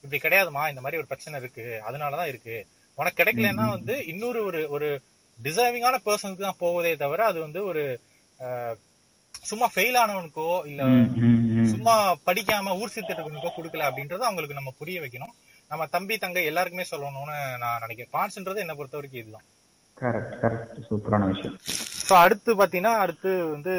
இப்படி 0.03 0.19
கிடையாதுமா? 0.25 0.63
இந்த 0.71 0.81
மாதிரி 0.83 0.99
ஒரு 1.01 1.09
பிரச்சனை 1.11 1.39
இருக்கு. 1.41 1.65
அதனாலதான் 1.87 2.29
இருக்கு. 2.31 2.57
உனக்கு 2.97 3.19
கிடைக்கலன்னா 3.21 3.65
வந்து 3.75 3.95
இன்னொரு 4.11 4.39
ஒரு 4.49 4.59
ஒரு 4.75 4.87
டிசர்விங்கான 5.39 5.95
பர்சனுக்கு 6.05 6.45
தான் 6.45 6.61
போவதே 6.63 6.91
தவிர 7.01 7.25
அது 7.31 7.39
வந்து 7.45 7.59
ஒரு 7.71 7.83
சும்மா 9.49 9.67
ஃபெயில் 9.73 9.97
ஆனவனுக்கோ 10.03 10.47
இல்ல. 10.69 10.83
சும்மா 11.73 11.95
படிக்காம 12.27 12.73
ஊர் 12.81 12.93
சுத்திட்டு 12.95 13.51
கொடுக்கல 13.57 13.87
அப்படின்றத 13.89 14.25
அவங்களுக்கு 14.27 14.59
நம்ம 14.59 14.73
புரிய 14.79 14.97
வைக்கணும். 15.03 15.33
நம்ம 15.71 15.85
தம்பி 15.87 16.17
தங்கை 16.17 16.45
எல்லாருக்குமே 16.45 16.85
சொல்லணும்னு 16.91 17.33
நான் 17.57 17.79
நினைக்கிறேன். 17.79 18.13
பான்ஸ்ன்றது 18.13 18.63
என்ன 18.65 18.75
பொறுத்த 18.75 18.97
வரைக்கும் 18.97 19.21
இதுதான். 19.21 19.45
கரெக்ட் 19.97 20.35
கரெக்ட் 20.41 20.87
சூப்பரான 20.87 21.27
விஷயம். 21.27 21.55
சோ 22.07 22.13
அடுத்து 22.17 22.55
பாத்தீங்கன்னா 22.55 22.93
அடுத்து 22.97 23.31
வந்து 23.47 23.73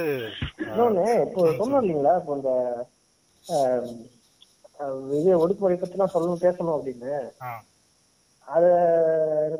இன்னொன்னு 0.64 1.05
இப்போ 1.27 1.42
சொன்னோம் 1.61 1.83
இல்லைங்களா? 1.83 2.14
இப்போ 2.20 2.35
இந்த 2.37 2.51
இது 5.18 5.31
ஒடுக்குமுறை 5.38 5.77
பத்தி 5.77 5.96
நான் 5.96 6.14
சொல்லணும் 6.14 6.44
பேசணும் 6.44 6.77
அப்படின்னு. 6.77 7.12
ஆ, 7.42 7.48
அது 8.48 8.68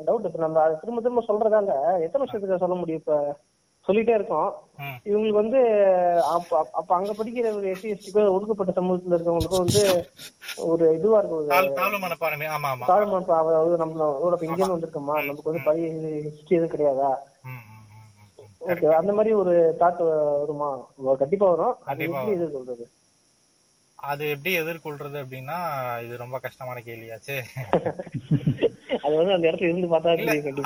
டவுட் 0.07 0.27
இப்ப 0.27 0.39
நம்ம 0.39 0.61
அதை 0.63 0.75
திரும்ப 0.79 1.01
திரும்ப 1.01 1.23
சொல்றதால 1.27 1.71
எத்தனை 2.05 2.21
வருஷத்துக்கு 2.21 2.63
சொல்ல 2.65 2.75
முடியும் 2.75 3.01
இப்ப? 3.01 3.15
சொல்லிட்டே 3.87 4.09
இருக்கோம். 4.09 4.53
இவங்களுக்கு 5.03 5.33
வந்து 5.33 5.59
அப்ப 6.71 6.95
அங்க 6.95 7.11
படிக்கிற 7.11 7.53
ஒரு 7.55 7.73
எஸ்சி 7.73 7.93
எஸ்டிக்கோ 7.93 8.29
ஒடுக்கப்பட்ட 8.29 8.81
சமூகத்துல 8.81 9.11
இருக்கவங்களுக்கும் 9.11 9.57
வந்து 9.57 10.07
ஒரு 10.57 10.93
இதுவா 10.93 11.17
இருக்கும். 11.17 11.37
ஒரு 11.39 11.47
தாழ்- 11.47 11.73
தாழ்வு 11.73 11.99
மனப்பான்மை 11.99 12.47
ஆமா 12.47 12.67
ஆமா. 12.67 12.85
தாழ்மை 12.87 13.21
இப்ப 13.21 13.37
அதாவது 13.37 13.85
நம்மளோட 13.85 14.43
இங்கேருந்து 14.43 14.77
வந்திருக்கோமா? 14.77 15.15
நமக்கு 15.15 15.41
வந்து 15.43 15.61
பழைய 15.65 15.87
ஹிஸ்டரி 15.87 16.47
எதுவும் 16.47 16.69
கிடையாதா. 16.69 17.11
ஓகே 18.67 18.85
அந்த 18.85 19.13
மாதிரி 19.13 19.35
ஒரு 19.35 19.75
தாட் 19.79 20.39
வருமா? 20.39 20.69
கண்டிப்பா 21.17 21.49
வரும். 21.49 21.75
அது 21.85 22.03
எப்படி 22.03 22.31
இது 22.31 22.49
சொல்றது? 22.51 22.89
அது 24.03 24.29
எப்படி 24.29 24.51
எதிர்கொள்றது 24.59 25.17
அப்படின்னா 25.21 25.55
இது 26.03 26.17
ரொம்ப 26.17 26.37
கஷ்டமான 26.39 26.81
கேள்வியாச்சு. 26.81 27.35
அது 28.99 29.13
வந்து 29.15 29.33
அந்த 29.33 29.45
இடத்துல 29.47 29.67
இருந்து 29.67 29.87
பார்த்தா 29.87 30.13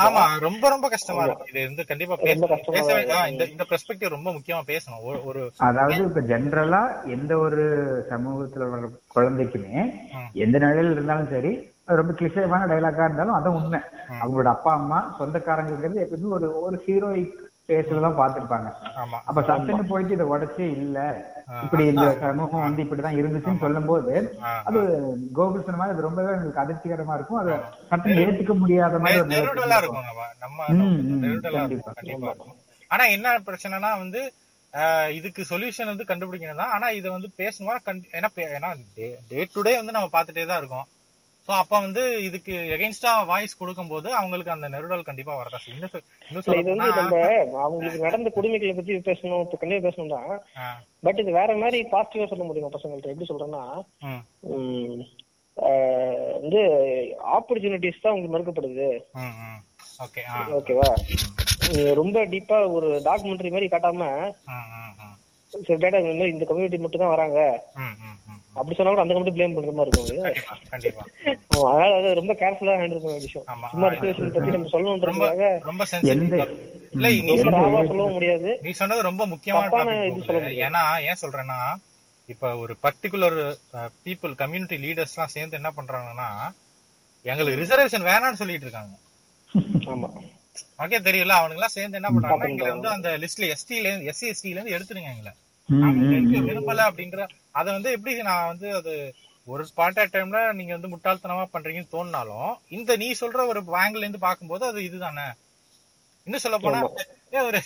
ஆமா 0.03 0.23
ரொம்ப 0.39 0.69
ரொம்ப 0.69 0.87
கஷ்டமா 0.89 1.23
இருக்கும் 1.23 1.49
இது 1.51 1.63
வந்து 1.63 1.85
கண்டிப்பா 1.85 2.15
ரொம்ப 2.23 2.47
பேச 2.69 2.87
இந்த 3.31 3.45
இந்த 3.47 3.65
பெர்ஸ்பெக்டிவ் 3.69 4.09
ரொம்ப 4.09 4.31
முக்கியமா 4.31 4.61
பேசணும். 4.67 5.03
ஒரு- 5.03 5.23
ஒரு 5.23 5.41
அதாவது 5.63 5.99
இப்ப 6.03 6.23
ஜென்ரலா 6.29 6.81
எந்த 7.11 7.37
ஒரு 7.37 7.63
சமூகத்துல 8.09 8.69
வர 8.69 8.83
குழந்தைக்குமே. 9.15 9.83
எந்த 10.37 10.57
நிலையில 10.59 10.91
இருந்தாலும் 10.91 11.29
சரி 11.29 11.53
அது 11.85 11.97
ரொம்ப 11.97 12.13
கிளிஷேவான 12.13 12.67
டைலாக்கா 12.67 13.05
இருந்தாலும் 13.05 13.37
அதான் 13.37 13.57
உண்மை. 13.57 13.79
அவங்களோட 14.17 14.49
அப்பா 14.49 14.73
அம்மா 14.73 14.99
சொந்தக்காரங்கிறது 15.19 16.05
எப்பவுமே 16.05 16.31
ஒரு 16.31 16.49
ஒரு 16.61 16.77
ஹீரோயிக் 16.87 17.39
பேஸ்ல 17.69 18.01
தான் 18.01 18.17
பாத்துருப்பாங்க 18.17 18.69
ஆமா. 19.01 19.17
அப்ப 19.25 19.41
சட்டுன்னு 19.47 19.83
போயிட்டு 19.89 20.15
இதை 20.15 20.25
உடச்சே 20.31 20.65
இல்ல 20.77 20.97
இப்படி 21.63 21.83
இந்த 21.91 22.05
சமூகம் 22.21 22.65
வந்து 22.65 22.83
இப்படிதான் 22.83 23.17
இருந்துச்சுன்னு 23.19 23.63
சொல்லும் 23.63 23.89
போது 23.89 24.13
அது 24.67 24.79
கோகுல் 25.37 25.65
சொன்ன 25.65 25.79
மாதிரி 25.79 25.95
அது 25.95 26.07
ரொம்பவே 26.07 26.33
உங்களுக்கு 26.33 26.63
அதிர்ச்சிகரமா 26.63 27.15
இருக்கும். 27.17 27.41
அது 27.41 27.53
சட்டுன்னு 27.91 28.23
ஏத்துக்க 28.25 28.55
முடியாத 28.55 28.99
மாதிரி 28.99 29.19
ஆனா 32.91 33.03
என்ன 33.15 33.27
பிரச்சனைனா 33.45 33.91
வந்து 33.99 34.21
ஆஹ், 34.73 35.09
இதுக்கு 35.15 35.41
சொல்யூஷன் 35.49 35.89
வந்து 35.89 36.05
கண்டுபிடிக்கணும் 36.07 36.61
தான் 36.61 36.71
ஆனா 36.75 36.87
இதை 36.97 37.09
வந்து 37.11 37.27
பேசணுமா? 37.39 37.73
ஏன்னா 38.13 38.29
ஏன்னா 38.49 38.69
டே 39.29 39.41
டு 39.47 39.63
டே 39.65 39.73
வந்து 39.79 39.95
நம்ம 39.95 40.07
பார்த்துட்டே 40.13 40.45
தான் 40.47 40.61
இருக்கோம். 40.61 40.85
சோ 41.47 41.51
அப்ப 41.61 41.73
வந்து 41.85 42.03
இதுக்கு 42.25 42.53
எகென்ஸ்டா 42.75 43.11
வாய்ஸ் 43.31 43.57
கொடுக்கும்போது 43.61 44.09
அவங்களுக்கு 44.19 44.53
அந்த 44.53 44.67
நெருடல் 44.73 45.07
கண்டிப்பா 45.07 45.33
வரதா. 45.39 45.59
செய்யும். 45.63 45.95
இது 46.59 46.69
வந்து 46.73 46.89
நம்ம 46.99 47.17
அவங்களுக்கு 47.65 48.05
நடந்த 48.05 48.31
கொடுமைகளை 48.37 48.73
பத்தி 48.77 48.93
பேசணும் 49.09 49.43
இப்ப 49.45 49.57
கண்டிப்பா 49.63 49.87
பேசணும் 49.87 50.13
தான். 50.15 50.31
பட் 51.07 51.19
இது 51.23 51.31
வேற 51.39 51.57
மாதிரி 51.63 51.79
பாசிட்டிவா 51.95 52.27
சொல்ல 52.31 52.45
முடியும் 52.49 52.75
பசங்கள்ட்ட? 52.77 53.13
எப்படி 53.13 53.29
சொல்றேன்னா 53.31 53.63
வந்து 56.43 56.61
ஆப்பர்ச்சுனிட்டிஸ் 57.37 58.03
தான் 58.03 58.13
உங்களுக்கு 58.13 58.35
மறுக்கப்படுது. 58.35 58.87
ஓகே 60.05 60.21
ஓகேவா 60.59 60.89
ரொம்ப 61.99 62.23
டீப்பா 62.31 62.57
ஒரு 62.77 62.87
டாக்குமெண்ட்ரி 63.07 63.51
மாதிரி 63.55 63.67
காட்டாம 63.73 64.07
சில 65.67 65.75
டேட்டா 65.83 65.99
இந்த 66.03 66.13
மாதிரி 66.19 66.33
இந்த 66.35 66.45
கம்யூனிட்டி 66.49 66.79
மட்டும் 66.83 67.03
தான் 67.03 67.13
வராங்க 67.15 67.39
அப்படி 68.59 68.75
சொன்னா 68.77 68.91
கூட 68.93 69.03
அந்த 69.03 69.13
கம்யூனிட்டி 69.13 69.35
ப்ளேம் 69.37 69.55
பண்ற 69.57 69.71
மாதிரி 69.77 69.91
இருக்கும். 69.91 70.67
கண்டிப்பா 70.73 71.03
அதனால 71.69 71.93
அது 71.99 72.09
ரொம்ப 72.19 72.33
கேர்ஃபுல்லா 72.41 72.75
ஹேண்டில் 72.81 73.01
பண்ண 73.03 73.13
வேண்டிய 73.13 73.29
விஷயம். 73.29 73.47
ஆமா. 73.53 73.67
சும்மா 73.73 73.87
ரிசர்வேஷன் 73.93 74.33
பத்தி 74.35 74.51
நம்ம 74.55 74.57
ரொம்ப 74.57 74.73
சொல்லணுன்றதுக்காக 74.73 75.47
ரொம்ப 75.69 75.83
இல்ல 76.95 77.07
நீ 77.27 77.35
ரொம்ப 77.41 77.55
ராவா 77.57 77.81
சொல்லவும் 77.91 78.15
முடியாது. 78.17 78.49
நீ 78.65 78.71
சொன்னது 78.81 79.07
ரொம்ப 79.09 79.25
முக்கியமான 79.33 79.95
இது. 80.09 80.21
சொல்ல 80.27 80.39
முடியாது. 80.39 80.61
ஏன்னா 80.67 80.83
ஏன் 81.09 81.21
சொல்றேன்னா 81.23 81.59
இப்ப 82.29 82.51
ஒரு 82.63 82.73
பர்டிகுலர் 82.85 83.37
பீப்புள் 84.05 84.33
கம்யூனிட்டி 84.41 84.77
லீடர்ஸ் 84.83 85.15
எல்லாம் 85.15 85.33
சேர்ந்து 85.37 85.59
என்ன 85.59 85.71
பண்றாங்கன்னா 85.79 86.29
எங்களுக்கு 87.25 87.61
ரிசர்வேஷன் 87.63 88.07
வேணாம்னு 88.09 88.41
சொல்லிட்டு 88.41 88.67
இருக்காங்க. 88.67 88.93
ஆமா. 89.93 90.09
ஓகே 90.83 90.97
தெரியல 91.07 91.33
அவனுங்க 91.39 91.59
எல்லாம் 91.59 91.77
சேர்ந்து 91.77 91.99
என்ன 91.99 92.09
பண்றாங்கன்னா 92.13 92.51
எங்களை 92.53 92.69
வந்து 92.75 92.89
அந்த 92.95 93.09
லிஸ்ட்ல 93.23 93.49
எஸ்டில 93.55 93.89
இருந்து 93.89 94.09
எஸ்சி 94.11 94.27
எஸ்டில 94.33 94.57
இருந்து 94.57 94.75
எடுத்துருங்க 94.77 95.13
எங்களை. 95.15 95.33
ம். 95.69 95.99
விரும்பல 96.47 96.81
அப்படின்ற 96.87 97.21
அத 97.55 97.65
வந்து 97.71 97.89
எப்படி 97.95 98.13
நான் 98.27 98.49
வந்து 98.49 98.67
அது 98.75 98.93
ஒரு 99.47 99.63
ஸ்பாட் 99.69 99.99
ஆட் 99.99 100.13
டைம்ல 100.13 100.39
நீங்க 100.57 100.73
வந்து 100.75 100.91
முட்டாள்தனமா 100.91 101.45
பண்றீங்கன்னு 101.53 101.93
தோணினாலும் 101.93 102.51
இந்த 102.71 102.91
நீ 102.97 103.07
சொல்ற 103.21 103.45
ஒரு 103.51 103.61
ஆங்கிள் 103.79 104.03
இருந்து 104.03 104.21
பாக்கும்போது 104.21 104.63
அது 104.67 104.79
இதுதானே? 104.83 105.25
இன்னும் 106.27 106.43
சொல்ல 106.43 106.57
போனா 106.59 106.81
ஒரு 107.43 107.59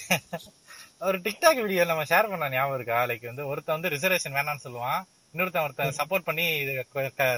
ஒரு 1.01 1.17
டிக்டாக் 1.25 1.61
வீடியோ 1.63 1.83
நம்ம 1.85 2.05
ஷேர் 2.11 2.29
பண்ண 2.29 2.49
ஞாபகம் 2.51 2.77
இருக்கா? 2.77 2.99
லைக் 3.09 3.29
வந்து 3.29 3.43
ஒருத்தன் 3.49 3.77
வந்து 3.77 3.91
ரிசர்வேஷன் 3.93 4.37
வேணாம்னு 4.37 4.65
சொல்லுவான் 4.65 5.01
இன்னொருத்தன் 5.33 5.65
ஒருத்தன் 5.65 5.97
சப்போர்ட் 5.99 6.27
பண்ணி 6.29 6.45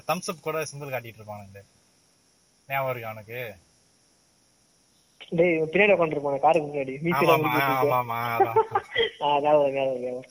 தம்ஸ் 0.10 0.30
அப் 0.32 0.45
கூட 0.45 0.62
சிம்பிள் 0.69 0.93
காட்டிட்டு 0.93 1.19
இருப்பானுங்க 1.19 1.62
ஞாபகம் 2.69 2.93
இருக்கா 2.93 3.13
உனக்கு? 3.15 3.41
பின்னாடி 5.63 5.93
உட்காந்துருப்பான 5.95 6.39
காருக்கு 6.39 6.69
முன்னாடி. 6.69 6.93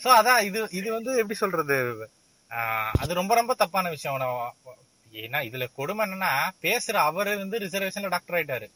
சோ 0.03 0.09
அதான். 0.19 0.41
இது 0.43 0.61
இது 0.71 0.89
வந்து 0.93 1.11
எப்படி 1.17 1.37
சொல்றது? 1.37 1.79
அது 3.01 3.13
ரொம்ப 3.15 3.33
ரொம்ப 3.35 3.55
தப்பான 3.55 3.89
விஷயம். 3.89 4.25
ஏன்னா 5.15 5.39
இதுல 5.49 5.67
கொடுமை 5.73 6.03
என்னன்னா 6.07 6.33
பேசுற 6.63 6.97
அவரு 7.09 7.33
வந்து 7.37 7.59
ரிசர்வேஷன்ல 7.59 8.09
டாக்டர் 8.09 8.37
ஆயிட்டாரு. 8.39 8.69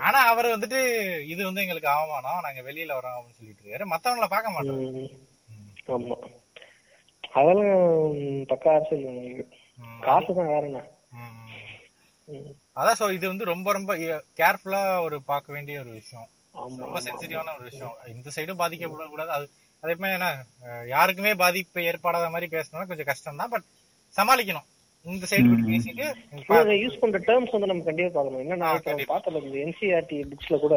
ஆனா 0.00 0.18
அவர் 0.26 0.54
வந்துட்டு 0.54 0.80
இது 1.24 1.40
வந்து 1.44 1.62
எங்களுக்கு 1.62 1.88
அவமானம் 1.88 2.44
நாங்க 2.46 2.60
வெளியில 2.62 2.96
வரோம் 2.98 3.16
அப்படின்னு 3.16 3.38
சொல்லிட்டு 3.38 3.62
இருக்காரு. 3.62 3.86
மத்தவங்கள 3.92 4.28
பார்க்க 4.28 4.54
மாட்டோம் 4.56 4.84
அதெல்லாம் 7.34 7.74
பக்கா 8.50 8.70
அரசியல். 8.74 9.08
உங்களுக்கு. 9.12 9.44
காசு 10.00 10.34
தான் 10.34 10.46
வேற 10.46 10.62
என்ன? 10.66 10.80
ம். 12.28 12.54
அதான் 12.78 12.98
சோ 13.00 13.06
இது 13.16 13.24
வந்து 13.32 13.44
ரொம்ப 13.52 13.68
ரொம்ப 13.78 13.92
கேர்ஃபுல்லா 14.40 14.82
ஒரு 15.06 15.16
பார்க்க 15.30 15.54
வேண்டிய 15.56 15.76
ஒரு 15.84 15.92
விஷயம். 16.00 16.28
ரொம்ப 16.84 17.00
சென்சிட்டிவான 17.06 17.52
ஒரு 17.58 17.66
விஷயம். 17.70 17.94
இந்த 18.14 18.28
சைடும் 18.36 18.60
பாதிக்கப்படக்கூடாது. 18.62 19.32
அது 19.36 19.46
அதே 19.82 19.94
மாதிரி 20.02 20.16
என்ன 20.18 20.28
யாருக்குமே 20.94 21.32
பாதிப்பு 21.42 21.84
ஏற்படாத 21.90 22.28
மாதிரி 22.34 22.48
பேசணும்னா 22.56 22.88
கொஞ்சம் 22.90 23.10
கஷ்டம் 23.10 23.40
தான். 23.42 23.52
பட் 23.54 23.66
சமாளிக்கணும். 24.18 24.68
இந்த 25.06 25.26
சைடு 25.30 25.58
பேசிட்டு 25.70 26.06
யூஸ் 26.84 27.00
பண்ற 27.02 27.18
டேர்ம்ஸ் 27.28 27.54
வந்து 27.54 27.70
நம்ம 27.70 27.84
கண்டிப்பா 27.88 28.10
பார்க்கணும். 28.16 28.42
என்னன்னா 28.44 28.70
நம்ம 28.86 29.06
பார்த்தோம் 29.12 29.46
இந்த 29.48 29.58
என்சிஆர்டி 29.64 30.18
புக்ஸ்ல 30.30 30.58
கூட 30.64 30.76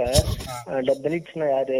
தலித்ஸ்னா 1.05 1.47
யாரு? 1.55 1.79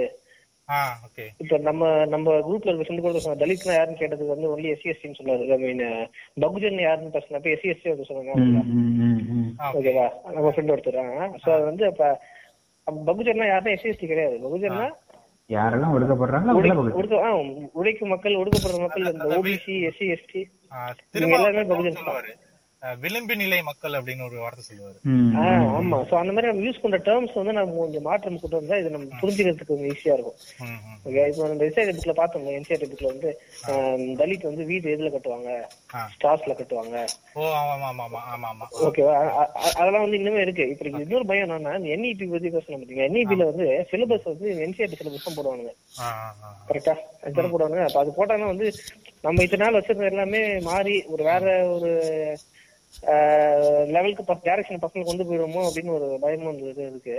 இப்ப 1.40 1.58
நம்ம 1.62 1.84
நம்ம 2.08 2.36
குரூப்ல 2.42 2.70
இருக்க 2.70 2.86
ஃப்ரெண்டு 2.86 3.04
கூட 3.04 3.20
சொன்ன 3.20 3.40
தலித்னா 3.42 3.76
யாருன்னு 3.76 4.00
கேட்டதுக்கு 4.00 4.34
வந்து 4.34 4.52
ஒன்லி 4.52 4.70
எஸ்சி 4.72 4.92
எஸ்டின்னு 4.92 5.20
சொன்னாரு 5.20 5.46
ஐ 5.52 5.60
மீன் 5.64 5.84
பகுஜன் 6.42 6.80
யாருன்னு 6.82 7.14
பேசினப்ப 7.16 7.54
எஸ்சி 7.54 7.72
எஸ்டி 7.72 7.92
வந்து 7.92 8.08
சொன்னாங்க 8.10 8.62
ஓகேவா? 9.74 10.06
நம்ம 10.30 10.52
ஃப்ரெண்ட் 10.52 10.74
ஒருத்தர் 10.74 11.00
சோ 11.42 11.50
அது 11.52 11.64
வந்து 11.66 11.86
அப்ப 11.88 12.04
அப்ப 12.88 12.98
பகுஜன்னா 13.10 13.48
யாருன்னா 13.48 13.74
எஸ்சி 13.74 13.92
எஸ்டி 13.92 14.08
கிடையாது. 14.08 14.38
பகுஜன்னா 14.46 14.86
யாரெல்லாம் 15.50 15.94
ஒடுக்கப்படுறாங்களோ 15.96 16.52
அவங்கள 16.54 16.74
பகுதி. 16.74 16.96
ஒடுக்க 17.00 17.16
ஆ, 17.24 17.32
உழைக்கும் 17.76 18.12
மக்கள் 18.14 18.40
ஒடுக்கப்படுற 18.40 18.80
மக்கள் 18.84 19.06
இந்த 19.08 19.28
ஓபிசி 19.38 19.76
எஸ்சி 19.90 20.06
எஸ்டி 20.14 20.42
எல்லாருமே 21.38 21.66
பகுஜன் 21.72 22.00
விளிம்பு 23.02 23.34
நிலை 23.42 23.58
மக்கள் 23.68 23.96
அப்படின்னு 23.98 24.24
ஒரு 24.28 24.38
வார்த்தை 24.44 24.64
சொல்லுவாரு. 24.68 24.98
ஆமா. 25.80 25.98
சோ 26.10 26.14
அந்த 26.22 26.32
மாதிரி 26.36 26.50
நம்ம 26.50 26.64
யூஸ் 26.68 26.80
பண்ற 26.84 26.98
டேர்ம்ஸ் 27.08 27.36
வந்து 27.40 27.54
நம்ம 27.58 27.76
கொஞ்சம் 27.82 28.06
மாற்றம் 28.08 28.40
கொண்டு 28.44 28.58
வந்தா 28.60 28.78
இது 28.82 28.94
நம்ம 28.96 29.18
புரிஞ்சுக்கிறதுக்கு 29.22 29.68
கொஞ்சம் 29.72 29.90
ஈஸியா 29.92 30.14
இருக்கும். 30.18 30.38
ஓகே 31.08 31.26
இப்போ 31.32 31.50
நம்ம 31.52 31.66
எஸ்ஐடி 31.68 31.94
புக்ல 31.98 32.14
பார்த்தோம் 32.20 32.48
என்சிஆர்டி 32.56 32.88
புக்ல 32.94 33.12
வந்து 33.14 33.30
தலித் 34.22 34.48
வந்து 34.50 34.64
வீடு 34.72 34.94
எதுல 34.96 35.12
கட்டுவாங்க. 35.16 35.50
ஸ்டார்ஸ்ல 36.16 36.56
கட்டுவாங்க. 36.62 36.96
ஓ 37.38 37.44
ஆமா 37.60 37.76
ஆமா 37.92 38.06
ஆமா 38.08 38.22
ஆமா 38.36 38.50
ஆமா. 38.54 38.68
ஓகேவா 38.88 39.16
அதெல்லாம் 39.80 40.06
வந்து 40.06 40.20
இன்னுமே 40.22 40.42
இருக்கு. 40.46 40.66
இப்போ 40.74 41.04
இன்னொரு 41.06 41.28
பயம் 41.32 41.46
என்னன்னா 41.48 41.76
என்இபி 41.96 42.28
பத்தி 42.34 42.52
பேசணும் 42.58 42.82
பாத்தீங்க 42.84 43.06
என்இபில 43.10 43.48
வந்து 43.52 43.68
சிலபஸ் 43.92 44.30
வந்து 44.32 44.48
என்சிஆர்டி 44.68 45.00
சிலபஸ் 45.02 45.28
தான் 45.28 45.38
போடுவாங்க. 45.40 45.70
கரெக்டா 46.72 46.96
அதுதான் 47.26 47.54
போடுவாங்க 47.54 47.80
அப்ப 47.90 48.00
அது 48.04 48.18
போட்டாங்கன்னா 48.18 48.54
வந்து 48.54 48.70
நம்ம 49.28 49.44
இத்தனை 49.46 49.64
நாள் 49.66 49.78
வச்சிருந்த 49.80 50.12
எல்லாமே 50.14 50.42
மாறி 50.70 50.96
ஒரு 51.14 51.24
வேற 51.32 51.46
ஒரு 51.76 51.92
லெவலுக்கு 53.96 54.24
டைரக்ஷன் 54.48 54.84
பசங்க 54.84 55.04
கொண்டு 55.10 55.28
போயிடுவோமோ 55.28 55.62
அப்படின்னு 55.68 55.96
ஒரு 55.98 56.08
பயமும் 56.24 56.50
வந்து 56.52 56.72
இது 56.72 56.84
இருக்கு. 56.92 57.18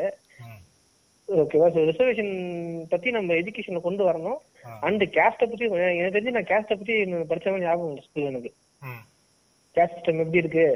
ஓகேவா 1.29 1.68
ஸோ 1.75 1.83
ரிசர்வேஷன் 1.91 2.33
பத்தி 2.93 3.09
நம்ம 3.16 3.35
எஜுகேஷன்ல 3.41 3.81
கொண்டு 3.87 4.03
வரணும். 4.09 4.41
அண்ட் 4.87 5.05
கேஸ்ட 5.16 5.49
பத்தி 5.53 5.64
எனக்கு 5.99 6.16
தெரிஞ்சு 6.16 6.37
நான் 6.37 6.51
கேஸ்ட 6.53 6.77
பத்தி 6.81 6.95
படிச்ச 7.33 7.47
மாதிரி 7.51 7.66
ஞாபகம் 7.66 7.93
இல்லை 7.93 8.05
ஸ்கூல் 8.09 8.31
எனக்கு 8.33 8.53
கேஸ்ட் 9.77 9.97
சிஸ்டம் 9.99 10.23
எப்படி 10.25 10.43
இருக்கு. 10.45 10.66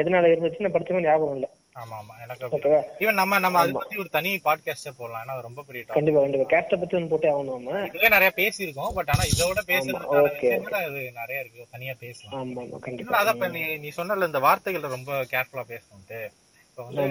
எதனால 0.00 0.30
இருந்துச்சு 0.32 0.64
நான் 0.64 0.76
படிச்ச 0.76 0.92
மாதிரி 0.94 1.08
ஞாபகம் 1.10 1.36
இல்லை 1.38 1.50
ஆமா 1.76 1.96
ஆமா 1.98 2.14
எனக்கு 2.22 2.70
ஈவன் 3.00 3.18
நம்ம 3.18 3.38
நம்ம 3.38 3.58
அதை 3.62 3.72
பத்தி 3.74 3.96
ஒரு 3.96 4.10
தனி 4.10 4.30
பாட்காஸ்டே 4.44 4.92
போடலாம் 4.94 5.22
ஏன்னா 5.24 5.34
ரொம்ப 5.46 5.62
பெரிய 5.62 5.82
கண்டிப்பா 5.88 6.20
கண்டிப்பா. 6.20 6.46
கேஸ்ட 6.52 6.78
பத்தி 6.80 6.96
ஒன்று 6.96 7.10
போட்டே 7.10 7.28
ஆகணும் 7.32 7.56
நம்ம. 7.58 7.80
இதுவே 7.88 8.08
நிறைய 8.08 8.30
பேசியிருக்கோம் 8.36 8.94
பட் 8.96 9.10
ஆனா 9.14 9.24
இதோட. 9.32 9.58
விஷயங்கள் 9.66 10.78
அது 10.82 11.00
நிறைய 11.18 11.38
இருக்கு. 11.40 11.66
தனியா 11.70 11.94
பேசலாம். 12.00 12.36
ஆமா 12.40 12.60
ஆமா 12.64 12.78
கண்டிப்பா. 12.80 13.20
அதான் 13.22 13.54
நீ 13.56 13.64
நீ 13.78 13.90
சொன்னல 13.96 14.30
இந்த 14.30 14.42
வார்த்தைகளை 14.46 14.90
ரொம்ப 14.90 15.12
கேர்ஃபுல்லா 15.32 15.66
பேசணும்ட்டு. 15.70 16.20
இப்ப 16.68 16.84
வந்து 16.84 17.04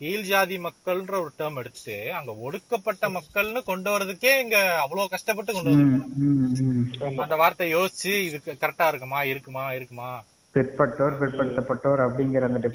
கீழ் 0.00 0.24
ஜாதி 0.24 0.56
மக்கள்ன்ற 0.58 1.14
ஒரு 1.20 1.32
டேர்ம் 1.36 1.58
எடுத்துட்டு 1.58 1.96
அங்க 2.12 2.32
ஒடுக்கப்பட்ட 2.44 3.08
மக்கள்னு 3.10 3.60
கொண்டு 3.64 3.88
வரதுக்கே 3.90 4.32
இங்க 4.40 4.56
அவ்வளவு 4.80 5.08
கஷ்டப்பட்டு 5.08 5.52
கொண்டு 5.52 5.72
ம், 5.72 5.82
வந்து 5.96 6.24
ம், 6.24 6.48
ம். 6.64 6.86
ஆமா. 7.02 7.20
அந்த 7.24 7.36
வார்த்தை 7.36 7.66
யோசிச்சு 7.74 8.12
இதுக்கு 8.24 8.52
கரெக்டா 8.60 8.88
இருக்குமா 8.88 9.20
இருக்குமா 9.32 9.64
இருக்குமா? 9.72 10.10
பிற்பட்டோர் 10.54 11.14
பிற்படுத்தப்பட்டோர் 11.20 12.00
அப்படிங்கிற 12.06 12.48
அந்த 12.48 12.70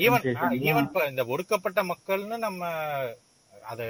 ஈவன் 0.67 0.88
இந்த 1.09 1.23
ஒடுக்கப்பட்ட 1.28 1.82
மக்கள்னு 1.84 2.38
நம்ம 2.39 2.61
அது 3.65 3.86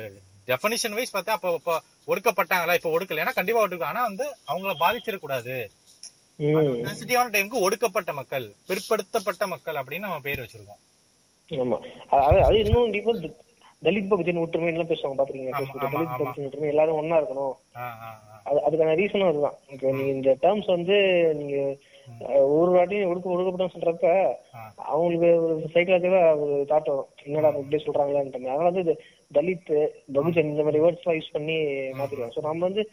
டெபனிஷன் 0.48 0.96
வைஸ் 0.96 1.16
பார்த்தா 1.16 1.36
அப்ப 1.36 1.54
இப்ப 1.54 1.74
ஒடுக்கப்பட்டாங்களா? 2.08 2.74
இப்ப 2.74 2.92
ஒடுக்கல. 2.92 3.24
ஏன்னா 3.24 3.34
கண்டிப்பா 3.34 3.64
ஒடுக்க 3.64 3.84
ஆனா 3.84 4.04
வந்து 4.04 4.26
அவங்கள 4.48 4.74
பாதிச்சிடக்கூடாது 4.80 5.56
டைமுக்கு 7.30 7.62
ஒடுக்கப்பட்ட 7.62 8.12
மக்கள் 8.14 8.46
பிற்படுத்தப்பட்ட 8.68 9.48
மக்கள் 9.48 9.76
அப்படின்னு 9.76 10.06
நம்ம 10.06 10.20
பேர் 10.20 10.42
வச்சிருக்கோம். 10.42 10.82
ஆமா. 11.52 11.78
அது 12.22 12.40
அது 12.44 12.58
இன்னும் 12.60 12.94
டீப்பா 12.94 13.14
தலித் 13.82 14.10
பகுஜன் 14.12 14.40
ஒற்றுமை 14.40 14.70
எல்லாம் 14.70 14.90
பேசுவாங்க 14.90 15.18
பாத்துருக்கீங்க 15.18 15.52
தலித். 15.54 16.14
பகுஜன் 16.18 16.46
ஒற்றுமை 16.46 16.68
எல்லாரும் 16.68 16.96
ஒண்ணா 16.96 17.18
இருக்கணும். 17.20 17.56
ஆ, 17.76 17.86
ஆ, 18.02 18.10
ஆ. 18.28 18.40
அது 18.46 18.60
அதுக்கான 18.68 18.96
ரீசனும் 18.96 19.30
அதுதான். 19.30 19.58
இப்போ 19.70 19.92
நீங்க 19.92 20.12
இந்த 20.12 20.32
டேர்ம்ஸ் 20.42 20.70
வந்து 20.70 20.98
நீங்க 21.34 21.56
ஒரு 22.54 22.72
வாட்டியும் 22.76 23.10
ஒடுக்க 23.12 23.34
ஒடுக்கப்படும் 23.34 23.74
சொல்றப்ப. 23.74 24.08
அவங்களுக்கு 24.88 25.30
ஒரு 25.46 25.72
சைக்கலாஜிக்கலா 25.74 26.22
ஒரு 26.44 26.56
தாட் 26.70 26.90
வரும். 26.92 27.10
என்னடா 27.26 27.50
இப்படி 27.56 27.80
சொல்றாங்களான்ட்டு. 27.86 28.42
அதனால 28.46 28.70
வந்து 28.72 28.96
தலித் 29.32 29.70
பகுஜன் 30.16 30.52
இந்த 30.52 30.64
மாதிரி 30.64 30.82
வேர்ட்ஸ் 30.84 31.04
எல்லாம் 31.04 31.18
யூஸ் 31.18 31.34
பண்ணி 31.34 31.56
மாத்திருக்கோம் 31.98 32.34
ஸோ 32.36 32.44
நம்ம 32.46 32.68
வந்து 32.68 32.84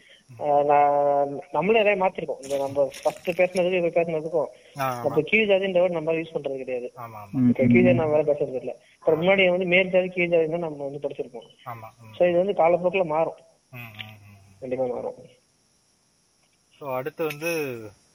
நம்மளே 1.55 1.81
நிறைய 1.81 1.97
மாத்திருக்கோம். 2.03 2.41
இந்த 2.45 2.57
நம்ம 2.62 2.87
ஃபர்ஸ்ட் 2.97 3.31
பேசினதுக்கும் 3.41 3.81
இப்ப 3.83 3.93
பேசினதுக்கும். 3.99 4.49
நம்ம 5.05 5.23
கீழ் 5.31 5.51
ஜாதின்ற 5.51 5.83
word 5.85 5.95
நம்ம 5.99 6.17
யூஸ் 6.19 6.35
பண்றது 6.37 6.62
கிடையாது. 6.62 6.89
கீழ் 7.73 7.87
ஜாதி 7.87 7.99
நம்ம 8.01 8.12
வேலை 8.15 8.27
பேசுறது 8.31 8.61
இல்ல. 8.62 8.73
அப்புறம் 8.99 9.21
முன்னாடி 9.23 9.45
வந்து 9.51 9.69
மேல் 9.75 9.93
ஜாதி 9.95 10.11
கீழ் 10.17 10.33
ஜாதி 10.35 10.49
தான் 10.49 10.67
நம்ம 10.67 10.85
வந்து 10.89 11.03
படிச்சிருப்போம். 11.05 11.49
ஸோ 12.17 12.23
இது 12.31 12.39
வந்து 12.43 12.57
காலப்போக்கில் 12.62 13.12
மாறும். 13.15 13.39
கண்டிப்பா 14.62 14.87
மாறும். 14.93 15.19
So, 16.81 16.87
அடுத்து 16.97 17.23
வந்து 17.25 17.51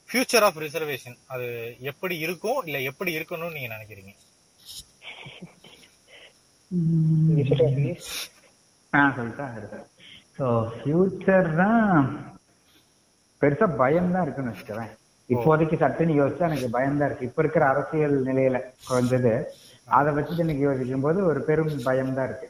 ஃபியூச்சர் 0.10 0.45
ஆஃப் 0.47 0.60
ரிசர்வேஷன் 0.64 1.18
அது 1.34 1.47
எப்படி 1.91 2.16
இருக்கும் 2.26 2.60
இல்ல 2.68 2.78
எப்படி 2.91 3.12
இருக்கணும்னு 3.18 3.57
நீங்க 3.57 3.70
நினைக்கிறீங்க? 3.76 4.14
ஆ 8.93 9.01
சொல்லிட்டேன் 9.18 9.86
ஸோ 10.38 10.45
ஃபியூச்சர் 10.76 11.49
தான் 11.62 12.07
பெருசா 13.41 13.68
பயம் 13.82 14.14
தான் 14.14 14.26
இருக்குன்னு 14.26 14.51
வச்சுக்கிறேன் 14.53 14.91
இப்போதைக்கு 15.30 15.76
சட்டுன்னு 15.82 16.20
யோசிச்சா 16.20 16.47
எனக்கு 16.49 16.70
பயம் 16.76 16.97
தான் 16.99 17.07
இருக்கு. 17.10 17.28
இப்ப 17.30 17.41
இருக்கிற 17.43 17.64
அரசியல் 17.74 18.16
நிலையில 18.30 18.57
குறைஞ்சது. 18.88 19.34
அதை 19.97 20.10
வச்சுட்டு 20.16 20.45
எனக்கு 20.45 20.66
யோசிக்கும் 20.66 21.05
போது 21.05 21.20
ஒரு 21.30 21.39
பெரும் 21.49 21.84
பயம் 21.88 22.16
தான் 22.18 22.28
இருக்கு. 22.30 22.47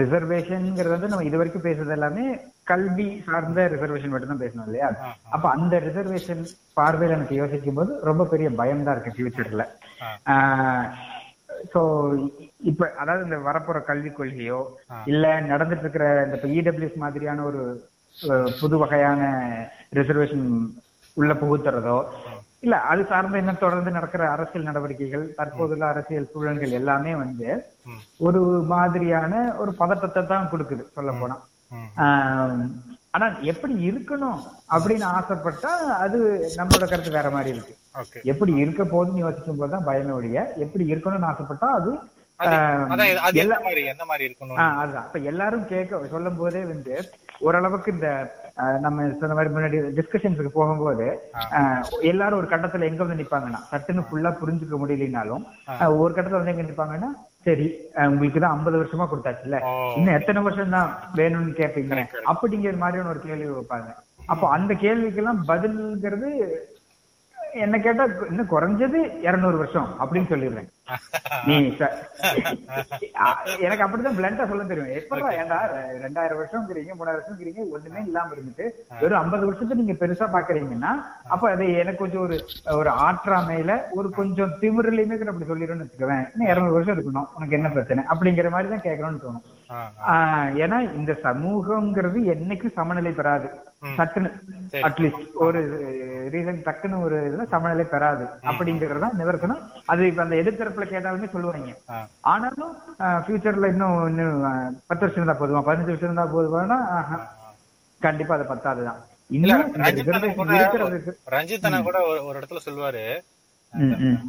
ரிசர்வேஷன்ங்கிறது 0.00 0.94
வந்து 0.94 1.10
நம்ம 1.12 1.26
இது 1.28 1.40
வரைக்கும் 1.40 1.66
பேசுறது 1.66 1.94
எல்லாமே 1.96 2.24
கல்வி 2.70 3.06
சார்ந்த 3.26 3.66
ரிசர்வேஷன் 3.74 4.12
மட்டும் 4.12 4.32
தான் 4.32 4.42
பேசணும் 4.44 4.66
இல்லையா? 4.68 4.88
அப்ப 5.34 5.44
அந்த 5.56 5.74
ரிசர்வேஷன் 5.86 6.42
பார்வையில 6.78 7.16
எனக்கு 7.18 7.40
யோசிக்கும் 7.40 7.78
போது 7.78 7.92
ரொம்ப 8.08 8.26
பெரிய 8.32 8.50
பயம் 8.60 8.84
தான் 8.86 8.94
இருக்கு 8.96 9.14
ஃபியூச்சர்ல. 9.16 9.64
சோ 11.72 11.80
இப்ப 12.70 12.88
அதாவது 13.02 13.22
இந்த 13.28 13.38
வரப்போற 13.46 13.78
கல்விக் 13.88 14.18
கொள்கையோ. 14.18 14.60
இல்ல 15.12 15.24
நடந்துட்டு 15.50 15.84
இருக்கிற 15.86 16.04
இந்த 16.26 16.36
இடபிள்யூஎஸ் 16.60 17.02
மாதிரியான 17.04 17.44
ஒரு 17.50 17.62
புது 18.60 18.76
வகையான 18.82 19.20
ரிசர்வேஷன் 19.98 20.46
உள்ள 21.16 21.32
புகுத்துறதோ 21.42 21.98
இல்ல 22.64 22.76
அது 22.90 23.02
சார்ந்த 23.10 23.40
இன்னும் 23.42 23.62
தொடர்ந்து 23.62 23.90
நடக்கிற 23.96 24.22
அரசியல் 24.32 24.66
நடவடிக்கைகள் 24.68 25.22
தற்போதுள்ள 25.38 25.84
அரசியல் 25.92 26.30
சூழல்கள் 26.32 26.76
எல்லாமே 26.80 27.12
வந்து 27.22 27.48
ஒரு 28.26 28.40
மாதிரியான 28.72 29.32
ஒரு 29.62 29.72
பதட்டத்தை 29.80 30.22
தான் 30.32 30.50
கொடுக்குது 30.52 30.84
சொல்ல 30.96 31.12
போனா. 31.20 31.36
ஆனா 33.14 33.26
எப்படி 33.52 33.74
இருக்கணும் 33.86 34.40
அப்படின்னு 34.74 35.06
ஆசைப்பட்டா 35.14 35.70
அது 36.02 36.18
நம்மளோட 36.58 36.84
கருத்து 36.86 37.16
வேற 37.16 37.30
மாதிரி 37.30 37.50
இருக்கு. 37.54 37.74
எப்படி 38.32 38.52
இருக்க 38.62 38.82
போகுதுன்னு 38.86 39.24
யோசிக்கும் 39.24 39.56
போதுதான் 39.56 39.86
பயமே 39.88 40.12
ஒழிய 40.12 40.42
எப்படி 40.64 40.84
இருக்கணும்னு 40.92 41.30
ஆசைப்பட்டா 41.30 41.68
அது 41.76 41.92
எல்லாரும் 45.26 45.64
கேட்க 45.66 46.06
சொல்லும் 46.12 46.38
போதே 46.38 46.62
வந்து 46.66 46.94
ஓரளவுக்கு 47.40 47.90
இந்த 47.92 48.08
நம்ம 48.80 49.04
சொன்ன 49.18 49.34
மாதிரி 49.34 49.52
முன்னாடி 49.52 49.78
டிஸ்கஷன்ஸுக்கு 49.98 50.52
போகும்போது 50.56 51.06
எல்லாரும் 52.02 52.40
ஒரு 52.40 52.48
கட்டத்துல 52.48 52.88
எங்க 52.88 53.02
வந்து 53.04 53.20
நிப்பாங்கன்னா 53.20 53.60
சட்டுன்னு 53.70 54.06
ஃபுல்லா 54.08 54.32
புரிஞ்சுக்க 54.40 54.78
முடியலனாலும் 54.80 55.44
ஒரு 55.98 56.12
கட்டத்துல 56.12 56.40
வந்து 56.40 56.54
எங்க 56.54 56.66
நிப்பாங்கன்னா 56.66 57.10
சரி 57.46 57.66
உங்களுக்கு 58.10 58.40
தான் 58.40 58.54
ஐம்பது 58.56 58.76
வருஷமா 58.80 59.04
கொடுத்தாச்சுல்ல. 59.10 59.58
இன்னும் 59.98 60.16
எத்தனை 60.18 60.40
வருஷம் 60.46 60.74
தான் 60.76 60.90
வேணும்னு 61.18 61.52
கேட்பீங்க 61.60 62.02
அப்படிங்கிற 62.32 62.74
மாதிரியான 62.82 63.10
ஒரு 63.14 63.20
கேள்வி 63.28 63.48
வைப்பாங்க. 63.58 63.90
அப்போ 64.32 64.46
அந்த 64.56 64.72
கேள்விக்கெல்லாம் 64.84 65.40
பதில்ங்கிறது 65.52 66.30
என்ன 67.64 67.76
கேட்டா 67.86 68.04
இன்னும் 68.30 68.52
குறைஞ்சது 68.52 68.98
இருநூறு 69.28 69.56
வருஷம் 69.62 69.88
அப்படின்னு 70.00 70.30
சொல்லிடுறேன். 70.32 70.68
நீ 71.46 71.56
எனக்கு 73.60 73.84
அப்படிதான் 73.84 74.16
பிளண்டா 74.16 74.44
சொல்ல 74.48 74.64
தெரியும். 74.64 74.90
எப்படா 74.96 75.28
ஏன்டா 75.36 75.58
ரெ- 75.72 76.00
ரெண்டாயிரம் 76.02 76.40
வருஷம்ங்கிறீங்க 76.40 76.92
மூணாயிரம் 76.94 77.18
வருஷம்ங்கிறீங்க 77.18 77.60
ஒண்ணுமே 77.70 78.00
இல்லாம 78.02 78.32
இருந்துட்டு 78.34 78.64
வெறும் 79.00 79.20
ஐம்பது 79.20 79.46
வருஷத்தை 79.46 79.76
நீங்க 79.76 79.94
பெருசா 79.94 80.26
பாக்குறீங்கன்னா 80.30 80.92
அப்ப 81.28 81.50
அது 81.50 81.66
எனக்கு 81.74 81.98
கொஞ்சம் 81.98 82.22
ஒரு 82.22 82.36
ஒரு 82.74 82.90
ஆற்றாமையில 83.02 83.68
ஒரு 83.92 84.10
கொஞ்சம் 84.10 84.52
திமிரலையுமே 84.60 85.18
அப்படி 85.24 85.50
சொல்லிடும்னு 85.50 85.84
வச்சுக்குவேன். 85.84 86.24
இன்னும் 86.32 86.50
இருநூறு 86.50 86.72
வருஷம் 86.72 86.96
இருக்கணும் 86.96 87.28
உனக்கு 87.34 87.56
என்ன 87.56 87.70
பிரச்சனை? 87.70 88.04
அப்படிங்கிற 88.10 88.50
மாதிரி 88.50 88.70
தான் 88.70 88.86
கேட்கணும்னு 88.86 89.24
தோணும். 89.24 89.46
ஏன்னா 90.60 90.78
இந்த 90.94 91.12
சமூகம்ங்கிறது 91.24 92.18
என்னைக்கும் 92.32 92.72
சமநிலை 92.72 93.12
பெறாது. 93.12 93.48
சரி. 94.70 94.82
அட்லீஸ்ட் 94.86 95.14
ஒரு 95.40 95.60
ரீசன் 96.32 96.64
டக்குன்னு 96.64 97.02
ஒரு 97.02 97.16
இதுல 97.28 97.48
சமநிலை 97.48 97.84
பெறாது. 97.86 98.24
அப்படிங்கறது 98.50 98.98
தான் 98.98 99.18
நிதர்சனம். 99.18 99.62
அது 99.86 100.06
இப்ப 100.06 100.22
அந்த 100.22 100.36
எதிர்த்தரப்புல 100.84 100.92
கேட்டாலுமே 100.92 101.30
சொல்லுவாங்க. 101.30 101.78
ஆனாலும் 102.20 102.76
ஃபியூச்சர்ல 102.98 103.66
இன்னும் 103.66 104.82
பத்து 104.86 105.06
வருஷம் 105.06 105.24
இருந்தா 105.24 105.32
போதுமா? 105.32 105.60
பதினஞ்சு 105.60 105.92
வருஷம் 105.92 106.00
இருந்தா 106.00 106.26
போதுமானா. 106.36 107.28
கண்டிப்பா 108.00 108.34
அது 108.34 108.54
பத்தாதுதான். 108.54 108.96
இல்ல 109.28 109.54
இன்னும் 109.56 109.76
இந்த 109.76 110.02
ரஞ்சித் 111.30 111.64
அண்ணா 111.64 111.78
reservation 111.78 111.82
கூட 111.82 112.22
ஒரு 112.22 112.40
இடத்துல 112.40 112.56
சொல்லுவாரு. 112.64 113.20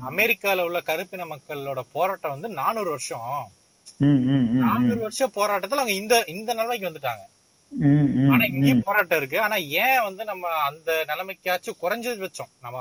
அமெரிக்கால 0.10 0.64
உள்ள 0.66 0.80
கருப்பின 0.80 1.26
மக்களோட 1.26 1.80
போராட்டம் 1.92 2.32
வந்து 2.32 2.50
நானூறு 2.50 2.90
வருஷம். 2.90 3.50
நானூறு 3.98 5.00
வருஷம் 5.00 5.32
போராட்டத்துல 5.36 5.82
அவங்க 5.82 5.92
இந்த 5.92 6.24
இந்த 6.28 6.54
நிலைமைக்கு 6.54 6.90
வந்துட்டாங்க. 6.90 7.41
ஆனா 8.32 8.44
இங்கேயும் 8.52 8.84
போராட்டம் 8.88 9.20
இருக்கு. 9.20 9.38
ஆனா 9.42 9.58
ஏன் 9.84 10.04
வந்து 10.08 10.24
நம்ம 10.30 10.50
அந்த 10.70 10.90
நிலைமைக்காச்சும் 11.12 11.80
குறைஞ்சது 11.84 12.26
வச்சோம்? 12.26 12.52
நம்ம 12.64 12.78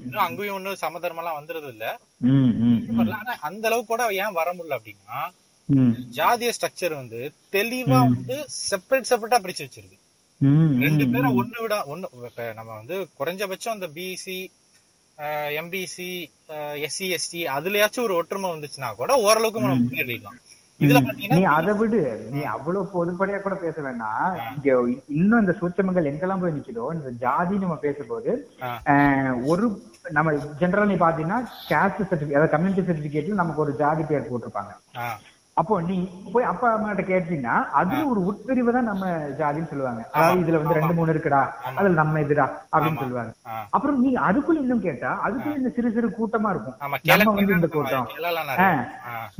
இன்னும் 0.00 0.26
அங்கேயும் 0.26 0.56
ஒன்னும் 0.56 0.82
சமதர்மம் 0.82 1.22
எல்லாம் 1.22 1.38
வந்துருது 1.38 1.70
இல்ல 1.74 1.86
ஆனா 3.20 3.34
அந்த 3.48 3.64
அளவுக்கு 3.68 3.92
கூட 3.92 4.06
ஏன் 4.22 4.36
வர 4.40 4.48
முடியல 4.56 4.78
அப்படின்னா 4.78 5.20
ஜாதிய 6.16 6.50
ஸ்ட்ரக்சர் 6.56 7.00
வந்து 7.00 7.20
தெளிவா 7.56 8.00
வந்து 8.08 8.36
செப்பரேட் 8.62 9.10
செப்பரேட்டா 9.10 9.38
பிரிச்சு 9.44 9.66
வச்சிருக்கு. 9.66 9.98
ரெண்டு 10.84 11.04
பேரும் 11.12 11.38
ஒண்ணு 11.40 11.58
விட 11.64 11.76
ஒண்ணு 11.92 12.06
நம்ம 12.58 12.70
வந்து 12.80 12.96
குறைஞ்சபட்சம் 13.18 13.76
அந்த 13.76 13.88
பிசி 13.96 14.38
எம்பிசி 15.58 16.08
எஸ்சி 16.86 17.06
எஸ்டி 17.16 17.40
அதுலயாச்சும் 17.56 18.06
ஒரு 18.06 18.14
ஒற்றுமை 18.20 18.48
வந்துச்சுன்னா 18.50 18.90
கூட 19.00 19.12
ஓரளவுக்கு 19.26 19.64
நம்ம 19.64 19.76
முன்னேறிடலாம். 19.82 20.38
இதுல 20.40 20.53
நீ 21.32 21.40
அதை 21.56 21.72
விடு. 21.80 22.00
நீ 22.34 22.40
அவ்வளவு 22.54 22.82
பொதுப்படையா 22.94 23.38
கூட 23.42 23.56
பேச 23.64 23.76
வேண்டாம். 23.86 24.24
இங்க 24.54 24.68
இன்னும் 25.18 25.42
இந்த 25.42 25.52
சூட்சமங்கள் 25.60 26.08
எங்கெல்லாம் 26.10 26.42
போய் 26.42 26.56
நிக்குதோ 26.56 26.86
இந்த 26.96 27.10
ஜாதி 27.24 27.54
நம்ம 27.64 27.76
பேசும்போது 27.84 28.32
ஒரு 29.52 29.66
நம்ம 30.16 30.32
ஜெனரலா 30.62 30.90
நீ 30.92 30.96
பாத்தீங்கன்னா 31.04 31.38
கேஸ்ட் 31.70 32.02
சர்டிபிகேட் 32.10 32.38
அதாவது 32.38 32.54
கம்யூனிட்டி 32.54 32.84
சர்டிபிகேட்ல 32.88 33.40
நமக்கு 33.42 33.64
ஒரு 33.66 33.74
ஜாதி 33.82 34.04
பேர் 34.10 34.28
போட்டிருப்பாங்க. 34.30 34.72
அப்போ 35.56 35.74
நீ 35.88 35.96
போய் 36.32 36.46
அப்பா 36.50 36.68
அம்மா 36.70 36.88
கிட்ட 36.90 37.02
கேட்டீங்கன்னா 37.10 37.56
அதுல 37.80 37.98
ஒரு 38.12 38.20
உட்பிரிவு 38.30 38.70
தான் 38.76 38.88
நம்ம 38.88 39.04
ஜாதின்னு 39.40 39.70
சொல்லுவாங்க. 39.72 40.00
அதாவது 40.14 40.40
இதுல 40.42 40.60
வந்து 40.60 40.76
ரெண்டு 40.78 40.94
மூணு 40.98 41.12
இருக்குடா 41.14 41.42
அதுல 41.72 41.94
நம்ம 42.00 42.22
இதுடா 42.24 42.46
அப்படின்னு 42.72 43.02
சொல்லுவாங்க. 43.02 43.32
அப்புறம் 43.76 43.98
நீ 44.04 44.10
அதுக்குள்ள 44.28 44.62
இன்னும் 44.64 44.84
கேட்டா 44.86 45.10
அதுக்குள்ள 45.26 45.60
இந்த 45.60 45.70
சிறு 45.76 45.92
சிறு 45.96 46.08
கூட்டமா 46.16 46.50
இருக்கும். 46.54 46.76
நம்ம 47.12 47.34
வந்து 47.34 47.56
இந்த 47.58 47.68
கூட்டம். 47.76 48.08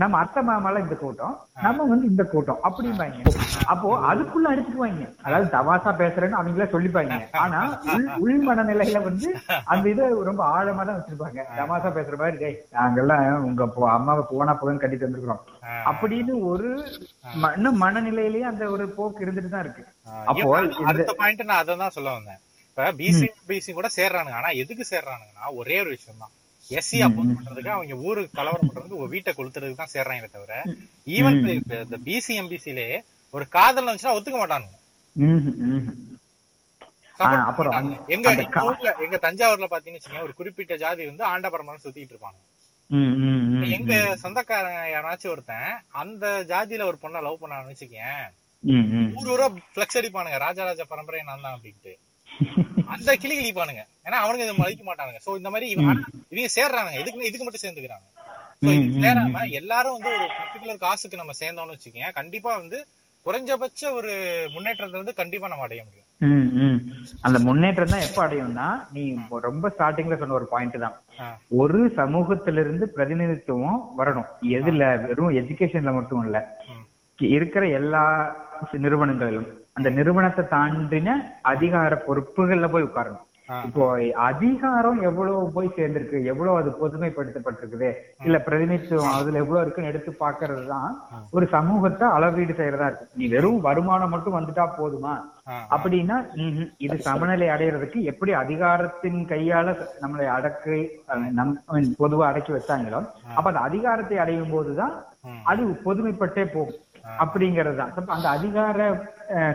நம்ம 0.02 0.18
அத்தை 0.20 0.42
மாமால 0.50 0.82
இந்த 0.84 0.96
கூட்டம். 1.02 1.34
நம்ம 1.66 1.86
வந்து 1.90 2.06
இந்த 2.12 2.22
கூட்டம். 2.26 2.60
அப்படிம்பாங்க 2.68 3.34
அப்போ 3.72 3.88
அதுக்குள்ள 4.10 4.46
அடிச்சுக்குவாங்க. 4.52 5.04
அதாவது 5.26 5.48
தவாசா 5.56 5.90
பேசுறேன்னு 6.00 6.40
அவங்களே 6.40 6.68
சொல்லிப்பாங்க. 6.74 7.12
ஆனா 7.44 7.60
உள் 7.94 8.06
உள் 8.24 8.40
மனநிலையில 8.48 9.02
வந்து 9.08 9.28
அந்த 9.72 9.84
இதை 9.94 10.06
ரொம்ப 10.30 10.42
ஆழமா 10.54 10.84
தான் 10.84 10.98
வச்சிருப்பாங்க. 10.98 11.40
தமாசா 11.58 11.90
பேசுற 11.98 12.16
மாதிரி 12.22 12.38
டேய் 12.42 12.58
நாங்கெல்லாம் 12.78 13.20
உங்க 13.50 13.62
அம்மாவை 13.96 14.24
போனா 14.32 14.54
போதுன்னு 14.54 14.82
கட்டிட்டு 14.82 15.08
வந்திருக்கிறோம். 15.08 15.42
ஆ. 15.46 15.53
அப்படின்னு 15.90 16.34
ஒரு 16.50 16.70
இன்னும் 17.56 17.82
மனநிலையிலேயே 17.82 18.46
அந்த 18.52 18.64
ஒரு 18.74 18.84
போக்கு 18.96 19.24
இருந்துட்டு 19.24 19.50
தான் 19.54 19.64
இருக்கு. 19.66 19.82
அப்போ 20.30 20.48
அடுத்த 20.90 21.12
பாயிண்ட் 21.20 21.48
நான் 21.50 21.62
அதான் 21.62 21.96
சொல்ல 21.96 22.12
வந்தேன். 22.16 22.40
இப்ப 22.68 22.90
பிசி 23.00 23.26
பிசி 23.48 23.72
கூட 23.78 23.88
சேர்றானுங்க. 23.98 24.38
ஆனா 24.40 24.50
எதுக்கு 24.62 24.84
சேர்றானுங்கன்னா 24.94 25.46
ஒரே 25.60 25.76
ஒரு 25.84 25.90
விஷயம் 25.96 26.22
தான். 26.24 26.34
எஸ்சி 26.70 26.98
அப்போஸ் 27.06 27.34
பண்றதுக்கு 27.36 27.74
அவங்க 27.76 27.96
ஊருக்கு 28.08 28.38
கலவரம் 28.38 28.68
பண்றதுக்கு 28.68 29.12
வீட்டை 29.14 29.32
கொளுத்துறதுக்கு 29.38 29.80
தான் 29.82 29.94
சேர்றாங்களே 29.96 30.30
தவிர 30.36 30.54
ஈவன் 31.16 31.38
இந்த 31.56 31.98
பிசி 32.06 32.34
எம்பிசிலே 32.42 32.88
ஒரு 33.34 33.44
காதல் 33.56 33.88
வந்துச்சுன்னா 33.88 34.16
ஒத்துக்க 34.18 34.38
மாட்டானுங்க. 34.40 34.78
அப்புறம். 37.48 37.74
எங்க 38.14 38.28
எங்க 39.04 39.16
தஞ்சாவூர்ல 39.24 39.66
பாத்தீங்கன்னு 39.72 39.98
வச்சுக்கோங்க, 39.98 40.26
ஒரு 40.28 40.34
குறிப்பிட்ட 40.38 40.74
ஜாதி 40.82 41.02
வந்து 41.10 41.24
ஆண்டபரமன் 41.32 41.84
சுத்திட்டு 41.84 42.14
இருப்பாங்க. 42.14 42.38
எங்க 43.76 43.92
சொந்தக்காரங்க 44.22 44.80
யாராச்சும் 44.94 45.32
ஒருத்தன் 45.34 45.70
அந்த 46.02 46.24
ஜாதியில 46.50 46.88
ஒரு 46.90 46.98
பொண்ணை 47.02 47.20
லவ் 47.26 47.42
பண்ணான்னு 47.42 47.72
வச்சுக்கேன். 47.72 48.24
ஊர் 49.18 49.30
ஊரா 49.34 49.46
பிளக்ஸ் 49.76 49.98
அடிப்பானுங்க. 50.00 50.38
ராஜராஜ 50.44 50.84
பரம்பரை 50.92 51.22
நான் 51.28 51.44
தான் 51.46 51.56
அப்படின்ட்டு. 51.56 51.92
அந்த 52.94 53.10
கிளி 53.22 53.34
கிளிப்பானுங்க 53.38 53.82
ஏன்னா 54.06 54.18
அவனுங்க 54.24 54.44
இதை 54.46 54.56
மதிக்க 54.62 54.84
மாட்டானுங்க. 54.88 55.20
சோ 55.26 55.30
இந்த 55.40 55.50
மாதிரி 55.54 55.68
இவங்க 55.74 56.52
சேர்றானுங்க. 56.58 57.00
இதுக்கு 57.02 57.28
இதுக்கு 57.30 57.46
மட்டும் 57.46 57.64
சேர்ந்துக்கிறாங்க. 57.64 58.06
சேராம 59.04 59.40
எல்லாரும் 59.60 59.96
வந்து 59.96 60.10
ஒரு 60.16 60.26
பர்டிகுலர் 60.38 60.84
காசுக்கு 60.84 61.20
நம்ம 61.20 61.34
சேர்ந்தோம்னு 61.40 61.74
வச்சுக்கோங்க 61.76 62.10
கண்டிப்பா 62.20 62.50
வந்து 62.62 62.78
குறைஞ்சபட்ச 63.26 63.92
ஒரு 63.98 64.10
முன்னேற்றத்தை 64.54 64.96
வந்து 65.00 65.14
கண்டிப்பா 65.20 65.46
நம்ம 65.48 65.64
அடைய 65.66 65.82
முடியும். 65.84 66.08
அந்த 67.26 67.38
முன்னேற்றம் 67.46 67.92
தான் 67.92 68.04
எப்ப 68.06 68.18
அடையும்னா 68.26 68.66
நீ 68.92 69.02
ரொம்ப 69.46 69.70
ஸ்டார்டிங்ல 69.76 70.18
சொன்ன 70.18 70.36
ஒரு 70.40 70.46
பாயிண்ட் 70.50 70.76
தான். 70.84 70.96
ஒரு 71.62 71.80
சமூகத்திலிருந்து 72.00 72.86
பிரதிநிதித்துவம் 72.96 73.80
வரணும். 73.98 74.28
எதுல? 74.58 74.82
வெறும் 75.06 75.36
எஜுகேஷன்ல 75.40 75.92
மட்டும் 75.98 76.24
இல்ல. 76.26 76.38
இருக்கிற 77.18 77.64
எல்லா 77.80 78.04
நிறுவனங்களிலும். 78.84 79.48
அந்த 79.72 79.88
நிறுவனத்தை 79.90 80.44
தாண்டின 80.54 81.08
அதிகார 81.52 82.02
பொறுப்புகள்ல 82.06 82.68
போய் 82.70 82.88
உட்காரணும். 82.88 83.24
இப்போ 83.48 83.84
அதிகாரம் 84.26 85.00
எவ்வளவு 85.08 85.40
போய் 85.54 85.74
சேர்ந்திருக்கு 85.76 86.18
எவ்வளவு 86.32 86.58
அது 86.60 86.70
பொதுமைப்படுத்தப்பட்டிருக்குது 86.78 87.88
இல்ல 88.26 88.36
பிரதிநிதித்துவம் 88.46 89.16
அதுல 89.16 89.40
எவ்வளவு 89.42 89.62
இருக்குன்னு 89.64 89.90
எடுத்து 89.90 90.12
பாக்குறது 90.22 90.62
தான் 90.70 90.92
ஒரு 91.36 91.46
சமூகத்தை 91.54 92.06
அளவீடு 92.16 92.54
செய்யறதா 92.58 92.86
இருக்கு. 92.88 93.08
நீ 93.20 93.26
வெறும் 93.34 93.58
வருமானம் 93.66 94.12
மட்டும் 94.14 94.36
வந்துட்டா 94.38 94.64
போதுமா? 94.78 95.14
அப்படின்னா. 95.74 96.16
இது 96.84 96.96
சமநிலை 97.08 97.48
அடையிறதுக்கு 97.54 98.00
எப்படி 98.12 98.32
அதிகாரத்தின் 98.42 99.20
கையால 99.32 99.74
நம்மளை 100.04 100.28
அடக்கி 100.36 100.78
நம் 101.38 101.52
பொதுவா 102.00 102.24
அடக்கி 102.30 102.54
வச்சாங்களோ 102.56 103.00
அப்ப 103.36 103.46
அந்த 103.52 103.62
அதிகாரத்தை 103.68 104.18
அடையும் 104.24 104.54
போதுதான். 104.54 104.94
அது 105.50 105.62
பொதுமைப்பட்டே 105.86 106.46
போகும். 106.54 106.80
அப்படிங்கிறது 107.22 107.76
தான் 107.78 107.92
அந்த 108.16 108.28
அதிகார 108.36 108.78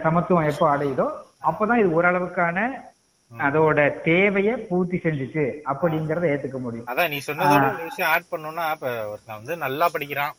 சமத்துவம் 0.03 0.49
எப்போ 0.51 0.65
அடையுதோ 0.73 1.07
அப்பதான் 1.49 1.81
இது 1.81 1.89
ஓரளவுக்கான 1.97 2.57
அதோட 3.32 3.80
தேவையை 4.03 4.53
பூர்த்தி 4.69 4.97
செஞ்சுச்சு 5.03 5.43
அப்படிங்கறத 5.71 6.30
ஏத்துக்க 6.34 6.59
முடியும். 6.59 6.88
அதான் 6.91 7.11
நீ 7.13 7.17
சொன்னதோட 7.27 7.65
ஒரு 7.73 7.84
விஷயம் 7.89 8.11
ஆட் 8.13 8.32
பண்ணோம்னா 8.32 8.65
இப்ப 8.75 8.93
ஒருத்தன் 9.09 9.39
வந்து 9.39 9.55
நல்லா 9.65 9.86
படிக்கிறான். 9.93 10.34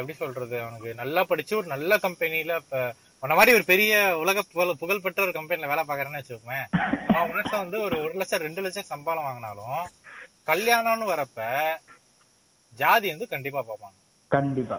எப்படி 0.00 0.16
சொல்றது? 0.22 0.56
அவனுக்கு 0.62 0.90
நல்லா 0.94 1.22
படிச்சு 1.30 1.54
ஒரு 1.56 1.66
நல்ல 1.66 1.98
கம்பெனில 1.98 2.56
இப்ப 2.62 2.82
உன்ன 3.22 3.36
மாதிரி 3.38 3.54
ஒரு 3.56 3.64
பெரிய 3.64 3.94
உலக 4.22 4.42
புகழ் 4.52 4.80
புகழ்பெற்ற 4.82 5.20
ஒரு 5.26 5.32
கம்பெனில 5.38 5.70
வேலை 5.72 5.82
பாக்குறேன்னு 5.88 6.20
வச்சுக்கோமே 6.20 6.60
அவன் 7.16 7.36
லட்சம் 7.38 7.62
வந்து 7.64 7.78
ஒரு 7.86 7.96
ஒரு 8.04 8.14
லட்சம் 8.20 8.44
ரெண்டு 8.46 8.62
லட்சம் 8.66 8.90
சம்பளம் 8.92 9.26
வாங்கினாலும் 9.28 9.80
கல்யாணம்னு 10.50 11.06
வரப்ப 11.12 11.48
ஜாதி 12.78 13.08
வந்து 13.08 13.26
கண்டிப்பா 13.34 13.60
பார்ப்பாங்க. 13.60 13.96
கண்டிப்பா. 14.30 14.76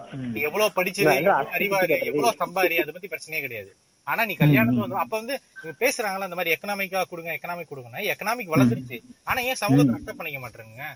எவ்வளவு 0.48 0.76
படிச்சது 0.76 1.14
எவ்வளவு 1.16 1.52
அறிவாளி 1.56 1.96
எவ்வளவு 2.10 2.40
சம்பாரி 2.42 2.76
அதை 2.82 2.92
பத்தி 2.92 3.10
பிரச்சனையே 3.12 3.42
கிடையாது. 3.46 3.70
ஆனா 4.06 4.22
நீ 4.28 4.34
கல்யாணத்துக்கு 4.40 4.84
வந்து 4.84 5.02
அப்ப 5.02 5.14
வந்து 5.20 5.34
பேசுறாங்களா 5.82 6.28
இந்த 6.28 6.38
மாதிரி 6.38 6.54
எக்கனாமிக்கா 6.54 7.02
கொடுங்க 7.10 7.30
எக்கனாமிக் 7.36 7.70
கொடுங்கன்னா. 7.72 8.00
எக்கனாமிக் 8.12 8.52
வளர்ந்துருச்சு. 8.54 8.98
ஆனா 9.30 9.40
ஏன் 9.50 9.60
சமூகத்தை 9.62 9.94
அக்செப்ட் 9.96 10.20
பண்ணிக்க 10.20 10.40
மாட்டேங்க 10.44 10.86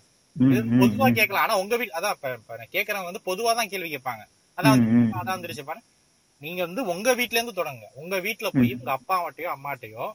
பொதுவா 0.81 1.07
கேட்கலாம். 1.19 1.45
ஆனா 1.45 1.55
உங்க 1.63 1.75
வீட் 1.81 1.97
அதான் 1.99 2.17
இப்ப 2.39 2.57
கேக்குறவங்க 2.75 3.11
வந்து 3.11 3.27
பொதுவா 3.29 3.53
தான் 3.59 3.71
கேள்வி 3.73 3.91
கேட்பாங்க. 3.93 4.25
அதான். 4.59 4.83
அதான் 5.21 5.37
வந்துருச்சு. 5.37 5.67
பாரு 5.71 5.81
நீங்க 6.43 6.61
வந்து 6.67 6.83
உங்க 6.93 7.09
வீட்ல 7.21 7.39
இருந்து 7.39 7.59
தொடங்க 7.61 7.87
உங்க 8.03 8.17
வீட்ல 8.27 8.49
போய் 8.57 8.75
உங்க 8.79 8.91
அப்பாவட்டையோ 8.97 9.49
அம்மாட்டையோ 9.55 10.07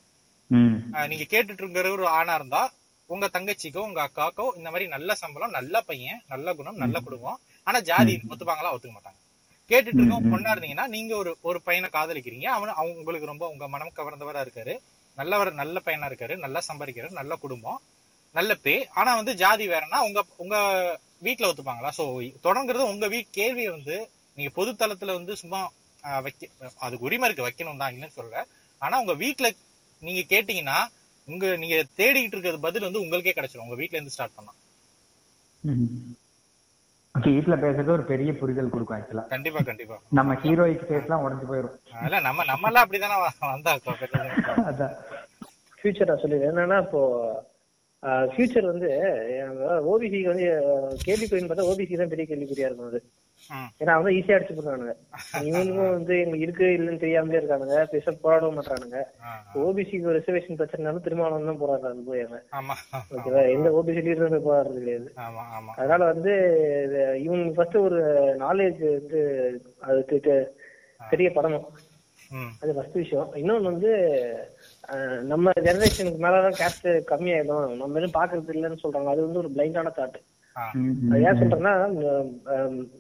நீங்க 1.12 1.26
கேட்டுட்டு 1.34 1.62
இருக்கிற 1.64 1.90
ஒரு 1.98 2.06
ஆணா 2.18 2.34
இருந்தா 2.40 2.62
உங்க 3.10 3.26
தங்கச்சிக்கோ 3.36 3.82
உங்க 3.88 4.02
அக்காக்கோ 4.06 4.46
இந்த 4.58 4.68
மாதிரி 4.74 4.86
நல்ல 4.94 5.16
சம்பளம் 5.22 5.56
நல்ல 5.58 5.76
பையன் 5.90 6.22
நல்ல 6.34 6.54
குணம் 6.60 6.82
நல்ல 6.84 6.98
குடும்பம். 7.00 7.40
ஆனா 7.68 7.80
ஜாதி 7.90 8.14
ஒத்துப்பாங்களா? 8.32 8.74
ஒத்துக்க 8.76 8.94
மாட்டாங்க. 8.96 9.18
கேட்டுட்டு 9.72 10.02
இருக்கோம் 10.02 10.30
பொண்ணா 10.32 10.52
இருந்தீங்கன்னா 10.54 10.88
நீங்க 10.96 11.12
ஒரு 11.22 11.32
ஒரு 11.50 11.60
பையனை 11.68 11.88
காதலிக்கிறீங்க. 11.96 12.48
அவனு 12.56 12.72
அவங்க 12.80 13.00
உங்களுக்கு 13.02 13.32
ரொம்ப 13.32 13.46
உங்க 13.54 13.66
மனம் 13.76 13.98
கவர்ந்தவரா 14.00 14.44
இருக்காரு. 14.46 14.74
நல்லவர் 15.18 15.60
நல்ல 15.62 15.78
பையனா 15.86 16.10
இருக்காரு. 16.10 16.36
நல்லா 16.46 16.60
சம்பாதிக்கிறாரு. 16.70 17.20
நல்ல 17.20 17.36
குடும்பம். 17.44 17.80
நல்ல 18.36 18.52
பே 18.66 18.74
ஆனா 19.00 19.12
வந்து 19.20 19.34
ஜாதி 19.42 19.66
வேறனா 19.72 19.98
உங்க 20.08 20.20
உங்க 20.44 20.56
வீட்ல 21.22 21.50
ஒத்துப்பாங்களா? 21.50 21.92
சோ 21.98 22.04
தொடங்குறது 22.48 22.92
உங்க 22.94 23.08
வீட் 23.14 23.38
கேள்வியை 23.40 23.72
வந்து 23.72 23.96
நீங்க 24.38 24.52
பொது 24.58 24.72
தளத்துல 24.82 25.16
வந்து 25.18 25.34
சும்மா 25.42 25.60
வைக்க 26.26 26.48
அதுக்கு 26.86 27.08
உரிமை 27.08 27.28
இருக்கு. 27.28 27.48
வைக்கணும் 27.48 27.82
தான் 27.82 27.94
இல்லைன்னு 27.94 28.20
சொல்ல 28.20 28.46
ஆனா 28.82 28.96
உங்க 29.04 29.16
வீட்ல 29.24 29.48
நீங்க 30.02 30.22
கேட்டீங்கன்னா 30.34 30.78
உங்க 31.28 31.46
நீங்க 31.64 31.76
தேடிக்கிட்டு 32.00 32.36
இருக்கிறது 32.36 32.66
பதில் 32.68 32.88
வந்து 32.88 33.04
உங்களுக்கே 33.04 33.36
கிடைச்சிடும் 33.38 33.68
உங்க 33.68 33.78
வீட்ல 33.82 33.98
இருந்து 33.98 34.16
ஸ்டார்ட் 34.16 34.38
பண்ணலாம். 34.38 34.58
வீட்டுல 37.16 37.56
பேசுறது 37.62 37.92
ஒரு 37.92 38.04
பெரிய 38.04 38.32
புரிதல் 38.34 38.70
கொடுக்கும் 38.70 38.98
ஆக்சுவலா 38.98 39.24
கண்டிப்பா 39.28 39.62
கண்டிப்பா. 39.62 39.96
நம்ம 40.12 40.36
ஹீரோயிக் 40.44 40.86
ஃபேஸ் 40.86 41.06
எல்லாம் 41.06 41.24
உடஞ்சு 41.26 41.46
போயிரும். 41.50 41.76
இல்ல 42.06 42.20
நம்ம 42.20 42.44
நம்ம 42.44 42.68
எல்லாம் 42.68 42.86
அப்படிதானே 42.86 43.18
வந்தா 43.48 43.74
அதான். 44.66 44.94
ஃபியூச்சரா 45.80 46.16
சொல்லிடுறேன் 46.24 46.52
என்னன்னா 46.52 46.78
இப்போ 46.82 47.02
ஃபியூச்சர் 48.30 48.72
வந்து 48.72 48.88
ஓபிசிக்கு 49.92 50.30
வந்து 50.32 50.46
கேள்விக்குறின்னு 51.08 51.50
பார்த்தா 51.50 51.68
ஓபிசி 51.72 52.00
தான் 52.00 52.14
பெரிய 52.14 52.26
கேள்விக்குறியா 52.30 52.68
இருக்கும் 52.70 52.90
அது. 52.92 53.00
ஏன்னா 53.82 53.94
அவங்க 53.96 54.10
ஈஸியா 54.18 54.36
அடிச்சு 54.38 54.56
போடுறானுங்க 54.58 54.94
இவனுக்கும் 55.48 55.92
வந்து 55.98 56.14
எங்களுக்கு 56.22 56.44
இருக்கு 56.46 56.66
இல்லைன்னு 56.78 57.02
தெரியாமலே 57.04 57.40
இருக்கானுங்க. 57.40 57.78
பெருசா 57.92 58.12
போராடவும் 58.24 58.58
மாட்டானுங்க. 58.60 59.00
ஓபிசிக்கு 59.64 60.16
ரிசர்வேஷன் 60.18 60.60
பிரச்சனைனாலும் 60.60 61.06
திருமாவளவன் 61.08 61.50
தான் 61.52 61.62
போராடுறாரு 61.64 62.06
போய் 62.10 62.24
ஓகேவா 63.16 63.44
எந்த 63.56 63.70
ஓபிசி 63.80 64.04
லீடரும் 64.08 64.48
போராடுறது 64.50 64.82
கிடையாது. 64.84 65.10
அதனால 65.80 66.02
வந்து 66.14 66.34
இவங்க 67.26 67.54
ஃபர்ஸ்ட் 67.58 67.80
ஒரு 67.88 68.02
நாலேஜ் 68.46 68.84
வந்து 68.98 69.22
அதுக்கு 69.90 70.36
தெரிய 71.14 71.30
படணும் 71.38 71.68
அது 72.62 72.76
ஃபர்ஸ்ட் 72.76 73.02
விஷயம். 73.04 73.30
இன்னொன்னு 73.42 73.72
வந்து 73.74 73.92
நம்ம 75.32 75.52
ஜெனரேஷனுக்கு 75.66 76.20
மேலதான் 76.26 76.60
கேஸ்ட் 76.60 76.88
கம்மியாயிடும். 77.12 77.66
நம்ம 77.82 77.98
எதுவும் 78.00 78.18
பாக்குறது 78.20 78.56
இல்லைன்னு 78.56 78.84
சொல்றாங்க. 78.84 79.10
அது 79.14 79.26
வந்து 79.26 79.42
ஒரு 79.44 79.50
பிளைண்டான 79.56 79.94
தாட் 79.98 80.20
ஏன் 81.28 81.38
சொல்றேன்னா 81.42 81.74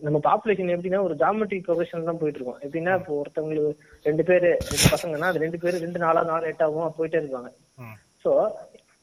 நம்ம 0.06 0.18
பாப்புலேஷன் 0.28 0.74
எப்படின்னா 0.76 1.02
ஒரு 1.08 1.16
ஜாமெட்ரி 1.24 1.58
ப்ரொஃபஷன் 1.66 2.10
தான் 2.10 2.20
போயிட்டு 2.22 2.40
இருக்கோம். 2.40 2.62
எப்படின்னா 2.66 2.94
இப்போ 3.00 3.14
ஒருத்தவங்களுக்கு 3.22 3.72
ரெண்டு 4.08 4.26
பேரு 4.30 4.52
ரெண்டு 4.70 4.92
பசங்கன்னா 4.94 5.32
அது 5.32 5.44
ரெண்டு 5.46 5.60
பேரு 5.64 5.84
ரெண்டு 5.86 6.02
நாளா 6.06 6.22
நாலு 6.30 6.50
எட்டாவும் 6.52 6.96
போயிட்டே 7.00 7.22
இருப்பாங்க. 7.22 7.52
சோ 8.24 8.32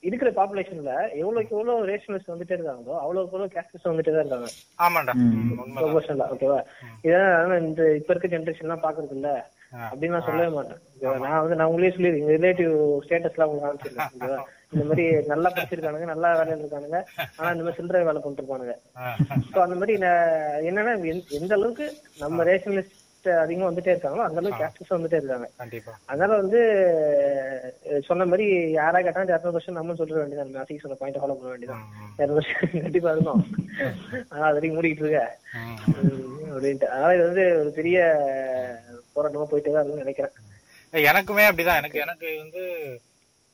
இருக்கிற 0.09 0.30
பாப்புலேஷன்ல 0.39 0.93
எவ்வளவுக்கு 1.20 1.55
எவ்வளவு 1.57 1.86
ரேஷனலிஸ்ட் 1.91 2.32
வந்துட்டே 2.32 2.57
இருக்காங்களோ 2.57 2.97
அவ்வளவுக்கு 3.05 3.34
எவ்வளவு 3.34 3.55
கேஸ்டிஸ்ட் 3.55 3.91
வந்துட்டே 3.91 4.12
தான் 4.16 4.24
இருக்காங்க. 4.24 4.51
ப்ரொபோஷன்ல 5.78 6.26
ஓகேவா 6.34 6.59
இதான் 7.07 7.57
இந்த 7.68 7.82
இப்ப 8.01 8.12
இருக்க 8.14 8.34
ஜென்ரேஷன் 8.34 8.66
எல்லாம் 8.68 8.84
பாக்குறது 8.86 9.16
இல்ல. 9.18 9.30
அப்படின்னு 9.73 10.07
நான் 10.09 10.25
சொல்லவே 10.25 10.51
மாட்டேன்? 10.51 10.79
நான் 11.25 11.41
வந்து 11.41 11.57
நான் 11.57 11.69
உங்களே 11.69 11.91
சொல்லி 11.91 12.11
எங்க 12.14 12.37
ரிலேட்டிவ் 12.37 12.73
ஸ்டேட்டஸ் 13.03 13.35
எல்லாம் 13.35 13.51
உங்களுக்கு 13.51 13.91
ஓகேவா? 13.97 14.39
இந்த 14.73 14.85
மாதிரி 14.85 15.05
நல்லா 15.27 15.51
படிச்சிருக்கானுங்க 15.51 16.07
நல்லா 16.07 16.31
வேலையில 16.35 16.57
இருக்கானுங்க 16.59 16.99
ஆனா 17.37 17.51
இந்த 17.51 17.62
மாதிரி 17.62 17.77
சில்லறை 17.77 18.03
வேலை 18.03 18.23
ஆ, 18.99 19.14
சோ 19.49 19.59
அந்த 19.59 19.77
மாதிரி 19.77 19.95
என்னன்னா 20.64 20.85
எந்த- 21.07 21.35
எந்த 21.37 21.55
அளவுக்கு 21.55 21.87
நம்ம 22.19 22.45
ரேஷனலிஸ்ட் 22.45 23.05
அதிகமா 23.39 23.66
வந்துட்டே 23.66 23.93
இருக்காங்களோ 23.93 24.25
அந்த 24.25 24.39
அளவுக்கு 24.39 24.62
கேஸ்டிஸ்ட் 24.62 24.95
வந்துட்டே 24.95 25.19
இருக்காங்க. 25.19 25.47
அதனால 26.07 26.37
வந்து 26.37 26.61
சொன்ன 28.07 28.27
மாதிரி 28.27 28.47
யாரா 28.73 29.01
கேட்டாலும் 29.01 29.31
இரநூறு 29.31 29.51
வருஷம் 29.51 29.75
நம்ம 29.75 29.93
சொல்ற 29.95 30.14
வேண்டியதான் 30.19 30.53
நான் 30.53 30.81
சொன்ன 30.81 30.97
பாயிண்ட் 30.97 31.19
ஃபாலோ 31.19 31.35
பண்ண 31.35 31.51
வேண்டியதான் 31.51 31.83
இரநூறு 32.19 32.39
வருஷம் 32.39 32.55
கண்டிப்பா 32.85 33.12
இருக்கும். 33.12 33.43
ஆனா 34.31 34.45
அது 34.45 34.55
வரைக்கும் 34.55 34.77
மூடிக்கிட்டு 34.77 35.05
இருக்க. 35.05 35.23
அப்படின்ட்டு. 36.51 36.87
அதனால 36.89 37.14
இது 37.14 37.27
வந்து 37.27 37.61
ஒரு 37.61 37.71
பெரிய 37.73 37.99
போராட்டமா 39.19 39.45
போயிட்டே 39.45 39.73
தான் 39.73 39.85
இருக்கும்னு 39.85 40.05
நினைக்கிறேன். 40.05 40.31
எனக்குமே 40.93 41.51
அப்படிதான். 41.51 41.77
எனக்கு 41.77 41.99
எனக்கு 41.99 42.37
வந்து 42.37 42.62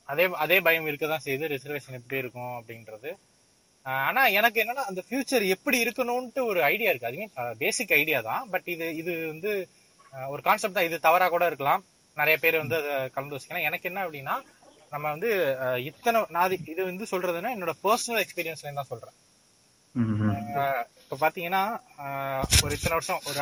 அதே 0.03 0.29
அதே 0.33 0.61
பயம் 0.61 0.87
இருக்கதான் 0.87 1.17
செய்யுது. 1.25 1.57
ரிசர்வேஷன் 1.57 1.91
எப்படி 1.91 2.17
இருக்கும் 2.17 2.63
அப்படின்றது. 2.63 3.15
ஆனா 3.83 4.25
எனக்கு 4.25 4.61
என்னன்னா 4.61 4.83
அந்த 4.89 5.03
ஃபியூச்சர் 5.09 5.47
எப்படி 5.47 5.83
இருக்கணும்ட்டு 5.83 6.45
ஒரு 6.45 6.63
ஐடியா 6.63 6.89
இருக்கு. 6.89 7.07
அதுமே 7.07 7.55
பேசிக் 7.57 7.91
ஐடியா 7.91 8.21
தான். 8.21 8.49
பட் 8.49 8.61
இது 8.65 8.95
இது 8.95 9.27
வந்து 9.27 9.67
ஒரு 10.27 10.41
கான்செப்ட் 10.41 10.73
தான். 10.73 10.83
இது 10.83 10.99
தவறா 10.99 11.29
கூட 11.29 11.45
இருக்கலாம். 11.45 11.85
நிறைய 12.15 12.37
பேர் 12.37 12.57
வந்து 12.57 12.91
அதை 12.91 13.09
கலந்து 13.09 13.35
வச்சுக்கலாம் 13.35 13.61
எனக்கு 13.61 13.89
என்ன 13.93 14.07
அப்படின்னா 14.07 14.41
நம்ம 14.91 15.09
வந்து 15.09 15.57
இத்தனை 15.83 16.25
நான் 16.29 16.49
இது- 16.49 16.83
வந்து 16.83 17.05
சொல்றதுன்னா 17.11 17.51
என்னோட 17.57 17.71
பர்சனல் 17.83 18.23
எக்ஸ்பீரியன்ஸ்ல 18.23 18.73
தான் 18.73 18.85
சொல்றேன். 18.87 19.13
இப்ப 21.09 21.29
பாத்தீங்கன்னா 21.29 21.79
ஒரு 22.63 22.75
இத்தனை 22.75 22.99
வருஷம் 22.99 23.19
ஒரு 23.25 23.39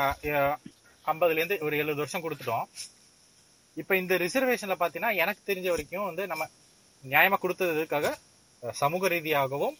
ஐம்பதுல 1.11 1.39
இருந்து 1.41 1.57
ஒரு 1.67 1.75
எழுபது 1.81 2.01
வருஷம் 2.03 2.23
கொடுத்துட்டோம். 2.25 2.67
இப்ப 3.81 3.95
இந்த 4.01 4.13
ரிசர்வேஷன்ல 4.25 4.75
பாத்தீங்கன்னா 4.81 5.11
எனக்கு 5.23 5.41
தெரிஞ்ச 5.49 5.67
வரைக்கும் 5.73 6.07
வந்து 6.09 6.23
நம்ம 6.31 6.43
நியாயமா 7.13 7.37
கொடுத்ததுக்காக 7.43 8.09
சமூக 8.81 9.07
ரீதியாகவும் 9.13 9.75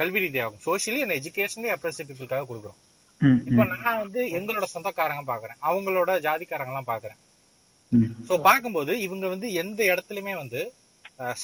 கல்வி 0.00 0.20
ரீதியாகவும் 0.24 0.62
சோசியலி 0.66 1.00
அண்ட் 1.04 1.16
எஜுகேஷனலி 1.20 1.70
அப்ரஸிவ் 1.74 2.08
பீப்புளுக்காக 2.08 2.44
கொடுக்குறோம். 2.50 2.78
இப்ப 3.48 3.64
நான் 3.72 4.00
வந்து 4.04 4.20
எங்களோட 4.38 4.66
சொந்தக்காரங்க 4.74 5.24
பாக்குறேன். 5.32 5.58
அவங்களோட 5.68 6.10
ஜாதிக்காரங்க 6.26 6.72
எல்லாம் 6.72 6.90
பாக்குறேன் 6.92 7.18
சோ 8.28 8.34
பார்க்கும்போது 8.46 8.92
இவங்க 9.06 9.26
வந்து 9.34 9.48
எந்த 9.62 9.80
இடத்துலயுமே 9.92 10.34
வந்து 10.42 10.60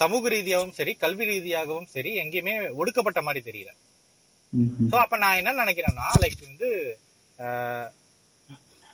சமூக 0.01 0.29
ரீதியாகவும் 0.35 0.77
சரி 0.79 0.93
கல்வி 1.03 1.25
ரீதியாகவும் 1.31 1.89
சரி 1.95 2.11
எங்கேயுமே 2.23 2.55
ஒடுக்கப்பட்ட 2.81 3.21
மாதிரி 3.27 3.41
தெரியல. 3.49 3.71
சோ 4.91 4.97
அப்ப 5.05 5.17
நான் 5.25 5.39
என்ன 5.41 5.57
நினைக்கிறேன்னா 5.63 6.07
லைக் 6.25 6.41
வந்து 6.51 6.69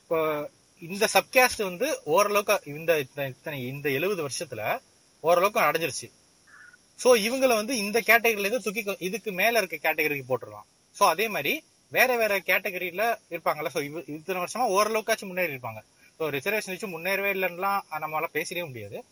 இப்போ 0.04 0.50
இந்த 0.80 1.08
சப்காஸ்ட் 1.12 1.62
வந்து 1.62 2.00
ஓரளவுக்கு 2.04 2.74
இந்த 2.74 3.04
இத்தனை- 3.14 3.66
இந்த 3.66 3.90
எழுபது 3.90 4.28
வருஷத்துல 4.28 4.78
ஓரளவுக்கு 5.20 5.60
அடைஞ்சிருச்சு. 5.60 6.10
சோ 7.04 7.06
இவங்கள 7.06 7.46
வந்து 7.46 7.76
இந்த 7.76 8.00
கேட்டகரியில 8.00 8.38
இருந்து 8.38 8.60
தூக்கி 8.60 8.96
இதுக்கு 8.98 9.32
மேல 9.32 9.60
இருக்க 9.62 9.92
கேட்டகரிக்கு 9.92 10.22
போட்டுடலாம். 10.28 10.66
சோ 11.00 11.02
அதே 11.02 11.28
மாதிரி 11.28 11.64
வேற 11.88 12.16
வேற 12.16 12.38
கேட்டகரியில 12.38 13.18
இருப்பாங்கல்ல. 13.30 13.66
சோ 13.74 13.82
இவ 13.82 14.02
இத்தனை 14.06 14.42
வருஷமா 14.42 14.56
ஓரளவுக்காச்சும் 14.56 15.20
முன்னேறி 15.20 15.54
இருப்பாங்க. 15.54 15.82
சோ 16.18 16.22
ரிசர்வேஷன் 16.22 16.66
வச்சு 16.66 17.00
முன்னேறவே 17.00 17.36
இல்லைன்னுலாம் 17.36 17.80
நம்மளால 17.90 18.24
பேசவே 18.24 18.64
முடியாது. 18.64 19.04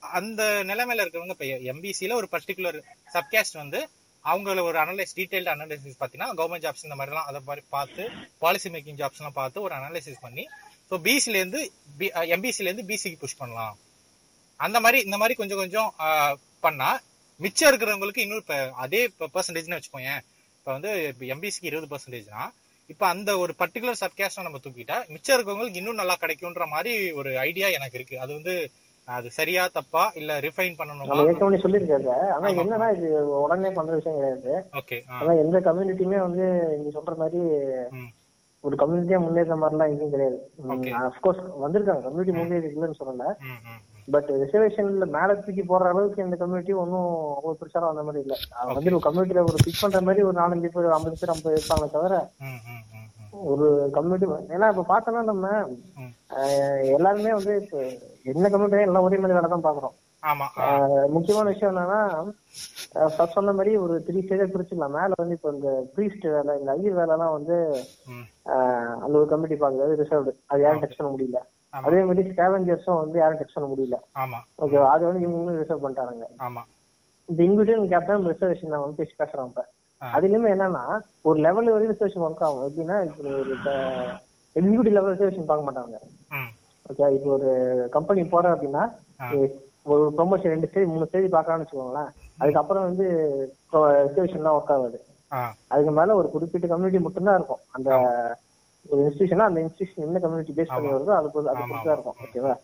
அந்த 0.00 0.62
நிலைமையில 0.66 1.04
இருக்கிறவங்க 1.04 1.28
இப்ப 1.28 1.44
எம்பிசில 1.44 2.12
ஒரு 2.12 2.28
பர்டிகுலர் 2.32 2.82
சப்காஸ்ட் 3.12 3.52
வந்து 3.52 3.88
அவங்கள 4.24 4.62
ஒரு 4.68 4.78
அனலைஸ் 4.84 5.14
டீடைல்டு 5.18 5.52
அனலைசிஸ் 5.54 5.98
பார்த்தீங்கன்னா 6.00 6.34
கவர்மெண்ட் 6.38 6.64
ஜாப்ஸ் 6.66 6.86
இந்த 6.86 6.96
மாதிரிலாம் 7.00 7.28
அதை 7.30 7.40
மாதிரி 7.46 7.62
பார்த்து 7.76 8.02
பாலிசி 8.42 8.70
மேக்கிங் 8.74 8.98
ஜாப்ஸ்லாம் 9.00 9.38
பார்த்து 9.38 9.64
ஒரு 9.66 9.74
அனலைசிஸ் 9.78 10.24
பண்ணி 10.26 10.44
ஸோ 10.90 10.96
பிசிலேருந்து 11.06 11.60
பி 11.98 12.06
எம்பிசிலேருந்து 12.36 12.84
பிசிக்கு 12.90 13.20
புஷ் 13.22 13.40
பண்ணலாம். 13.40 13.74
அந்த 14.60 14.78
மாதிரி 14.80 14.98
இந்த 15.06 15.16
மாதிரி 15.16 15.34
கொஞ்சம் 15.34 15.60
கொஞ்சம் 15.62 15.90
பண்ணால் 15.96 16.36
பண்ணா 16.64 16.88
மிச்சம் 17.40 17.68
இருக்கிறவங்களுக்கு 17.70 18.24
இன்னும் 18.24 18.42
இப்போ 18.42 18.56
அதே 18.84 19.00
பர்சன்டேஜ்னு 19.36 19.76
வச்சுக்கோங்க 19.78 20.12
இப்போ 20.56 20.70
வந்து 20.76 20.90
எம்பிசிக்கு 21.34 21.70
இருபது 21.70 21.90
பர்சன்டேஜ்னா 21.92 22.42
இப்போ 22.90 23.04
அந்த 23.06 23.30
ஒரு 23.38 23.52
பர்டிகுலர் 23.60 24.00
சப்கேஸ்டை 24.02 24.44
நம்ம 24.46 24.60
தூக்கிட்டா 24.64 24.96
மிச்சம் 25.14 25.34
இருக்கிறவங்களுக்கு 25.36 25.80
இன்னும் 25.82 26.00
நல்லா 26.02 26.16
கிடைக்கும்ன்ற 26.22 26.66
மாதிரி 26.74 26.92
ஒரு 27.20 27.30
ஐடியா 27.48 27.68
எனக்கு 27.78 27.98
இருக்கு. 27.98 28.16
அது 28.18 28.32
வந்து 28.38 28.54
அது 29.10 29.28
சரியா 29.36 29.62
தப்பா 29.76 30.02
இல்ல 30.14 30.32
ரிஃபைன் 30.44 30.78
பண்ணணுமா? 30.78 31.08
நம்ம 31.10 31.26
ஏற்கனவே 31.28 31.60
சொல்லியிருக்காங்க 31.62 32.12
ஆனா 32.34 32.48
என்னன்னா 32.54 32.88
இது 32.96 33.08
உடனே 33.44 33.70
பண்ற 33.76 33.92
விஷயம் 33.98 34.18
கிடையாது. 34.18 34.52
ஓகே 34.80 34.98
ஆனா 35.18 35.32
எந்த 35.44 35.58
கம்யூனிட்டியுமே 35.68 36.20
வந்து 36.26 36.44
நீங்க 36.72 36.92
சொல்ற 36.96 37.14
மாதிரி 37.16 37.40
ஒரு 38.64 38.74
கம்யூனிட்டியா 38.76 39.18
முன்னேற 39.18 39.54
மாதிரிலாம் 39.60 39.90
எங்கேயும் 39.90 40.14
கிடையாது. 40.14 40.38
அப்கோர்ஸ் 41.02 41.40
வந்திருக்காங்க. 41.62 42.02
கம்யூனிட்டி 42.06 42.34
முன்னேறி 42.38 42.68
இல்லைன்னு 42.70 43.00
சொல்லல. 43.00 43.26
பட் 44.08 44.28
ரிசர்வேஷன்ல 44.42 45.06
மேல 45.14 45.34
தூக்கி 45.38 45.62
போடுற 45.64 45.90
அளவுக்கு 45.92 46.24
இந்த 46.26 46.36
கம்யூனிட்டி 46.36 46.72
ஒன்றும் 46.82 47.08
அவ்வளவு 47.36 47.58
பெருசாலாம் 47.60 47.92
அந்த 47.92 48.04
மாதிரி 48.06 48.22
இல்ல. 48.24 48.36
வந்து 48.76 48.92
ஒரு 48.92 49.04
கம்யூனிட்டியில 49.06 49.44
ஒரு 49.50 49.58
பிக் 49.66 49.82
பண்ற 49.82 50.00
மாதிரி 50.08 50.22
ஒரு 50.28 50.36
நாலஞ்சு 50.40 50.70
பேர் 50.74 50.96
ஐம்பது 50.96 51.20
பேர் 51.20 51.34
ஐம்பது 51.34 51.58
இருப்பாங்க 51.58 51.88
தவிர 51.96 52.14
ஒரு 53.48 53.66
கம்யூனிட்டி 53.92 54.26
ஏன்னா 54.54 54.68
இப்ப 54.72 54.84
பார்த்தோம்னா 54.88 55.22
நம்ம 55.24 55.46
எல்லாருமே 56.94 57.32
வந்து 57.36 57.54
இப்ப 57.62 57.78
என்ன 58.26 58.48
கம்யூனிட்டி 58.50 58.84
எல்லாம் 58.84 59.06
ஒரே 59.06 59.18
மாதிரி 59.18 59.36
வேலை 59.36 59.50
தான் 59.50 59.66
பாக்குறோம் 59.66 59.96
முக்கியமான 61.14 61.46
விஷயம் 61.50 61.70
என்னன்னா 61.72 62.00
ஃபர்ஸ்ட் 63.10 63.36
சொன்ன 63.36 63.52
மாதிரி 63.52 63.72
ஒரு 63.78 63.94
த்ரீ 64.06 64.18
ஸ்டேஜா 64.20 64.46
பிரிச்சுக்கலாம். 64.48 64.96
மேல 64.96 65.18
வந்து 65.18 65.36
இப்போ 65.36 65.50
இந்த 65.52 65.68
ப்ரீஸ்ட் 65.94 66.26
வேலை 66.32 66.52
இந்த 66.58 66.70
ஐயர் 66.74 66.98
வேலைலாம் 66.98 67.34
வந்து 67.36 67.56
ம். 68.10 68.26
ஆஹ், 68.52 68.96
அந்த 68.98 69.14
ஒரு 69.18 69.28
கமிட்டி 69.28 69.56
பாக்குறது 69.58 69.98
ரிசர்வ்டு 70.00 70.32
அது 70.50 70.64
யாரும் 70.64 70.82
டச் 70.82 70.98
பண்ண 70.98 71.10
முடியல. 71.12 71.40
அதே 71.88 72.00
மாதிரி 72.06 72.22
ஸ்கேவஞ்சர்ஸும் 72.30 73.00
வந்து 73.00 73.16
யாரும் 73.18 73.40
டச் 73.40 73.56
பண்ண 73.56 73.68
முடியல. 73.68 73.96
ஓகே 74.58 74.78
அது 74.92 75.04
வந்து 75.08 75.22
இவங்க 75.26 75.54
ரிசர்வ் 75.58 75.84
பண்ணிட்டாங்க 75.84 76.28
இந்த 77.28 77.40
இன்விடேஷன் 77.44 77.90
கேப்டன் 77.92 78.28
ரிசர்வேஷன் 78.28 78.72
நான் 78.72 78.84
வந்து 78.84 79.00
பேசி 79.00 79.14
பேசுறேன் 79.18 79.48
இப்ப. 79.50 79.64
அதுலயுமே 80.02 80.52
என்னன்னா 80.54 80.84
ஒரு 81.28 81.38
லெவல் 81.46 81.72
வரைக்கும் 81.72 81.92
ரிசர்வேஷன் 81.94 82.24
ஒர்க் 82.26 82.44
ஆகும். 82.46 82.64
எப்படின்னா 82.68 82.96
இப்போ 83.08 83.22
ஒரு 83.40 83.52
எக்ஸிக்யூட்டிவ் 84.56 84.96
லெவல் 84.96 85.12
ரிசர்வேஷன் 85.14 85.50
பார்க்க 85.50 85.68
மாட்டாங்க. 85.68 85.96
ம். 86.38 86.50
ஓகே 86.86 87.08
இப்போ 87.16 87.30
ஒரு 87.38 87.50
கம்பெனி 87.96 88.22
போறேன் 88.32 88.54
அப்படின்னா 88.54 88.84
ஒரு 89.92 90.02
ப்ரொமோஷன் 90.16 90.52
ரெண்டு 90.54 90.68
ஸ்டேஜ் 90.70 90.90
மூணு 90.92 91.08
ஸ்டேஜ் 91.08 91.34
பார்க்கலாம்னு 91.34 91.64
வச்சுக்கோங்களேன். 91.64 92.10
அதுக்கப்புறம் 92.40 92.86
வந்து 92.88 93.06
ரிசர்வேஷன்லாம் 94.06 94.56
ஒர்க் 94.58 94.74
ஆகாது. 94.76 94.98
அதுக்கு 95.72 95.92
மேல 95.98 96.14
ஒரு 96.20 96.28
குறிப்பிட்ட 96.34 96.66
கம்யூனிட்டி 96.70 97.00
மட்டும்தான் 97.04 97.38
இருக்கும். 97.38 97.62
அந்த 97.76 97.90
ஒரு 98.86 99.00
இன்ஸ்டியூஷனா 99.04 99.46
அந்த 99.48 99.60
இன்ஸ்டியூஷன் 99.64 100.04
என்ன 100.06 100.20
கம்யூனிட்டி 100.22 100.52
பேஸ் 100.56 100.74
பண்ணி 100.74 100.90
வருதோ 100.92 101.12
அது 101.16 101.28
அது 101.52 101.62
பொறுத்து 101.62 101.88
தான் 101.88 101.96
இருக்கும். 101.96 102.16
ஓகேவா. 102.24 102.54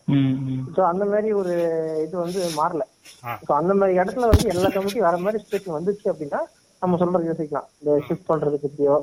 சோ 0.75 0.81
அந்த 0.91 1.03
மாதிரி 1.11 1.29
ஒரு 1.41 1.53
இது 2.05 2.15
வந்து 2.23 2.39
மாறல. 2.59 2.83
சோ 3.47 3.51
அந்த 3.59 3.73
மாதிரி 3.79 3.99
இடத்துல 3.99 4.29
வந்து 4.31 4.51
எல்லா 4.53 4.69
கமிட்டி 4.69 5.01
வர 5.07 5.17
மாதிரி 5.25 5.41
சுச்சுவேஷன் 5.43 5.77
வந்துச்சு 5.77 6.07
அப்படின்னா 6.13 6.41
நம்ம 6.81 6.97
சொல்றது 7.01 7.29
யோசிக்கலாம். 7.29 7.67
இந்த 7.79 7.91
ஷிஃப்ட் 8.07 8.29
பண்றது 8.31 8.57
பத்தியோ. 8.63 8.95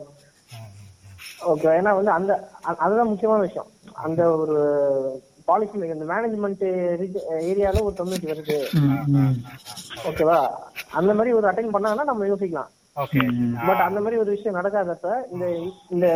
ஓகே 1.52 1.68
ஏன்னா 1.78 1.92
வந்து 1.98 2.12
அந்த 2.18 2.32
அதுதான் 2.84 3.10
முக்கியமான 3.12 3.40
விஷயம். 3.46 3.70
அந்த 4.04 4.22
ஒரு 4.42 4.58
பாலிசி 5.48 5.78
இந்த 5.94 6.06
மேனேஜ்மெண்ட் 6.12 6.62
ஏரியால 7.50 7.82
ஒரு 7.88 7.94
கம்யூனிட்டி 7.98 8.30
வருது. 8.30 8.58
ஓகேவா 10.08 10.38
அந்த 11.00 11.10
மாதிரி 11.18 11.34
ஒரு 11.38 11.48
அட்டைன் 11.50 11.74
பண்ணாங்கன்னா 11.74 12.08
நம்ம 12.10 12.26
யோசிக்கலாம். 12.30 12.70
பட் 13.66 13.84
அந்த 13.88 13.98
மாதிரி 14.04 14.20
ஒரு 14.22 14.30
விஷயம் 14.34 14.58
நடக்காதப்ப 14.58 15.08
இந்த 15.32 15.46
இந்த 15.94 16.06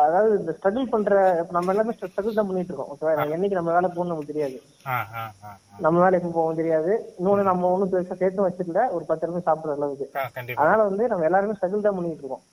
அதாவது 0.00 0.32
இந்த 0.38 0.52
ஸ்ட்ரகிள் 0.56 0.86
பண்ற 0.86 1.12
நம்ம 1.50 1.72
எல்லாமே 1.72 1.92
ஸ்ட்ரகிள் 1.96 2.36
தான் 2.36 2.48
பண்ணிட்டு 2.48 2.70
இருக்கோம். 2.70 2.90
ஓகேவா 2.92 3.12
என்னைக்கு 3.28 3.58
நம்ம 3.58 3.72
வேலை 3.72 3.88
போகணும் 3.88 4.12
நமக்கு 4.12 4.30
தெரியாது. 4.30 4.56
நம்ம 5.84 6.02
வேலை 6.04 6.16
எப்போ 6.18 6.30
போகவும் 6.30 6.60
தெரியாது. 6.60 6.90
இன்னொன்னு 7.18 7.48
நம்ம 7.48 7.70
ஒண்ணும் 7.70 7.92
பெருசா 7.92 8.16
சேர்த்து 8.16 8.46
வச்சிருந்த 8.46 8.82
ஒரு 8.96 9.04
பத்து 9.04 9.28
ரூபாய் 9.28 9.46
சாப்பிடுற 9.48 9.76
அளவுக்கு. 9.76 10.06
அதனால 10.58 10.80
வந்து 10.88 11.06
நம்ம 11.12 11.26
எல்லாருமே 11.28 11.56
ஸ்ட்ரகிள் 11.58 11.86
தான் 11.86 11.96
பண்ணிட்டு 11.98 12.24
இருக்கோம். 12.24 12.44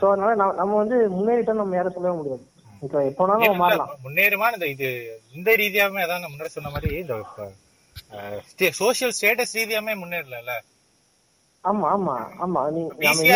சோ 0.00 0.06
அதனால 0.12 0.32
நம்ம- 0.54 0.78
வந்து 0.78 0.96
முன்னேறிட்டோம் 1.14 1.60
நம்ம 1.60 1.76
யாரும் 1.76 1.96
சொல்லவே 1.96 2.16
முடியாது. 2.16 2.44
இப்போ 2.82 2.98
எப்போனாலும் 3.08 3.44
நம்ம 3.44 3.62
மாறலாம். 3.62 3.90
முன்னேறுமா? 4.04 4.46
இந்த 4.54 4.68
இது 4.74 4.88
இந்த 5.34 5.50
ரீதியாவே 5.60 6.04
அதான் 6.04 6.30
முன்னாடி 6.30 6.52
சொன்ன 6.54 6.72
மாதிரி 6.72 6.90
இந்த 7.00 7.16
சோசியல் 8.78 9.14
ஸ்டேட்டஸ் 9.16 9.56
ரீதியாமே 9.58 9.94
முன்னேறல 10.00 10.54
ஆமா 11.64 11.88
ஆமா 11.90 12.14
ஆமா. 12.44 12.60
நீ 12.74 12.80
நம்ம 13.02 13.26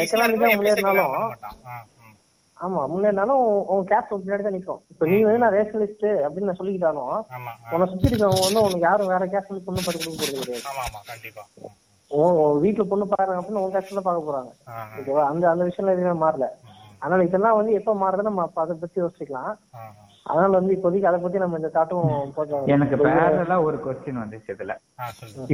எக்கனாமிக்கா 0.00 0.48
முன்னேறினாலும் 0.52 1.14
ஆமா 2.60 2.80
முன்னேனாலும் 2.90 3.40
உன் 3.74 3.86
கேஸ்ட் 3.90 4.12
பின்னாடி 4.12 4.44
தான் 4.46 4.56
நிக்கும். 4.56 4.80
இப்ப 4.92 5.06
நீ 5.10 5.16
வந்து 5.26 5.42
நான் 5.44 5.56
ரேஷனலிஸ்ட் 5.56 6.06
அப்படின்னு 6.24 6.48
நான் 6.50 6.60
சொல்லிக்கிட்டாலும் 6.60 7.10
உன்னை 7.72 7.86
சுத்தி 7.92 8.08
இருக்கவங்க 8.10 8.44
வந்து 8.46 8.62
உனக்கு 8.66 8.86
யாரும் 8.88 9.10
வேற 9.14 9.24
கேஸ்ட் 9.32 9.50
வந்து 9.52 9.66
பொண்ணு 9.66 9.82
பார்த்து 9.86 10.04
கொடுக்க 10.04 10.20
போறது 10.22 10.42
கிடையாது. 10.42 10.64
உன் 12.10 12.62
வீட்டுல 12.64 12.84
பொண்ணு 12.92 13.06
பாருங்க 13.12 13.40
அப்படின்னு 13.40 13.62
உன் 13.64 13.74
கேஸ்ட்ல 13.76 14.02
பார்க்க 14.06 14.28
போறாங்க. 14.28 14.50
ஓகேவா? 15.00 15.24
அந்த 15.32 15.44
அந்த 15.52 15.64
விஷயம்ல 15.68 15.94
எதுவுமே 15.96 16.14
மாறல. 16.24 16.48
அதனால 17.02 17.24
இதெல்லாம் 17.28 17.58
வந்து 17.60 17.72
எப்ப 17.78 17.94
மாறுதுன்னு 18.02 18.30
நம்ம 18.30 18.46
அதை 18.64 18.74
பத்தி 18.82 18.98
யோசிக்கலாம். 19.04 19.52
அதனால 20.26 20.50
வந்து 20.58 20.74
இப்போதைக்கு 20.76 21.08
அதை 21.10 21.18
பத்தி 21.24 21.38
நம்ம 21.42 21.58
இந்த 21.60 21.70
தாட்டும் 21.74 22.06
போட்டோம். 22.36 22.62
எனக்கு 22.74 22.96
பேரலா 23.06 23.56
ஒரு 23.66 23.76
கொஸ்டின் 23.86 24.22
வந்துச்சு 24.22 24.54
இதுல. 24.54 24.74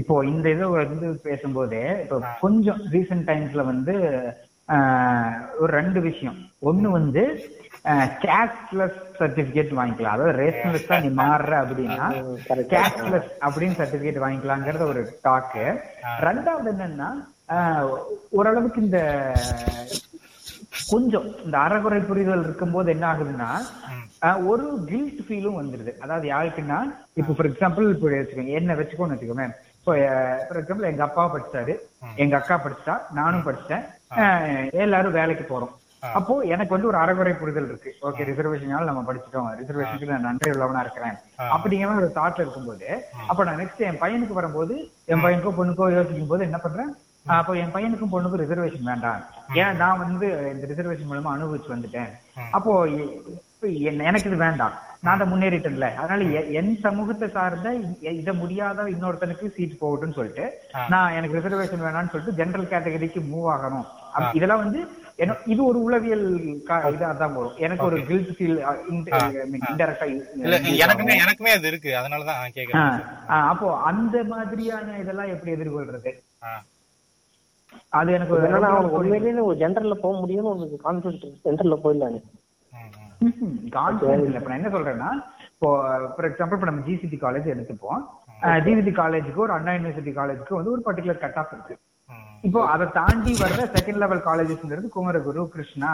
இப்போ 0.01 0.15
இந்த 0.33 0.47
இது 0.55 0.69
வந்து 0.77 1.09
பேசும்போதே 1.27 1.83
இப்போ 2.05 2.19
கொஞ்சம் 2.45 2.81
ரீசெண்ட் 2.95 3.27
டைம்ஸ்ல 3.31 3.65
வந்து 3.73 3.95
ஒரு 5.61 5.71
ரெண்டு 5.79 6.01
விஷயம். 6.09 6.39
ஒண்ணு 6.71 6.89
வந்து 6.99 7.23
கேஷ்லெஸ் 8.25 8.99
சர்டிபிகேட் 9.19 9.71
வாங்கிக்கலாம். 9.79 10.17
அதாவது 10.17 10.33
ரேஷனலிஸ்டா 10.41 10.97
நீ 11.05 11.11
மாறுற 11.21 11.53
அப்படின்னா. 11.63 12.07
கேஷ்லெஸ் 12.73 13.31
அப்படின்னு 13.47 13.79
சர்டிபிகேட் 13.81 14.23
வாங்கிக்கலாங்கிறது 14.25 14.85
ஒரு 14.93 15.03
டாக்கு 15.27 15.65
ரெண்டாவது 16.27 16.71
என்னன்னா 16.75 17.11
ஓரளவுக்கு 18.39 18.81
இந்த 18.87 19.01
கொஞ்சம் 20.93 21.27
இந்த 21.45 21.57
அறகுறை 21.67 22.01
புரிதல் 22.11 22.45
இருக்கும்போது 22.47 22.89
என்ன 22.95 23.05
ஆகுதுன்னா 23.13 23.51
ஒரு 24.51 24.67
கில்ட் 24.91 25.23
ஃபீலும் 25.27 25.59
வந்துருது. 25.61 25.93
அதாவது 26.05 26.27
யாருக்குன்னா 26.33 26.79
இப்போ 27.21 27.33
ஃபார் 27.37 27.49
எக்ஸாம்பிள் 27.51 27.87
இப்போ 27.95 28.09
வச்சுக்கோங்க 28.13 28.59
என்ன 28.61 28.77
வச்சுக்கோன்னு 28.81 29.17
வச்சுக்கோங்க 29.17 29.47
இப்போ 29.79 29.93
ஃபார் 30.47 30.61
எக்ஸாம்பிள் 30.61 30.91
எங்க 30.91 31.05
அப்பா 31.09 31.25
படிச்சாரு. 31.35 31.75
எங்க 32.25 32.37
அக்கா 32.41 32.59
படிச்சா 32.67 32.97
நானும் 33.19 33.47
படிச்சேன். 33.49 33.85
எல்லாரும் 34.85 35.17
வேலைக்கு 35.19 35.45
போறோம். 35.51 35.75
அப்போ 36.19 36.35
எனக்கு 36.55 36.75
வந்து 36.75 36.89
ஒரு 36.91 36.99
அறகுறை 37.01 37.33
புரிதல் 37.41 37.69
இருக்கு. 37.71 37.91
ஓகே 38.09 38.27
ரிசர்வேஷனால 38.29 38.89
நம்ம 38.89 39.03
படிச்சிட்டோம். 39.09 39.49
ரிசர்வேஷனுக்கு 39.61 40.11
நான் 40.13 40.27
நன்றி 40.29 40.51
உள்ளவனா 40.55 40.83
இருக்கிறேன். 40.85 41.17
அப்படிங்கிற 41.55 41.99
ஒரு 42.03 42.09
தாட்ல 42.19 42.45
இருக்கும்போது 42.45 42.89
அப்ப 43.31 43.45
நான் 43.49 43.61
நெக்ஸ்ட் 43.63 43.87
என் 43.91 44.03
பையனுக்கு 44.03 44.39
வரும்போது 44.41 44.75
என் 45.13 45.25
பையனுக்கோ 45.25 45.53
பொண்ணுக்கோ 45.59 45.89
யோசிக்கும் 45.97 46.33
போது 46.33 46.49
என்ன 46.49 46.61
பண்றேன்? 46.65 46.93
அப்போ 47.39 47.53
என் 47.63 47.75
பையனுக்கும் 47.75 48.13
பொண்ணுக்கும் 48.15 48.43
ரிசர்வேஷன் 48.45 48.91
வேண்டாம். 48.91 49.23
ஏன் 49.63 49.79
நான் 49.83 50.03
வந்து 50.05 50.27
இந்த 50.55 50.65
ரிசர்வேஷன் 50.73 51.11
மூலமா 51.11 51.35
அனுபவிச்சு 51.37 51.75
வந்துட்டேன்? 51.75 52.11
அப்போ 52.57 52.73
எனக்கு 54.11 54.29
இது 54.29 54.45
வேண்டாம். 54.47 54.75
நான் 55.05 55.17
அதை 55.17 55.27
முன்னேறிட்டேன்ல. 55.33 55.87
அதனால 56.01 56.45
என் 56.61 56.75
சமூகத்தை 56.85 57.27
சார்ந்த 57.37 57.71
இத 58.21 58.31
முடியாத 58.43 58.89
இன்னொருத்தனுக்கு 58.95 59.47
சீட் 59.57 59.81
போகட்டும்னு 59.83 60.19
சொல்லிட்டு 60.19 60.47
நான் 60.93 61.17
எனக்கு 61.19 61.39
ரிசர்வேஷன் 61.39 61.85
வேணாம்னு 61.87 62.13
சொல்லிட்டு 62.13 62.39
ஜெனரல் 62.41 62.73
கேட்டகரிக்கு 62.73 63.23
மூவ் 63.33 63.51
ஆகணும். 63.55 63.87
இதெல்லாம் 64.33 64.59
வந்து 64.59 64.81
இது 65.47 65.65
ஒரு 65.65 65.83
உளவியல் 65.83 66.25
கா- 66.69 66.85
இதா 66.91 67.17
தான் 67.17 67.35
போகும் 67.35 67.57
எனக்கு 67.57 67.85
ஒரு 67.85 67.97
கில்ட் 68.05 68.31
ஃபீல் 68.31 68.55
இன்டெரக்டா 69.67 70.07
எனக்குமே 70.83 71.17
எனக்குமே 71.21 71.51
அது 71.51 71.67
இருக்கு. 71.67 71.91
அதனாலதான் 71.97 72.55
கேக்குறேன். 72.55 73.01
அப்போ 73.49 73.77
அந்த 73.83 74.25
மாதிரியான 74.25 74.99
இதெல்லாம் 74.99 75.29
எப்படி 75.29 75.53
எதிர்கொள்றது? 75.53 76.13
அது 77.89 78.13
எனக்கு 78.13 78.35
உண்மையிலேயே 78.99 79.41
ஒரு 79.41 79.59
ஜென்ரல்ல 79.59 79.93
போக 79.97 80.15
முடியும்னு 80.21 80.81
கான்பிடன்ஸ் 80.85 81.21
இருக்கு. 81.21 81.43
ஜென்ரல்ல 81.45 81.77
போயிடலாம். 81.85 82.19
கான்பிடன்ஸ் 83.71 84.25
இல்ல. 84.25 84.39
இப்ப 84.39 84.49
நான் 84.49 84.61
என்ன 84.61 84.71
சொல்றேன்னா 84.71 85.11
இப்போ 85.53 85.69
ஃபார் 86.09 86.31
எக்ஸாம்பிள் 86.31 86.53
இப்ப 86.53 86.65
நம்ம 86.65 86.87
ஜிசிடி 86.87 87.19
காலேஜ் 87.21 87.53
எடுத்துப்போம். 87.55 88.03
ஜிசிடி 88.65 88.93
காலேஜுக்கு 88.97 89.37
ஒரு 89.37 89.53
அண்ணா 89.53 89.73
யூனிவர்சிட்டி 89.73 90.13
காலேஜுக்கு 90.15 90.55
வந்து 90.55 90.71
ஒரு 90.71 90.83
பர்டிகுலர் 90.85 91.19
கட் 91.19 91.37
ஆஃப் 91.37 91.53
இருக்கு. 91.53 91.75
இப்போ 92.47 92.61
அதை 92.73 92.85
தாண்டி 92.99 93.33
வர்ற 93.41 93.63
செகண்ட் 93.75 94.01
லெவல் 94.03 94.23
காலேஜஸ்ங்கிறது 94.27 94.89
குமரகுரு 94.95 95.43
கிருஷ்ணா 95.55 95.91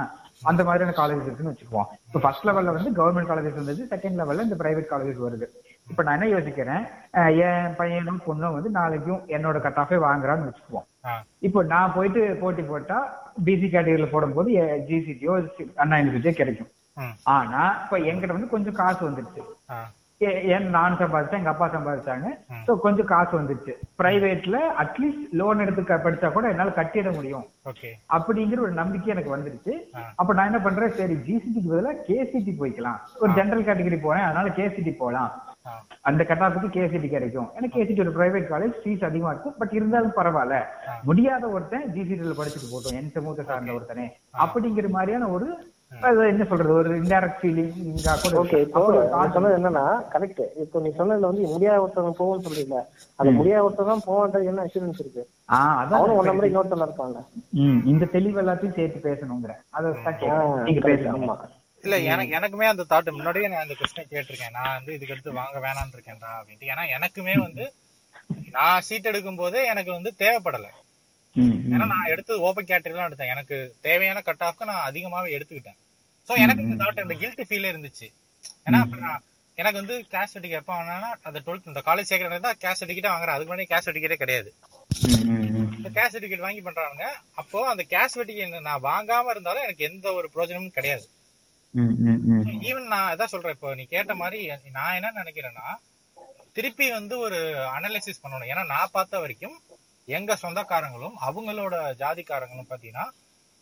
அந்த 0.51 0.61
மாதிரியான 0.69 0.95
காலேஜஸ் 0.99 1.29
இருக்குன்னு 1.29 1.53
வச்சுக்குவோம். 1.53 1.89
இப்போ 2.07 2.19
ஃபர்ஸ்ட் 2.25 2.47
லெவல்ல 2.49 2.75
வந்து 2.77 2.91
கவர்மெண்ட் 2.99 3.31
காலேஜஸ் 3.31 3.59
இருந்தது 3.59 3.83
செகண்ட் 3.93 4.19
லெவல்ல 4.21 4.47
இந்த 4.47 4.59
பிரைவேட் 4.63 4.91
காலேஜஸ் 4.93 5.25
வருது. 5.27 5.49
இப்போ 5.91 6.03
நான் 6.07 6.17
என்ன 6.19 6.29
யோசிக்கிறேன் 6.35 6.85
என் 7.49 7.75
பையனும் 7.81 8.23
பொண்ணும் 8.29 8.57
வந்து 8.57 8.71
நாளைக்கும் 8.79 9.21
என்னோட 9.37 9.57
கட் 9.67 9.81
ஆஃபே 9.83 9.99
வாங்குறான்னு 10.07 10.49
வச்சுக்குவோம். 10.49 10.87
இப்போ 11.49 11.61
நான் 11.73 11.95
போயிட்டு 11.97 12.23
போட்டி 12.43 12.63
போட்டா 12.71 12.99
பிசி 13.47 13.67
கேட்டகரியில 13.75 14.09
போடும்போது 14.15 14.51
ஜிசிடியோ 14.89 15.35
அண்ணா 15.83 15.99
யூனிவர்சிட்டியோ 16.01 16.39
கிடைக்கும். 16.41 16.73
ஆனா 17.37 17.63
இப்ப 17.85 17.97
என்கிட்ட 18.11 18.37
வந்து 18.37 18.55
கொஞ்சம் 18.55 18.79
காசு 18.81 19.01
வந்துருச்சு. 19.09 19.43
ஏன் 20.55 20.67
நான் 20.75 20.99
சம்பாதிச்சேன் 21.01 21.41
எங்க 21.41 21.53
அப்பா 21.53 21.67
சம்பாதிச்சாங்க. 21.73 22.29
சோ 22.67 22.75
கொஞ்சம் 22.85 23.09
காசு 23.11 23.33
வந்துருச்சு. 23.39 23.73
பிரைவேட்ல 24.01 24.59
அட்லீஸ்ட் 24.83 25.27
லோன் 25.41 25.63
எடுத்து 25.65 25.83
படிச்சா 26.05 26.29
கூட 26.33 26.47
என்னால 26.53 26.73
கட்டிட 26.79 27.11
முடியும். 27.17 27.45
அப்படிங்கிற 28.17 28.61
ஒரு 28.67 28.75
நம்பிக்கை 28.81 29.11
எனக்கு 29.15 29.35
வந்துருச்சு. 29.37 29.75
அப்ப 30.21 30.37
நான் 30.39 30.51
என்ன 30.51 30.61
பண்றேன்? 30.67 30.97
சரி 31.01 31.17
ஜிசிடிக்கு 31.27 31.73
பதிலா 31.73 31.93
கேசிடி 32.09 32.55
போய்க்கலாம். 32.63 32.99
ஒரு 33.23 33.31
ஜெனரல் 33.39 33.69
கேட்டகரி 33.69 34.01
போறேன் 34.07 34.27
அதனால 34.29 34.55
கேசிடி 34.61 34.95
போலாம். 35.03 35.31
அந்த 36.09 36.23
கட்டாப்புக்கு 36.27 36.69
கேசிடி 36.75 37.09
கிடைக்கும். 37.13 37.49
ஏன்னா 37.57 37.69
கேசிடி 37.77 38.03
ஒரு 38.07 38.13
பிரைவேட் 38.19 38.51
காலேஜ் 38.51 38.77
ஃபீஸ் 38.83 39.07
அதிகமா 39.09 39.31
இருக்கும் 39.33 39.57
பட் 39.61 39.73
இருந்தாலும் 39.79 40.17
பரவாயில்ல. 40.19 40.59
முடியாத 41.09 41.47
ஒருத்தன் 41.55 41.89
ஜிசிடில 41.97 42.37
படிச்சுட்டு 42.41 42.69
போட்டோம் 42.73 42.99
என் 43.01 43.15
சமூகத்தை 43.17 43.47
சார்ந்த 43.49 43.79
ஒருத்தனே. 43.79 44.07
அப்படிங்கிற 44.45 44.91
மாதிரியான 44.99 45.29
ஒரு 45.37 45.49
அது 45.93 46.23
என்ன 46.31 46.45
சொல்றது? 46.45 46.73
ஒரு 46.79 46.91
இன்டைரக்ட் 47.01 47.39
ஃபீலிங் 47.41 47.75
ஓகே 48.41 48.59
இப்போ 48.65 48.81
நான் 49.13 49.33
சொன்னது 49.35 49.57
என்னன்னா 49.59 49.85
கரெக்ட் 50.13 50.41
இப்போ 50.65 50.81
நீ 50.85 50.91
சொன்னதுல 50.99 51.29
வந்து 51.31 51.53
முடியாத 51.53 51.77
ஒருத்தவங்க 51.85 52.15
போவோம்னு 52.19 52.45
சொல்றீங்க. 52.47 52.79
அந்த 53.19 53.31
முடியாத 53.39 53.65
ஒருத்தர் 53.67 53.91
தான் 53.93 54.05
போவான்றது 54.07 54.49
என்ன 54.51 54.65
அஷூரன்ஸ் 54.67 55.03
இருக்கு? 55.03 55.23
அவனும் 55.97 56.19
ஒன்ன 56.21 56.33
மாதிரி 56.33 56.51
இன்னொருத்தன் 56.51 56.87
இருப்பாங்க 56.87 57.19
ம், 57.61 57.81
இந்த 57.93 58.09
தெளிவு 58.15 58.41
எல்லாத்தையும் 58.43 58.77
சேர்த்து 58.79 59.07
பேசணுங்கிற. 59.07 59.55
அதை. 59.73 59.93
நீங்க 60.67 60.83
பேசணும் 60.89 61.31
இல்ல 61.85 61.97
எனக்கு 62.13 62.37
எனக்குமே 62.37 62.67
அந்த 62.71 62.85
தாட் 62.91 63.17
முன்னாடியே 63.17 63.49
நான் 63.51 63.65
அந்த 63.65 63.75
கொஸ்டின் 63.81 64.13
கேட்டிருக்கேன். 64.13 64.55
நான் 64.57 64.75
வந்து 64.77 64.95
இதுக்கு 64.95 65.15
அடுத்து 65.15 65.39
வாங்க 65.41 65.59
வேணாம்னு 65.65 65.97
இருக்கேன்டா 65.97 66.31
அப்படின்ட்டு. 66.39 66.71
ஏன்னா 66.73 66.85
எனக்குமே 66.97 67.35
வந்து 67.43 67.65
நான் 68.55 68.85
சீட் 68.87 69.11
எடுக்கும் 69.11 69.41
போதே 69.41 69.61
எனக்கு 69.73 69.91
வந்து 69.97 70.11
தேவைப்படல. 70.23 70.69
ஏன்னா 71.75 71.87
நான் 71.95 72.11
எடுத்தது 72.13 72.39
ஓபன் 72.49 72.69
கேட்டரி 72.71 72.95
தான் 72.95 73.09
எடுத்தேன். 73.09 73.33
எனக்கு 73.35 73.57
தேவையான 73.87 74.23
கட் 74.29 74.45
ஆஃப்க்கு 74.47 74.69
நான் 74.71 74.87
அதிகமாவே 74.89 75.35
எடுத்துக்கிட்டேன். 75.37 75.79
சோ 76.29 76.35
எனக்கு 76.45 76.65
இந்த 76.67 76.77
தாட் 76.83 77.03
இந்த 77.07 77.17
கில்ட் 77.23 77.43
ஃபீலே 77.49 77.73
இருந்துச்சு. 77.73 78.07
ஏன்னா 78.67 78.81
எனக்கு 79.59 79.81
வந்து 79.81 79.97
கேஷ் 80.13 80.33
சர்டிஃபிகேட் 80.33 80.63
எப்ப 80.63 80.73
வாங்கினா 80.79 81.11
அந்த 81.29 81.39
டுவெல்த் 81.45 81.69
இந்த 81.73 81.83
காலேஜ் 81.89 82.09
சேர்க்கறது 82.11 82.47
தான் 82.47 82.59
கேஷ் 82.63 82.81
சர்டிஃபிகேட் 82.81 83.13
வாங்குறேன். 83.13 83.37
அதுக்கு 83.37 83.51
முன்னாடி 83.51 83.69
கேஷ் 83.73 83.87
சர்டிஃபிகேட்டே 83.87 84.19
கிடையாது. 84.23 84.51
இந்த 85.79 85.91
கேஷ் 85.99 86.13
சர்டிஃபிகேட் 86.15 86.47
வாங்கி 86.47 86.63
பண்றாங்க 86.67 87.05
அப்போ 87.41 87.61
அந்த 87.73 87.85
கேஷ் 87.93 88.15
சர்டிஃபிகேட் 88.15 88.67
நான் 88.71 88.87
வாங்காம 88.91 89.31
இருந்தாலும் 89.35 89.67
எனக்கு 89.67 89.87
எந்த 89.91 90.07
ஒரு 90.19 90.27
பிரயோஜனமும் 90.35 90.77
கிடையாது. 90.79 91.07
ஈவன் 92.69 92.93
நான் 92.95 93.11
அதான் 93.13 93.33
சொல்றேன் 93.35 93.55
இப்போ 93.57 93.71
நீ 93.79 93.85
கேட்ட 93.95 94.13
மாதிரி 94.23 94.41
நான் 94.79 94.97
என்ன 94.99 95.15
நினைக்கிறேன்னா 95.23 95.67
திருப்பி 96.59 96.87
வந்து 96.99 97.15
ஒரு 97.27 97.39
அனலைசிஸ் 97.77 98.23
பண்ணணும். 98.23 98.51
ஏன்னா 98.53 98.63
நான் 98.75 98.95
பார்த்த 98.97 99.21
வரைக்கும் 99.25 99.57
எங்க 100.09 100.33
சொந்தக்காரங்களும் 100.43 101.17
அவங்களோட 101.29 101.77
ஜாதிக்காரங்களும் 102.03 102.71
பாத்தீங்கன்னா 102.71 103.07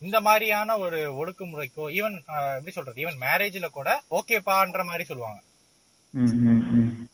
இந்த 0.01 0.17
மாதிரியான 0.27 0.77
ஒரு 0.85 0.99
ஒடுக்குமுறைக்கோ 1.19 1.85
ஈவன் 1.97 2.15
எப்படி 2.57 2.73
சொல்றது 2.77 3.01
ஈவன் 3.03 3.21
மேரேஜ்ல 3.25 3.67
கூட 3.77 3.89
ஓகேப்பான்ற 4.17 4.83
மாதிரி 4.89 5.05
சொல்லுவாங்க. 5.09 5.39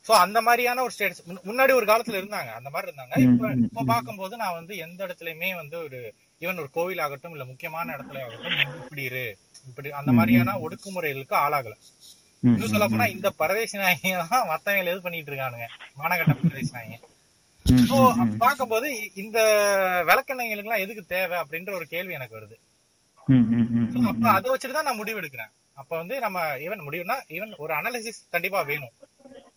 சோ 0.08 0.12
அந்த 0.24 0.40
மாதிரியான 0.48 0.82
ஒரு 0.86 0.94
ஸ்டேட்ஸ் 0.96 1.22
முன்னாடி 1.50 1.72
ஒரு 1.80 1.86
காலத்துல 1.92 2.20
இருந்தாங்க 2.22 2.52
அந்த 2.60 2.70
மாதிரி 2.74 2.90
இருந்தாங்க. 2.90 3.16
இப்ப 3.28 3.52
இப்ப 3.68 3.86
பார்க்கும்போது 3.92 4.34
நான் 4.42 4.58
வந்து 4.60 4.74
எந்த 4.86 5.00
இடத்துலயுமே 5.08 5.50
வந்து 5.62 5.78
ஒரு 5.86 6.00
ஈவன் 6.42 6.62
ஒரு 6.64 6.70
கோவில் 6.78 7.04
ஆகட்டும் 7.06 7.34
இல்ல 7.36 7.46
முக்கியமான 7.52 7.94
இடத்துல 7.98 8.22
ஆகட்டும் 8.26 8.60
இப்படி 8.82 9.04
இரு. 9.10 9.26
இப்படி 9.70 9.90
அந்த 10.00 10.12
மாதிரியான 10.20 10.58
ஒடுக்குமுறைகளுக்கு 10.66 11.38
ஆளாகல. 11.46 11.76
இன்னும் 12.44 12.74
சொல்ல 12.74 12.86
போனா 12.92 13.08
இந்த 13.16 13.30
பரதேசி 13.42 13.78
நாயங்க 13.82 14.26
தான் 14.34 14.48
மத்தவங்க 14.52 14.94
எது 14.94 15.06
பண்ணிட்டு 15.08 15.32
இருக்கானுங்க. 15.32 15.68
மானகட்ட 16.02 16.36
பரதேசி 16.42 16.74
நாயங்க 16.78 17.00
சோ 17.90 17.98
பார்க்கும்போது 18.44 18.88
இந்த 19.22 19.40
விளக்கெண்ணங்களுக்கு 20.10 20.68
எல்லாம் 20.68 20.84
எதுக்கு 20.86 21.04
தேவை 21.14 21.36
அப்படின்ற 21.42 21.72
ஒரு 21.80 21.86
கேள்வி 21.94 22.16
எனக்கு 22.20 22.38
வருது. 22.38 22.56
அப்ப 24.12 24.26
அதை 24.38 24.48
வச்சுட்டு 24.52 24.76
தான் 24.78 24.88
நான் 24.90 25.00
முடிவு 25.02 25.20
எடுக்கிறேன் 25.22 25.52
அப்ப 25.82 25.92
வந்து 26.02 26.16
நம்ம 26.26 26.40
ஈவன் 26.66 26.86
முடிவுனா 26.88 27.18
ஈவன் 27.36 27.54
ஒரு 27.64 27.72
அனாலிசிஸ் 27.80 28.20
கண்டிப்பா 28.36 28.60
வேணும். 28.72 28.94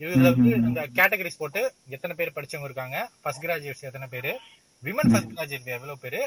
இதுல 0.03 0.31
வந்து 0.35 0.51
இந்த 0.69 0.81
கேட்டகரிஸ் 0.99 1.41
போட்டு 1.43 1.61
எத்தனை 1.97 2.15
பேர் 2.19 2.37
படிச்சவங்க 2.37 2.69
இருக்காங்க 2.71 2.97
ஃபர்ஸ்ட் 3.23 3.45
கிராஜுவேட்ஸ் 3.45 3.87
எத்தனை 3.89 4.09
பேரு 4.15 4.33
விமன் 4.83 5.11
ஃபர்ஸ்ட் 5.13 5.35
கிராஜுவேட் 5.35 5.75
எவ்வளவு 5.77 6.03
பேரு 6.05 6.21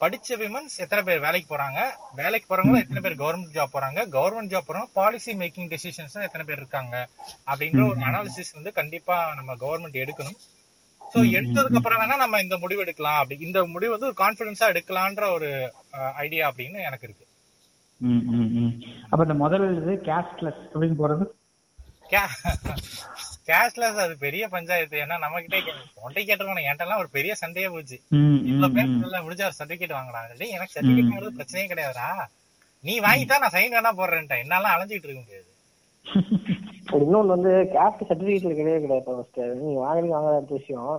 படிச்ச 0.00 0.36
விமன்ஸ் 0.40 0.76
எத்தனை 0.84 1.02
பேர் 1.08 1.24
வேலைக்கு 1.24 1.48
போறாங்க 1.52 1.80
வேலைக்கு 2.20 2.46
போறவங்க 2.48 2.80
எத்தனை 2.84 3.02
பேர் 3.04 3.20
கவர்மெண்ட் 3.20 3.54
ஜாப் 3.56 3.74
போறாங்க 3.76 4.00
கவர்மெண்ட் 4.16 4.52
ஜாப் 4.54 4.66
போறவங்க 4.68 4.90
பாலிசி 4.98 5.32
மேக்கிங் 5.42 5.70
டெசிஷன்ஸ் 5.72 6.16
எத்தனை 6.26 6.44
பேர் 6.48 6.60
இருக்காங்க 6.62 6.94
அப்படின்ற 7.50 7.82
ஒரு 7.90 8.02
அனாலிசிஸ் 8.10 8.56
வந்து 8.58 8.72
கண்டிப்பா 8.80 9.16
நம்ம 9.38 9.56
கவர்மெண்ட் 9.64 10.02
எடுக்கணும். 10.04 10.38
சோ 11.14 11.20
எடுத்ததுக்கு 11.38 11.78
அப்புறம் 11.80 12.00
வேணா 12.02 12.16
நம்ம 12.22 12.40
இந்த 12.44 12.56
முடிவு 12.62 12.82
எடுக்கலாம். 12.84 13.18
அப்படி 13.20 13.46
இந்த 13.48 13.60
முடிவு 13.74 13.94
வந்து 13.94 14.08
ஒரு 14.10 14.16
கான்பிடன்ஸா 14.22 14.66
எடுக்கலான்ற 14.72 15.24
ஒரு 15.36 15.48
ஐடியா 16.24 16.44
அப்படின்னு 16.50 16.80
எனக்கு 16.88 17.06
இருக்கு. 17.08 17.24
அப்ப 19.10 19.20
இந்த 19.26 19.36
முதல் 19.42 19.66
இது 19.80 19.92
கேஷ்லெஸ் 20.10 20.62
அப்படின்னு 20.72 20.96
போறது? 21.02 21.26
கேஷ்லெஸ் 23.48 24.00
அது 24.04 24.14
பெரிய 24.24 24.44
பஞ்சாயத்து. 24.54 24.96
ஏன்னா 25.04 25.16
நம்ம 25.24 25.40
கிட்டே 25.44 25.60
உன்ட்டே 26.04 26.22
கேட்டிருக்கோம். 26.28 26.60
என்கிட்ட 26.70 26.98
ஒரு 27.02 27.10
பெரிய 27.16 27.32
சண்டையே 27.42 27.68
போச்சு. 27.74 27.96
இவ்வளவு 28.50 28.74
பேர் 28.76 28.92
முடிஞ்ச 29.26 29.44
ஒரு 29.50 29.58
சர்டிபிகேட் 29.60 29.98
வாங்குறாங்க 29.98 30.38
டேய், 30.40 30.54
எனக்கு 30.56 30.76
சர்டிபிகேட் 30.76 31.38
பிரச்சனையே 31.40 31.66
கிடையாதுடா. 31.72 32.08
நீ 32.84 32.94
வாங்கிட்டா 33.06 33.36
நான் 33.42 33.56
சைன் 33.56 33.76
வேணா 33.78 33.92
போடுறேன்ட்டேன். 34.00 34.44
என்னால 34.44 34.72
அலைஞ்சிட்டு 34.74 35.08
இருக்க 35.08 35.22
முடியாது. 35.24 35.50
இன்னொன்னு 37.00 37.34
வந்து 37.34 37.50
கேஸ்ட் 37.74 38.08
சர்டிபிகேட்ல 38.08 38.54
கிடையவே 38.58 38.80
கிடையாது 38.84 39.04
ஃபர்ஸ்ட் 39.08 39.40
நீங்க 39.60 39.78
வாங்குறீங்க 39.84 40.16
வாங்காத 40.16 40.56
விஷயம். 40.58 40.94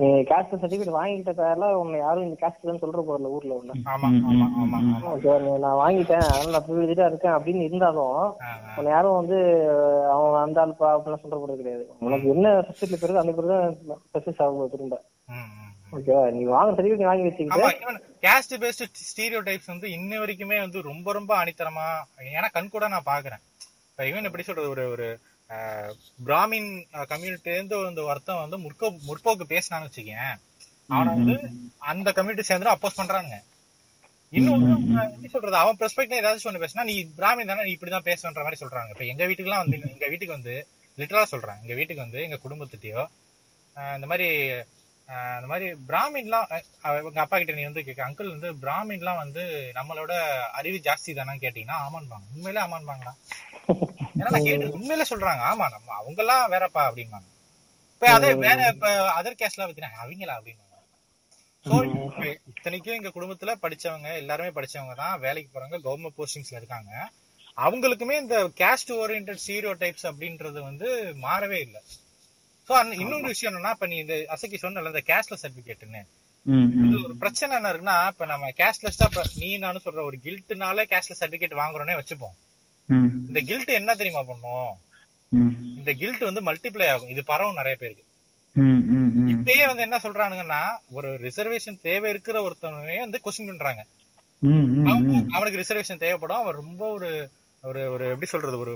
நீ 0.00 0.06
கேஸ்ட் 0.30 0.54
சர்டிபிகேட் 0.62 0.96
வாங்கிட்ட 0.96 1.32
பேர்ல 1.38 1.66
உன்னை 1.80 1.98
யாரும் 2.00 2.24
இந்த 2.26 2.36
கேஸ்ட் 2.42 2.66
தான் 2.70 2.80
சொல்ற 2.82 3.02
போறல 3.08 3.30
ஊர்ல 3.36 3.52
உள்ள. 3.58 3.72
ஆமா 3.92 4.08
ஆமா 4.30 4.46
ஆமா 4.62 4.78
ஆமா 4.80 4.98
ஓகே 5.12 5.34
நான் 5.64 5.80
வாங்கிட்டேன் 5.82 6.24
அதனால 6.26 6.54
நான் 6.56 6.66
ப்ரிவிலேஜா 6.68 7.06
இருக்கேன் 7.10 7.36
அப்படின்னு 7.36 7.66
இருந்தாலும். 7.68 8.18
உன்னை 8.78 8.90
யாரும் 8.94 9.18
வந்து 9.20 9.38
அவன் 10.14 10.42
அந்த 10.44 10.60
ஆள்பா 10.64 10.88
அப்படிலாம் 10.94 11.24
சொல்ற 11.24 11.38
போறது 11.42 11.60
கிடையாது. 11.62 11.84
உனக்கு 12.06 12.28
என்ன 12.34 12.54
சப்ஜெக்ட்ல 12.68 13.00
பிறகு 13.04 13.22
அந்த 13.22 13.34
பிறகு 13.38 13.54
தான் 13.54 13.76
சக்சஸ் 14.16 14.42
ஆகும் 14.46 14.74
திரும்ப. 14.74 14.98
ஓகேவா 15.96 16.22
நீ 16.36 16.42
வாங்குற 16.54 16.76
சர்டிபிகேட் 16.76 17.04
நீ 17.04 17.10
வாங்கி 17.10 17.26
வச்சுக்கிட்டு. 17.28 17.94
கேஸ்ட் 18.26 18.54
பேஸ்ட் 18.62 18.84
ஸ்டீரியோ 19.10 19.42
டைப்ஸ் 19.48 19.72
வந்து 19.74 19.88
இன்ன 19.98 20.18
வரைக்குமே 20.22 20.58
வந்து 20.64 20.88
ரொம்ப 20.90 21.12
ரொம்ப 21.18 21.32
அனித்தரமா 21.42 21.88
ஏன்னா 22.36 22.50
கண் 22.56 22.74
கூட 22.74 22.86
நான் 22.94 23.10
பாக்குறேன். 23.12 23.42
ஈவன் 23.98 24.28
எப்படி 24.28 24.44
சொல்றது 24.44 24.68
ஒரு 24.70 24.84
ஒரு 24.90 25.06
பிராமின் 26.20 26.70
கம்யூனிட்டில 27.10 27.54
இருந்து 27.54 27.76
வந்து 27.80 28.02
ஒருத்தன் 28.04 28.42
வந்து 28.42 28.58
முற்போ 28.64 28.86
முற்போக்கு 29.06 29.44
பேசினான்னு 29.52 29.88
வச்சுக்கேன். 29.88 30.34
அவனை 30.88 31.10
வந்து 31.14 31.34
அந்த 31.86 32.08
கம்யூனிட்டி 32.12 32.44
சேர்ந்து 32.44 32.74
அப்போஸ் 32.74 32.98
பண்றாங்க 32.98 33.34
இன்னொன்னு 34.32 34.68
அஹ், 34.94 35.08
எப்படி 35.08 35.28
சொல்றது 35.28 35.56
அவன் 35.56 35.78
பெர்ஸ்பெக்டிவ் 35.80 36.20
ஏதாச்சும் 36.20 36.50
ஒண்ணு 36.50 36.62
பேசினா 36.64 36.84
நீ 36.84 36.96
பிராமின் 37.18 37.50
தானே 37.50 37.64
நீ 37.64 37.74
இப்படிதான் 37.76 38.08
பேசுன்ற 38.08 38.42
மாதிரி 38.42 38.60
சொல்றாங்க. 38.62 38.90
இப்ப 38.94 39.04
எங்க 39.06 39.24
வீட்டுக்குலாம் 39.26 39.62
வந்து 39.64 39.76
எங்க 39.90 40.08
வீட்டுக்கு 40.08 40.38
வந்து 40.38 40.54
லிட்டரலா 40.98 41.26
சொல்றேன். 41.32 41.60
எங்க 41.62 41.74
வீட்டுக்கு 41.74 42.04
வந்து 42.04 42.20
எங்க 42.22 42.38
குடும்பத்திட்டயோ 42.44 43.04
இந்த 43.96 44.06
மாதிரி 44.10 44.26
இந்த 45.08 45.48
மாதிரி 45.50 45.66
பிராமின்லாம் 45.88 46.46
உங்க 47.08 47.20
அப்பா 47.24 47.36
கிட்ட 47.38 47.52
நீ 47.58 47.64
வந்து 47.68 47.84
கேட்க 47.86 48.06
அங்கிள் 48.06 48.32
வந்து 48.34 48.48
பிராமின்லாம் 48.62 49.20
வந்து 49.22 49.42
நம்மளோட 49.78 50.12
அறிவு 50.58 50.78
ஜாஸ்தி 50.86 51.10
தானே 51.18 51.34
கேட்டீங்கன்னா 51.44 51.76
ஆமான்பாங்க. 51.86 52.24
உண்மையிலே 52.34 52.60
ஆமான்பாங்களா 52.66 53.12
ஏன்னா 54.18 54.30
நான் 54.34 54.46
கேட்டு 54.48 54.76
உண்மையிலே 54.78 55.06
சொல்றாங்க. 55.10 55.42
ஆமா 55.50 55.66
நம்ம 55.74 55.92
அவங்க 56.00 56.20
எல்லாம் 56.24 56.44
வேறப்பா 56.54 56.82
அப்படிம்பாங்க. 56.88 57.28
இப்ப 57.92 58.08
அதே 58.16 58.30
வேற 58.46 58.58
இப்ப 58.74 58.88
அதர் 59.18 59.40
கேஸ்ட்லாம் 59.42 59.68
பத்தினா 59.70 59.90
அவங்களா 60.04 60.36
அப்படிம்பாங்க. 60.38 60.64
இத்தனைக்கும் 62.50 62.96
எங்க 62.96 63.10
குடும்பத்துல 63.14 63.54
படிச்சவங்க 63.62 64.08
எல்லாருமே 64.22 64.50
படிச்சவங்க 64.58 64.96
தான் 65.02 65.22
வேலைக்கு 65.26 65.50
போறாங்க 65.54 65.78
கவர்மெண்ட் 65.86 66.18
போஸ்டிங்ஸ்ல 66.18 66.60
இருக்காங்க. 66.60 66.90
அவங்களுக்குமே 67.58 68.16
இந்த 68.22 68.38
கேஸ்ட் 68.60 68.92
ஓரியன்ட் 69.02 69.32
ஸ்டீரியோ 69.44 69.72
டைப்ஸ் 69.82 70.08
அப்படின்றது 70.10 70.58
வந்து 70.68 70.88
மாறவே 71.24 71.58
இல்லை. 71.66 71.80
சோ 72.68 72.74
இன்னொரு 73.02 73.26
விஷயம் 73.32 73.50
என்னன்னா 73.50 73.72
இப்ப 73.74 73.86
நீ 73.90 73.96
இந்த 74.04 74.14
அசக்கி 74.34 74.58
சொன்னல 74.62 74.90
இந்த 74.92 75.02
கேஸ்ட்ல 75.10 75.36
சர்டிபிகேட்னு. 75.42 76.00
இது 76.86 76.96
ஒரு 77.06 77.14
பிரச்சனை 77.22 77.52
என்ன 77.58 77.70
இருக்குன்னா 77.72 77.96
இப்ப 78.12 78.26
நம்ம 78.32 78.50
கேஷ்லெஸ்ஸா 78.60 79.06
இப்ப 79.10 79.22
நீ 79.42 79.48
நானும் 79.64 79.84
சொல்ற 79.84 80.02
ஒரு 80.08 80.16
கில்ட்னால 80.24 80.84
கேஷ்ல 80.92 81.14
சர்டிபிகேட் 81.20 81.60
வாங்குறோன்னே 81.62 81.96
வச்சுப்போம். 82.00 82.36
இந்த 83.28 83.40
கில்ட் 83.50 83.70
என்ன 83.80 83.94
தெரியுமா 84.00 84.22
பண்ணும். 84.30 84.72
இந்த 85.78 85.92
கில்ட் 86.02 86.24
வந்து 86.28 86.42
மல்டிப்ளை 86.48 86.88
ஆகும். 86.94 87.12
இது 87.14 87.22
பரவும் 87.30 87.58
நிறைய 87.60 87.76
பேருக்கு. 87.82 88.04
இப்பயே 89.32 89.64
வந்து 89.70 89.84
என்ன 89.86 89.96
சொல்றானுங்கன்னா 90.04 90.60
ஒரு 90.96 91.08
ரிசர்வேஷன் 91.26 91.80
தேவை 91.88 92.10
இருக்கிற 92.14 92.36
ஒருத்தவனே 92.46 92.98
வந்து 93.04 93.20
கொஸ்டின் 93.24 93.50
பண்றாங்க. 93.52 93.82
அவனுக்கு 95.36 95.60
ரிசர்வேஷன் 95.62 96.02
தேவைப்படும். 96.04 96.42
அவன் 96.42 96.60
ரொம்ப 96.62 96.82
ஒரு 96.96 97.10
ஒரு 97.64 97.80
ஒரு 97.94 98.04
எப்படி 98.12 98.28
சொல்றது 98.32 98.56
ஒரு 98.64 98.74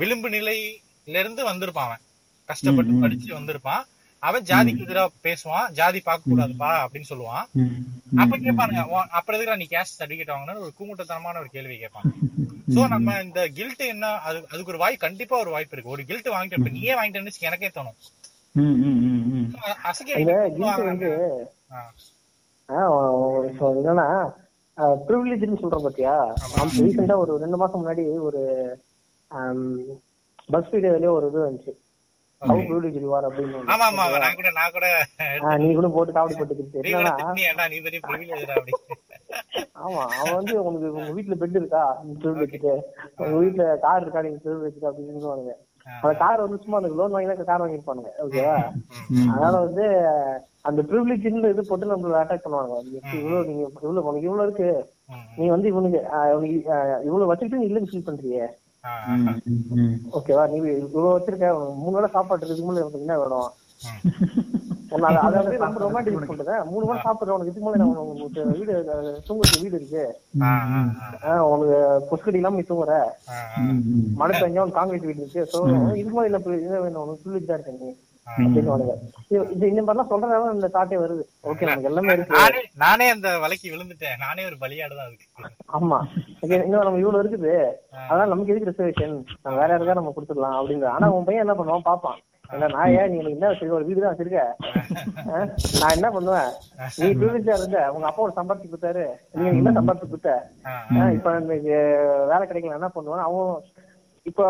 விளிம்பு 0.00 0.28
நிலையில 0.36 1.20
இருந்து 1.22 1.42
வந்திருப்பான் 1.50 1.88
அவன். 1.88 2.02
கஷ்டப்பட்டு 2.48 3.02
படிச்சு 3.02 3.28
வந்திருப்பான். 3.38 3.84
அவன் 4.22 4.46
ஜாதிக்கு 4.50 4.84
எதிரா 4.84 5.02
பேசுவான். 5.26 5.66
ஜாதி 5.78 6.00
பார்க்க 6.00 6.30
கூடாதுப்பா 6.30 6.70
அப்படின்னு 6.82 7.10
சொல்லுவான். 7.10 7.46
அப்ப 8.22 8.36
கேட்பானுங்க 8.44 8.82
"உன் 8.94 9.10
அப்புறம் 9.18 9.36
எதுக்குடா 9.36 9.56
நீ 9.62 9.66
கேஷ் 9.70 9.94
சர்டிபிகேட் 9.98 10.32
வாங்கினு 10.34 10.64
ஒரு 10.66 10.72
கூமுட்டத்தனமான 10.78 11.40
ஒரு 11.42 11.50
கேள்வி 11.56 11.76
கேட்பாங்க 11.82 12.12
சோ 12.74 12.82
நம்ம 12.88 13.16
இந்த 13.24 13.40
கில்ட் 13.58 13.82
என்ன 13.94 14.10
அது 14.28 14.38
அதுக்கு 14.50 14.72
ஒரு 14.72 14.82
வாய் 14.82 15.02
கண்டிப்பா 15.04 15.36
ஒரு 15.38 15.50
வாய்ப்பு 15.50 15.74
இருக்கு. 15.76 15.94
ஒரு 15.96 16.04
கில்ட் 16.04 16.34
வாங்கிட்டு 16.34 16.76
நீயே 16.76 16.94
வாங்கிட்டேன்னு 16.98 17.46
எனக்கே 17.48 17.70
தோணும். 17.76 17.98
என்னன்னா 23.80 24.06
ப்ரிவிலேஜ்னு 25.06 25.60
சொல்றோம் 25.62 25.86
பாத்தியா? 25.86 26.14
ரீசெண்டா 26.78 27.16
ஒரு 27.24 27.32
ரெண்டு 27.42 27.56
மாசம் 27.56 27.80
முன்னாடி 27.80 28.04
ஒரு 28.28 28.40
பஸ் 30.48 30.70
ஃபீடியோலயே 30.70 31.10
ஒரு 31.18 31.26
இது 31.30 31.40
வந்துச்சு. 31.46 31.72
ஆர் 33.12 33.26
அப்படின்னு 33.28 33.56
ஒண்ணு. 33.58 33.72
ஆமா 33.74 34.04
ஆமா 34.04 34.18
நான் 34.18 34.38
கூட 34.40 34.50
நான் 34.58 34.74
கூட 34.74 34.86
ஆஹ் 35.44 35.58
நீ 35.62 35.68
கூட 35.74 35.88
போட்டு 35.94 36.16
காவடி 36.16 36.36
போட்டுக்கிட்டு 36.40 36.80
என்னன்னா 36.82 37.14
நீ 37.36 37.44
பெரிய 38.08 38.40
ஆமா 39.82 40.02
அவன் 40.14 40.36
வந்து 40.36 40.54
உனக்கு 40.62 40.88
உங்க 40.94 41.12
வீட்டுல 41.14 41.36
பெட் 41.38 41.58
இருக்கா? 41.58 41.84
நீ 42.02 42.12
திரும்ப 42.16 42.42
வச்சுட்டு 42.42 42.72
உங்க 43.20 43.36
வீட்டுல 43.38 43.64
கார் 43.84 44.02
இருக்கா? 44.04 44.22
நீங்க 44.26 44.40
திரும்ப 44.44 44.66
வச்சுட்டு 44.66 44.90
அப்படின்னு 44.90 45.14
சொல்லுவானுங்க. 45.16 45.54
அந்த 46.02 46.12
கார் 46.20 46.42
வந்து 46.42 46.58
சும்மா 46.62 46.78
அந்த 46.80 46.90
லோன் 46.98 47.14
வாங்கி 47.14 47.44
கார் 47.44 47.62
வாங்கிருப்பானுங்க 47.62 48.10
ஓகேவா 48.24 48.54
அதனால 49.30 49.54
வந்து 49.64 49.84
அந்த 50.64 50.80
ப்ரிவிலேஜ் 50.82 51.24
இது 51.46 51.62
போட்டு 51.64 51.90
நம்மள 51.90 52.20
அட்டாக் 52.20 52.44
பண்ணுவாங்க 52.44 52.76
இவ்வளவு 53.16 53.48
நீங்க 53.48 53.64
இவ்வளவு 53.78 54.06
உனக்கு 54.08 54.28
இவ்வளவு 54.28 54.46
இருக்கு. 54.46 54.70
நீ 55.38 55.46
வந்து 55.50 55.68
இவனுக்கு 55.68 56.00
இவ்வளவு 57.06 57.30
வச்சுக்கிட்டு 57.30 57.66
இல்லைன்னு 57.66 57.90
ஃபீல் 57.90 58.06
பண்றியே. 58.06 58.44
ஓகேவா 60.12 60.42
நீ 60.48 60.56
இவ்வளவு 60.76 61.14
வச்சிருக்க 61.14 61.46
மூணு 61.76 61.94
வேளை 61.94 62.10
சாப்பாடு 62.12 62.46
இதுக்கு 62.46 62.64
மேல 62.64 62.80
உனக்கு 62.80 63.00
என்ன 63.00 63.18
வேணும்? 63.18 63.50
அதை- 65.20 65.38
வந்து 65.38 65.58
ரொம்ப 65.58 65.80
ரொமான்டிக் 65.80 66.28
சொல்றேன் 66.30 66.66
மூணு 66.66 66.86
வேளை 66.86 67.00
சாப்பிடுற 67.02 67.30
உனக்கு 67.30 67.50
இதுக்கு 67.50 67.66
மேல? 67.66 67.86
உனக்கு 67.92 68.44
வீடு 68.52 68.72
அஹ், 68.92 69.18
தூங்குறதுக்கு 69.26 69.62
வீடு 69.62 69.78
இருக்கு. 69.80 70.04
உனக்கு 71.46 71.76
பொஸ்கடி 72.10 72.34
இல்லாம 72.34 72.56
நீ 72.56 72.64
தூங்குற. 72.68 72.94
மழை 74.14 74.34
பெஞ்சா 74.40 74.58
உனக்கு 74.58 74.72
காங்கிரீட் 74.72 75.06
வீடு 75.06 75.22
இருக்கு. 75.22 75.48
சோ 75.52 75.58
இதுக்கு 75.96 76.16
மேல 76.16 76.38
இது 76.58 76.78
வேணும் 76.78 77.02
உனக்கு 77.02 77.22
ப்ரிவிலேஜ் 77.22 77.46
தான் 77.46 77.58
இருக்க 77.58 77.78
நீ. 77.80 77.90
இது 79.34 79.64
இந்த 79.70 79.82
மாதிரிலாம் 79.82 80.10
சொல்றதால 80.12 80.52
இந்த 80.56 80.68
தாட்டே 80.76 80.96
வருது. 81.02 81.24
ஓகே 81.50 81.66
நமக்கு 81.68 81.88
எல்லாமே 81.90 82.12
இருக்கு. 82.14 82.36
நானே 82.38 82.60
நானே 82.82 83.06
அந்த 83.14 83.28
வலைக்கு 83.44 83.72
விழுந்துட்டேன். 83.72 84.20
நானே 84.24 84.44
ஒரு 84.50 84.56
பலியாடுதான் 84.62 85.08
அதுக்கு. 85.08 85.26
ஆமா. 85.78 85.98
இன்னும் 86.64 86.86
நம்ம 86.86 87.00
இவ்வளவு 87.02 87.22
இருக்குது. 87.22 87.54
அதனால 88.08 88.28
நமக்கு 88.32 88.52
எதுக்கு 88.52 88.70
ரிசர்வேஷன் 88.70 89.16
நம்ம 89.42 89.56
வேற 89.62 89.70
யாருக்கா 89.72 89.98
நம்ம 90.00 90.14
கொடுத்துடலாம் 90.16 90.58
அப்படிங்கிற. 90.60 90.90
ஆனா 90.98 91.08
உன் 91.16 91.28
பையன் 91.28 91.44
என்ன 91.46 91.56
பண்ணுவான்? 91.58 91.88
பாப்பான் 91.90 92.20
நான் 92.72 92.94
ஏன் 92.96 93.10
நீ 93.12 93.18
என்ன 93.34 93.46
வச்சிருக்க? 93.50 93.78
ஒரு 93.78 93.86
வீடு 93.88 94.02
தான் 94.02 94.12
வச்சிருக்க? 94.12 94.42
நான் 95.80 95.94
என்ன 95.96 96.08
பண்ணுவேன்? 96.16 96.50
நீ 96.98 97.06
இருந்த. 97.54 97.78
உங்க 97.94 98.06
அப்பா 98.08 98.24
ஒரு 98.26 98.34
சம்பாதிச்சு 98.38 98.72
கொடுத்தாரு. 98.72 99.04
நீ 99.36 99.44
என்ன 99.60 99.72
சம்பாதிச்சு 99.78 100.10
கொடுத்த? 100.10 100.34
இப்ப 101.16 101.32
வேலை 102.30 102.44
கிடைக்கல 102.50 102.78
என்ன 102.80 102.90
பண்ணுவான் 102.96 103.26
அவன் 103.28 103.50
இப்போ 104.26 104.44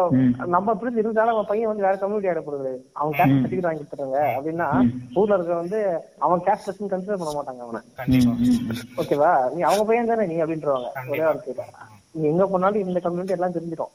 நம்ம 0.55 0.72
பிரிஞ்சு 0.81 1.01
இருந்தாலும் 1.03 1.35
அவன் 1.35 1.49
பையன் 1.49 1.70
வந்து 1.70 1.85
வேற 1.87 1.97
கம்யூனிட்டி 2.01 2.29
ஆயிடப்படுது 2.31 2.72
அவன் 2.99 3.14
கேஸ்ட் 3.18 3.33
சர்டிஃபிகேட் 3.37 3.66
வாங்கி 3.68 3.87
தராங்க 3.93 4.18
அப்படின்னா 4.37 4.68
ஊர்ல 5.20 5.37
இருக்க 5.39 5.55
வந்து 5.62 5.79
அவன் 6.27 6.45
கேஸ்ட் 6.47 6.66
பர்சன் 6.66 6.93
கன்சிடர் 6.93 7.20
பண்ண 7.22 7.33
மாட்டாங்க 7.39 7.64
அவனை. 7.66 7.81
கண்டிப்பா. 8.01 8.35
ஓகேவா 9.03 9.33
நீ 9.55 9.61
அவங்க 9.70 9.85
பையன் 9.89 10.12
தானே 10.12 10.27
நீ 10.33 10.37
அப்படின்றவாங்க. 10.45 10.91
ஒரே 11.12 11.25
வார்த்தையில 11.29 11.64
நீ 12.14 12.22
எங்க 12.33 12.47
போனாலும் 12.53 12.85
இந்த 12.87 13.01
கம்யூனிட்டி 13.07 13.37
எல்லாம் 13.37 13.57
தெரிஞ்சிடும். 13.57 13.93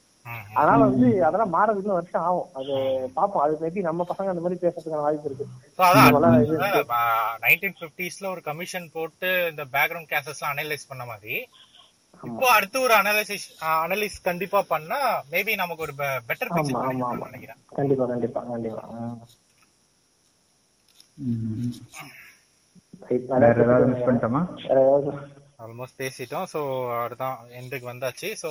அதனால 0.60 0.80
வந்து 0.90 1.08
அதெல்லாம் 1.28 1.54
மாறதுக்கு 1.56 1.98
வருஷம் 1.98 2.26
ஆகும். 2.28 2.50
அது 2.60 2.74
பாப்போம் 3.18 3.44
அது 3.46 3.54
மேபி 3.62 3.86
நம்ம 3.88 4.06
பசங்க 4.10 4.34
அந்த 4.34 4.44
மாதிரி 4.46 4.62
பேசுறதுக்கான 4.64 5.06
வாய்ப்பு 5.06 5.30
இருக்கு. 5.30 5.46
நைன்டீன் 7.46 7.80
பிப்டிஸ்ல 7.82 8.28
ஒரு 8.34 8.44
கமிஷன் 8.50 8.94
போட்டு 8.98 9.30
இந்த 9.52 9.66
பேக்ரவுண்ட் 9.78 10.12
கேசஸ் 10.14 10.42
எல்லாம் 10.42 10.54
அனலைஸ் 10.56 10.90
பண்ண 10.92 11.06
மாதிரி 11.14 11.36
இப்போ 12.28 12.48
அடுத்து 12.56 12.78
ஒரு 12.86 12.94
அனலைசிஸ் 13.02 13.46
அனலைஸ் 13.84 14.18
கண்டிப்பா 14.28 14.60
பண்ணா 14.72 15.00
மேபி 15.34 15.54
நமக்கு 15.62 15.86
ஒரு 15.88 15.94
பெட்டர் 16.30 16.52
பிக்சர் 16.56 16.88
ஆமா 16.90 17.08
ஆமா 17.12 17.28
நினைக்கிறேன். 17.30 17.60
கண்டிப்பா 17.80 18.06
கண்டிப்பா 18.12 18.42
கண்டிப்பா. 18.50 18.84
வேற 23.44 23.62
ஏதாவது 23.64 23.88
மிஸ் 23.92 24.06
பண்ணிட்டோமா? 24.08 24.42
ஆல்மோஸ்ட் 25.64 26.00
பேசிட்டோம். 26.02 26.48
சோ 26.54 26.60
அடுதான் 27.06 27.38
எண்டுக்கு 27.60 27.88
வந்தாச்சு. 27.92 28.30
சோ 28.44 28.50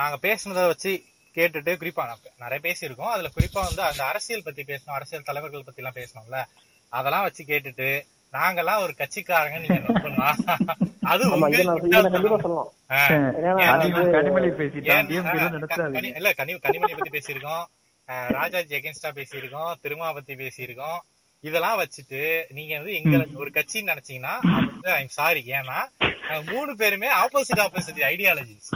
நாங்க 0.00 0.16
பேசுனதை 0.26 0.64
வச்சு 0.72 0.92
கேட்டுட்டு 1.36 1.72
குறிப்பா 1.80 2.02
நான் 2.10 2.24
நிறைய 2.44 2.60
பேசியிருக்கோம். 2.66 3.12
அதுல 3.14 3.30
குறிப்பா 3.36 3.60
வந்து 3.68 3.82
அந்த 3.90 4.02
அரசியல் 4.10 4.46
பத்தி 4.48 4.62
பேசணும் 4.72 4.96
அரசியல் 4.98 5.28
தலைவர்கள் 5.30 5.66
பத்தி 5.68 5.82
எல்லாம் 5.82 5.98
பேசணும்ல. 6.00 6.40
அதெல்லாம் 6.92 7.26
வச்சு 7.26 7.42
கேட்டுட்டு 7.52 7.88
நாங்கெல்லாம் 8.36 8.82
ஒரு 8.84 8.92
கட்சிக்காரங்க 9.00 9.58
நீங்க 9.64 9.80
நம்பலாம் 9.86 10.38
அது 11.10 11.22
இல்ல 16.18 16.30
கனி 16.40 16.52
கனிமொழி 16.66 16.94
பத்தி 16.94 17.12
பேசியிருக்கோம். 17.16 17.64
ராஜாஜி 18.38 18.74
அகேன்ஸ்டா 18.78 19.10
பேசியிருக்கோம் 19.18 19.70
திருமா 19.84 20.08
பத்தி 20.16 20.34
பேசியிருக்கோம். 20.42 20.98
இதெல்லாம் 21.44 21.78
வச்சுட்டு 21.80 22.20
நீங்க 22.56 22.72
வந்து 22.78 22.92
எங்களை 22.98 23.24
ஒரு 23.42 23.50
கட்சின்னு 23.56 23.90
நினைச்சீங்கன்னா 23.92 24.34
வந்து 24.68 24.90
ஐம் 24.98 25.16
சாரி 25.18 25.42
ஏன்னா 25.58 25.78
மூணு 26.52 26.70
பேருமே 26.80 27.08
ஆப்போசிட் 27.22 27.62
ஆப்போசிட் 27.66 28.00
ஐடியாலஜிஸ் 28.12 28.70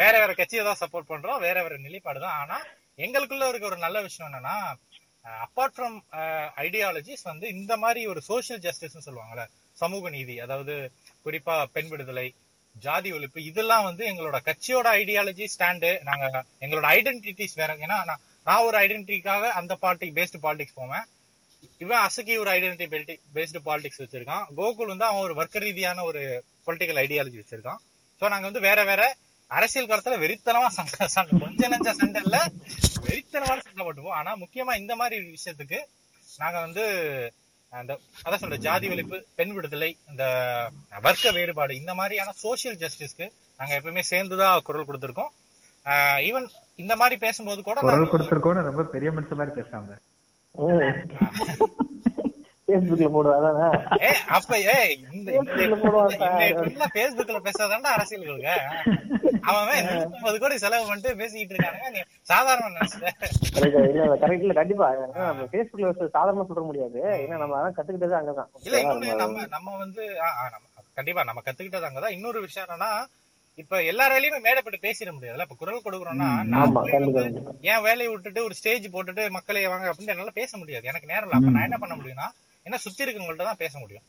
வேற 0.00 0.12
வேற 0.22 0.30
கட்சியை 0.40 0.62
தான் 0.64 0.80
சப்போர்ட் 0.82 1.10
பண்றோம் 1.12 1.42
வேற 1.46 1.56
வேற 1.64 1.74
நிலைப்பாடு 1.86 2.20
தான். 2.24 2.38
ஆனா 2.42 2.56
எங்களுக்குள்ள 3.04 3.44
இருக்க 3.48 3.66
ஒரு 3.72 3.78
நல்ல 3.86 3.98
விஷயம் 4.06 4.28
என்னன்னா 4.28 4.56
அப்பார்ட் 5.24 5.74
ஃப்ரம் 5.76 5.96
ஐடியாலஜிஸ் 6.66 7.24
வந்து 7.30 7.46
இந்த 7.56 7.72
மாதிரி 7.76 8.02
ஒரு 8.12 8.20
சோஷியல் 8.30 8.62
ஜஸ்டிஸ்ன்னு 8.66 9.06
சொல்லுவாங்கல்ல 9.08 9.44
சமூக 9.78 10.10
நீதி 10.16 10.34
அதாவது 10.44 10.74
குறிப்பா 11.26 11.56
பெண் 11.76 11.90
விடுதலை 11.92 12.26
ஜாதி 12.76 13.10
ஒழிப்பு 13.16 13.40
இதெல்லாம் 13.50 13.86
வந்து 13.88 14.02
எங்களோட 14.10 14.38
கட்சியோட 14.48 14.88
ஐடியாலஜி 15.02 15.46
ஸ்டாண்டு 15.54 15.90
நாங்க 16.08 16.26
எங்களோட 16.64 16.86
ஐடென்டிட்டிஸ் 16.98 17.56
வேற 17.60 17.72
ஏன்னா 17.86 17.98
நான் 18.46 18.66
ஒரு 18.66 18.76
ஐடென்டிட்டிக்காக 18.84 19.48
அந்த 19.60 19.72
பார்ட்டி 19.84 20.06
பேஸ்டு 20.18 20.42
பாலிடிக்ஸ் 20.44 20.78
போவேன். 20.80 21.04
இவன் 21.84 22.02
அசகி 22.06 22.34
ஒரு 22.42 22.50
ஐடென்டிட்டி 22.56 23.16
பேஸ்டு 23.36 23.60
பாலிடிக்ஸ் 23.66 24.00
வச்சிருக்கான். 24.02 24.44
கோகுல் 24.58 24.92
வந்து 24.92 25.06
அவன் 25.08 25.24
ஒரு 25.26 25.34
வர்க்க 25.40 25.64
ரீதியான 25.66 26.04
ஒரு 26.10 26.20
பொலிட்டிக்கல் 26.66 27.00
ஐடியாலஜி 27.04 27.38
வச்சிருக்கான். 27.42 27.80
ஸோ 28.22 28.28
நாங்க 28.32 28.46
வந்து 28.50 28.66
வேற 28.68 28.80
வேற 28.90 29.02
அரசியல் 29.50 29.90
காலத்துல 29.90 30.18
வெறித்தனமா 30.22 30.68
சண்டை 30.74 31.06
சண்டை. 31.08 31.38
கொஞ்ச 31.42 31.68
நெஞ்ச 31.68 31.92
சண்டை 31.92 32.20
இல்ல. 32.24 32.36
வெறித்தனமான 33.06 33.62
சண்டை 33.66 33.82
போட்டுப்போம் 33.86 34.18
ஆனா 34.18 34.32
முக்கியமா 34.36 34.74
இந்த 34.76 34.94
மாதிரி 34.96 35.16
விஷயத்துக்கு 35.36 35.78
நாங்க 36.38 36.58
வந்து 36.60 36.84
அந்த 37.72 37.92
அதான் 38.24 38.42
சொல்ற 38.42 38.56
ஜாதி 38.58 38.86
ஒழிப்பு 38.88 39.16
பெண் 39.34 39.52
விடுதலை 39.52 39.90
இந்த 40.10 40.24
வர்க்க 41.02 41.32
வேறுபாடு 41.36 41.72
இந்த 41.76 41.92
மாதிரியான 41.94 42.34
சோசியல் 42.42 42.80
ஜஸ்டிஸ்க்கு 42.82 43.26
நாங்க 43.60 43.72
எப்பவுமே 43.78 44.02
சேர்ந்துதான் 44.10 44.64
குரல் 44.68 44.88
கொடுத்திருக்கோம். 44.88 45.30
ஈவன் 46.28 46.46
இந்த 46.78 46.94
மாதிரி 46.96 47.16
பேசும்போது 47.24 47.60
கூட 47.62 47.78
குரல் 47.84 48.12
கொடுத்துருக்கோன்னு 48.12 48.68
ரொம்ப 48.68 48.84
பெரிய 48.94 49.10
மனுஷன் 49.10 49.40
மாதிரி 49.40 49.56
பேசுறாங்க. 49.58 49.92
பேஸ்புக்ல 52.70 53.08
போடுவா 53.14 53.36
அதானே? 53.38 53.68
ஏ 54.06 54.10
அப்ப 54.36 54.58
ஏ 54.66 54.76
இந்த. 55.12 55.30
பேஸ்புக்ல 56.96 57.40
பேசாதான்டா 57.48 57.92
அவன் 59.50 59.86
நூத்தம்பது 59.88 60.38
கோடி 60.40 60.56
செலவு 60.64 60.86
பண்ணிட்டு 60.88 61.10
பேசிக்கிட்டு 61.20 61.54
இருக்கானுங்க. 61.54 61.90
நீ 61.94 62.00
சாதாரண 62.30 62.66
கண்டிப்பா. 64.58 64.88
நம்ம 65.14 65.46
பேஸ்புக்ல 65.54 65.92
சாதாரணமா 66.16 66.46
சொல்ல 66.50 66.64
முடியாது. 66.70 66.98
ஏன்னா 67.22 67.38
நம்ம 67.42 67.56
அதான் 67.60 67.76
கத்துக்கிட்டது 67.78 68.18
அங்கதான். 68.20 68.50
இல்ல 68.66 68.82
இன்னொன்னு 68.82 69.14
நம்ம 69.22 69.46
நம்ம 69.56 69.76
வந்து 69.76 70.02
கண்டிப்பா 70.98 71.24
நம்ம 71.30 71.42
கத்துக்கிட்டது 71.46 71.88
அங்கதான். 71.88 72.16
இன்னொரு 72.18 72.40
விஷயம் 72.40 72.68
என்னன்னா 72.68 72.90
இப்ப 73.58 73.78
எல்லாராலையுமே 73.90 74.38
மேடைப்பட்டு 74.44 74.84
பேசிட 74.84 75.10
முடியாதுல்ல. 75.14 75.46
இப்ப 75.46 75.56
குரல் 75.62 75.84
கொடுக்குறோம்னா 75.86 76.28
என் 77.72 77.82
வேலையை 77.82 78.08
விட்டுட்டு 78.12 78.44
ஒரு 78.44 78.54
ஸ்டேஜ் 78.54 78.86
போட்டுட்டு 78.94 79.24
மக்களை 79.30 79.66
வாங்க 79.66 79.88
அப்படின்னு 79.90 80.14
என்னால 80.14 80.32
பேச 80.40 80.56
முடியாது. 80.56 80.86
எனக்கு 80.92 81.10
நேரம் 81.12 81.26
இல்ல. 81.26 81.38
அப்ப 81.38 81.50
நான் 81.56 81.68
என்ன 81.68 81.78
பண்ண 81.78 81.94
முடியும்னா 81.96 82.28
என்ன 82.66 82.78
சுத்தி 82.84 83.04
இருக்கவங்கள்ட்ட 83.04 83.46
தான் 83.50 83.62
பேச 83.64 83.74
முடியும். 83.82 84.04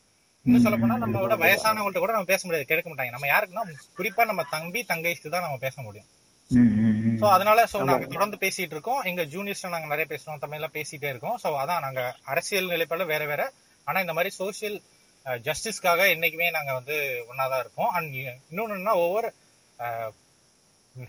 இன்னும் 0.46 0.64
சொல்ல 0.64 0.76
போனா 0.82 0.94
நம்மளோட 1.02 1.34
வயசானவங்கள்ட்ட 1.44 2.00
கூட 2.04 2.12
நம்ம 2.14 2.28
பேச 2.32 2.42
முடியாது. 2.46 2.66
கேட்க 2.70 2.86
மாட்டாங்க. 2.90 3.12
நம்ம 3.16 3.28
யாருக்குன்னா 3.32 3.64
குறிப்பா 3.98 4.22
நம்ம 4.30 4.44
தம்பி 4.54 4.80
தங்கைக்கு 4.92 5.34
தான் 5.34 5.44
நம்ம 5.46 5.58
பேச 5.66 5.76
முடியும். 5.86 6.08
சோ 7.20 7.26
அதனால 7.34 7.58
சோ 7.72 7.78
நாங்க 7.90 8.06
தொடர்ந்து 8.14 8.38
பேசிட்டு 8.44 8.74
இருக்கோம். 8.76 9.02
எங்க 9.10 9.22
ஜூனியர்ஸ் 9.34 9.62
நாங்க 9.74 9.88
நிறைய 9.92 10.06
பேசுறோம். 10.12 10.40
தமிழ்ல 10.44 10.68
பேசிட்டே 10.78 11.10
இருக்கோம். 11.12 11.36
சோ 11.42 11.50
அதான் 11.62 11.84
நாங்க 11.86 12.02
அரசியல் 12.32 12.72
நிலைப்பாடு 12.74 13.04
வேற 13.12 13.24
வேற. 13.32 13.42
ஆனா 13.86 14.00
இந்த 14.04 14.14
மாதிரி 14.16 14.32
சோசியல் 14.40 14.76
ஜஸ்டிஸ்க்காக 15.46 16.06
என்னைக்குமே 16.14 16.48
நாங்க 16.56 16.72
வந்து 16.78 16.96
ஒன்னாதான் 17.30 17.62
இருப்போம். 17.64 17.90
அண்ட் 17.96 18.14
இன்னொன்னு 18.50 18.94
ஒவ்வொரு 19.06 19.30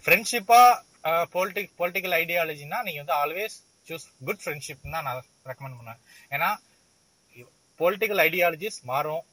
ஃப்ரெண்ட்ஷிப்பா 0.05 0.61
பொலிட்டிக் 1.35 1.71
பொலிட்டிக்கல் 1.79 2.15
ஐடியாலஜினா 2.19 2.77
நீங்க 2.87 2.99
வந்து 3.03 3.15
ஆல்வேஸ் 3.21 3.55
சூஸ் 3.87 4.05
குட் 4.27 4.43
ஃப்ரெண்ட்ஷிப் 4.43 4.85
தான் 4.95 5.05
நான் 5.07 5.25
ரெக்கமெண்ட் 5.49 5.77
பண்ணுவேன். 5.79 5.99
ஏன்னா 6.35 6.49
பொலிட்டிக்கல் 7.79 8.23
ஐடியாலஜிஸ் 8.27 8.79
மாறும். 8.91 9.23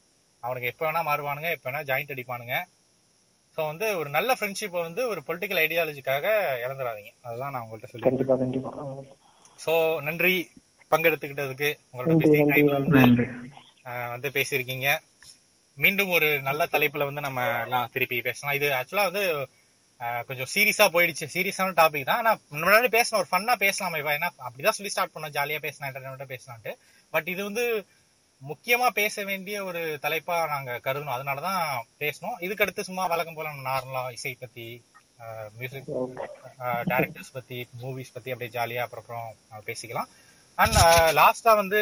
அவனுக்கு 0.43 0.69
எப்ப 0.71 0.83
வேணா 0.87 1.01
மாறுவானுங்க 1.09 1.49
எப்ப 1.55 1.65
வேணா 1.69 1.81
ஜாயிண்ட் 1.89 2.13
அடிப்பானுங்க. 2.15 2.55
சோ 3.55 3.61
வந்து 3.71 3.87
ஒரு 3.99 4.09
நல்ல 4.09 4.31
ஃப்ரெண்ட்ஷிப்பை 4.39 4.79
வந்து 4.87 5.01
ஒரு 5.07 5.21
பொலிட்டிக்கல் 5.27 5.61
ஐடியாலஜிக்காக 5.65 6.25
இழந்துடாதீங்க 6.65 7.11
அதுதான் 7.21 7.51
நான் 7.51 7.63
உங்கள்ட்ட 7.65 7.89
சொல்லி 7.91 8.07
கண்டிப்பா 8.07 8.35
கண்டிப்பா. 8.35 8.71
சோ 9.65 9.73
நன்றி 10.01 10.35
பங்கெடுத்துக்கிட்டதுக்கு. 10.91 11.69
உங்களோட 11.91 12.13
வந்து, 14.13 14.29
பேசியிருக்கீங்க. 14.37 14.89
மீண்டும் 15.77 16.09
ஒரு 16.09 16.29
நல்ல 16.41 16.61
தலைப்புல 16.71 17.05
வந்து 17.09 17.21
நம்ம 17.21 17.41
எல்லாம் 17.65 17.89
திருப்பி 17.93 18.17
பேசலாம். 18.21 18.55
இது 18.55 18.67
ஆக்சுவலா 18.69 19.05
வந்து 19.09 19.23
கொஞ்சம் 20.27 20.51
சீரியஸா 20.53 20.85
போயிடுச்சு. 20.95 21.25
சீரியஸான 21.33 21.75
டாபிக் 21.79 22.09
தான். 22.09 22.19
ஆனா 22.21 22.31
முன்னாடி 22.51 22.87
பேசணும் 22.97 23.19
ஒரு 23.21 23.29
ஃபன்னா 23.31 23.55
பேசலாம். 23.55 23.95
இவ 24.01 24.11
ஏன்னா 24.17 24.29
அப்படிதான் 24.47 24.77
சொல்லி 24.77 24.91
ஸ்டார்ட் 24.93 25.13
பண்ணோம். 25.15 25.35
ஜாலியா 25.37 25.59
பேசலாம் 25.59 25.89
என்டர்டைன்மெண்டா 25.89 26.27
பேசலான்ட்டு. 26.33 26.73
பட் 27.13 27.27
இது 27.27 27.43
வந்து 27.43 27.65
முக்கியமா 28.49 28.87
பேச 28.99 29.23
வேண்டிய 29.23 29.63
ஒரு 29.63 29.81
தலைப்பா 30.01 30.35
நாங்க 30.47 30.79
கருதணும். 30.83 31.15
அதனாலதான் 31.15 31.65
பேசணும். 31.99 32.37
இதுக்கு 32.39 32.63
அடுத்து 32.63 32.83
சும்மா 32.83 33.05
வழக்கம் 33.05 33.33
போல 33.33 33.49
நம்ம 33.49 33.63
நார்மலா 33.69 34.11
இசை 34.11 34.37
பத்தி 34.39 34.65
மியூசிக் 35.57 35.89
டைரக்டர்ஸ் 36.91 37.33
பத்தி 37.33 37.57
மூவிஸ் 37.81 38.13
பத்தி 38.13 38.31
அப்படியே 38.31 38.51
ஜாலியா 38.57 38.83
அப்புறம் 38.87 39.35
பேசிக்கலாம். 39.67 40.09
அண்ட் 40.55 40.77
லாஸ்டா 41.19 41.55
வந்து 41.61 41.79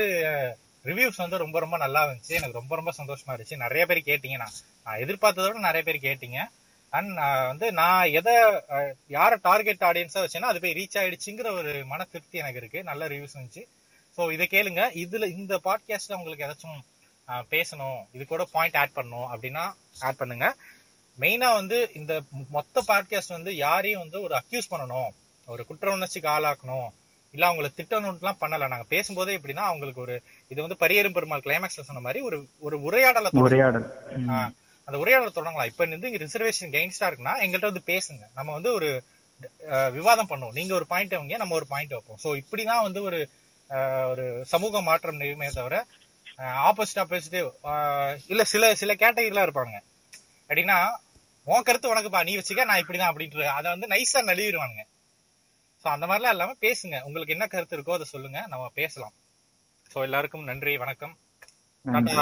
ரிவ்யூஸ் 0.89 1.22
வந்து 1.24 1.38
ரொம்ப 1.43 1.57
ரொம்ப 1.60 1.78
நல்லா 1.78 2.01
இருந்துச்சு. 2.05 2.38
எனக்கு 2.39 2.60
ரொம்ப 2.60 2.76
ரொம்ப 2.80 2.91
சந்தோஷமா 2.99 3.32
இருந்துச்சு. 3.34 3.64
நிறைய 3.66 3.86
பேர் 3.86 4.07
கேட்டீங்க. 4.10 4.38
நான் 4.43 4.57
நான் 4.84 4.99
எதிர்பார்த்ததை 5.03 5.47
விட 5.47 5.60
நிறைய 5.70 5.84
பேர் 5.88 6.05
கேட்டீங்க. 6.07 6.39
அண்ட் 6.97 7.18
வந்து 7.51 7.68
நான் 7.80 8.12
எதை 8.20 8.36
யார 9.18 9.32
டார்கெட் 9.47 9.84
ஆடியன்ஸா 9.89 10.20
வச்சேன்னா 10.26 10.51
அது 10.51 10.62
போய் 10.64 10.78
ரீச் 10.80 10.99
ஆயிடுச்சுங்கிற 11.01 11.49
ஒரு 11.60 11.74
மன 11.91 12.07
திருப்தி 12.14 12.38
எனக்கு 12.43 12.62
இருக்கு. 12.62 12.80
நல்ல 12.91 13.07
ரிவ்யூஸ் 13.07 13.38
இருந்துச்சு. 13.38 13.64
ஸோ 14.20 14.26
இதை 14.36 14.45
கேளுங்க. 14.51 14.84
இதுல 15.03 15.26
இந்த 15.38 15.53
பாட்காஸ்ட்ல 15.65 16.17
உங்களுக்கு 16.20 16.45
ஏதாச்சும் 16.47 16.80
பேசணும் 17.53 17.99
இது 18.15 18.24
கூட 18.26 18.43
பாயிண்ட் 18.53 18.78
ஆட் 18.82 18.95
பண்ணணும் 18.95 19.28
அப்படின்னா 19.34 19.63
ஆட் 20.07 20.17
பண்ணுங்க. 20.22 20.47
மெயினா 21.20 21.49
வந்து 21.59 21.78
இந்த 21.99 22.13
மொத்த 22.55 22.84
பாட்காஸ்ட் 22.88 23.36
வந்து 23.36 23.51
யாரையும் 23.55 24.01
வந்து 24.03 24.17
ஒரு 24.26 24.34
அக்யூஸ் 24.39 24.72
பண்ணணும். 24.74 25.11
ஒரு 25.47 25.61
குற்ற 25.70 25.91
உணர்ச்சிக்கு 25.97 26.30
ஆளாக்கணும். 26.30 26.88
இல்ல 27.34 27.43
அவங்கள 27.49 27.70
திட்டணும்லாம் 27.78 28.41
பண்ணல. 28.43 28.70
நாங்க 28.74 28.88
பேசும்போதே 28.95 29.36
எப்படின்னா 29.38 29.65
அவங்களுக்கு 29.72 30.01
ஒரு 30.01 30.15
இது 30.51 30.59
வந்து 30.65 30.80
பரியரும் 30.84 31.15
பெருமாள் 31.17 31.45
கிளைமேக்ஸ்ல 31.47 31.86
சொன்ன 31.89 32.03
மாதிரி 32.07 32.22
ஒரு 32.30 32.39
ஒரு 32.59 32.78
உரையாடலை. 32.82 33.32
உரையாடல். 33.45 33.88
அந்த 34.88 34.97
உரையாடலை 35.03 35.32
தொடங்கலாம். 35.36 35.70
இப்ப 35.72 35.86
வந்து 35.86 36.11
இங்க 36.11 36.22
ரிசர்வேஷன் 36.26 36.74
கெயின்ஸ்டா 36.76 37.09
இருக்குன்னா 37.09 37.36
எங்கள்கிட்ட 37.45 37.72
வந்து 37.72 37.89
பேசுங்க. 37.93 38.24
நம்ம 38.34 38.49
வந்து 38.57 38.72
ஒரு 38.74 38.89
விவாதம் 39.97 40.30
பண்ணுவோம். 40.30 40.55
நீங்க 40.59 40.74
ஒரு 40.74 40.86
பாயிண்ட் 40.93 41.13
வைங்க 41.15 41.38
நம்ம 41.38 41.55
ஒரு 41.55 41.67
பாயிண்ட் 41.74 41.93
வைப்போம். 41.95 42.22
சோ 42.24 42.30
இப்படிதான் 42.41 42.86
வந்து 42.88 43.01
ஒரு 43.09 43.20
ஒரு 44.11 44.26
சமூக 44.51 44.82
மாற்றம் 44.88 45.20
நிகழுமே 45.22 45.49
தவிர 45.57 45.78
ஆப்போசிட் 46.70 47.01
ஆப்போசிட் 47.03 47.38
இல்ல 48.34 48.43
சில 48.53 48.63
சில 48.82 48.93
கேட்டகரிலாம் 49.03 49.47
இருப்பாங்க. 49.47 49.76
அப்படின்னா 50.49 50.78
உன் 51.47 51.65
கருத்து 51.67 51.91
உனக்குப்பா 51.93 52.22
நீ 52.30 52.34
வச்சுக்க 52.38 52.65
நான் 52.70 52.82
இப்படிதான் 52.84 53.11
அப்படின்ட்டு 53.11 53.49
அதை 53.57 53.67
வந்து 53.74 53.91
நைஸா 53.93 54.22
நழுவிடுவானுங்க. 54.30 54.84
சோ 55.84 55.88
அந்த 55.95 56.05
மாதிரிலாம் 56.09 56.36
இல்லாம 56.36 56.55
பேசுங்க. 56.65 56.97
உங்களுக்கு 57.07 57.36
என்ன 57.36 57.47
கருத்து 57.53 57.78
இருக்கோ 57.78 57.97
அதை 57.97 58.07
சொல்லுங்க. 58.13 58.39
நம்ம 58.53 58.65
பேசலாம். 58.80 59.15
சோ 59.93 59.97
எல்லாருக்கும் 60.07 60.49
நன்றி 60.51 60.76
வணக்கம். 60.84 61.15
நன்றி 61.86 62.15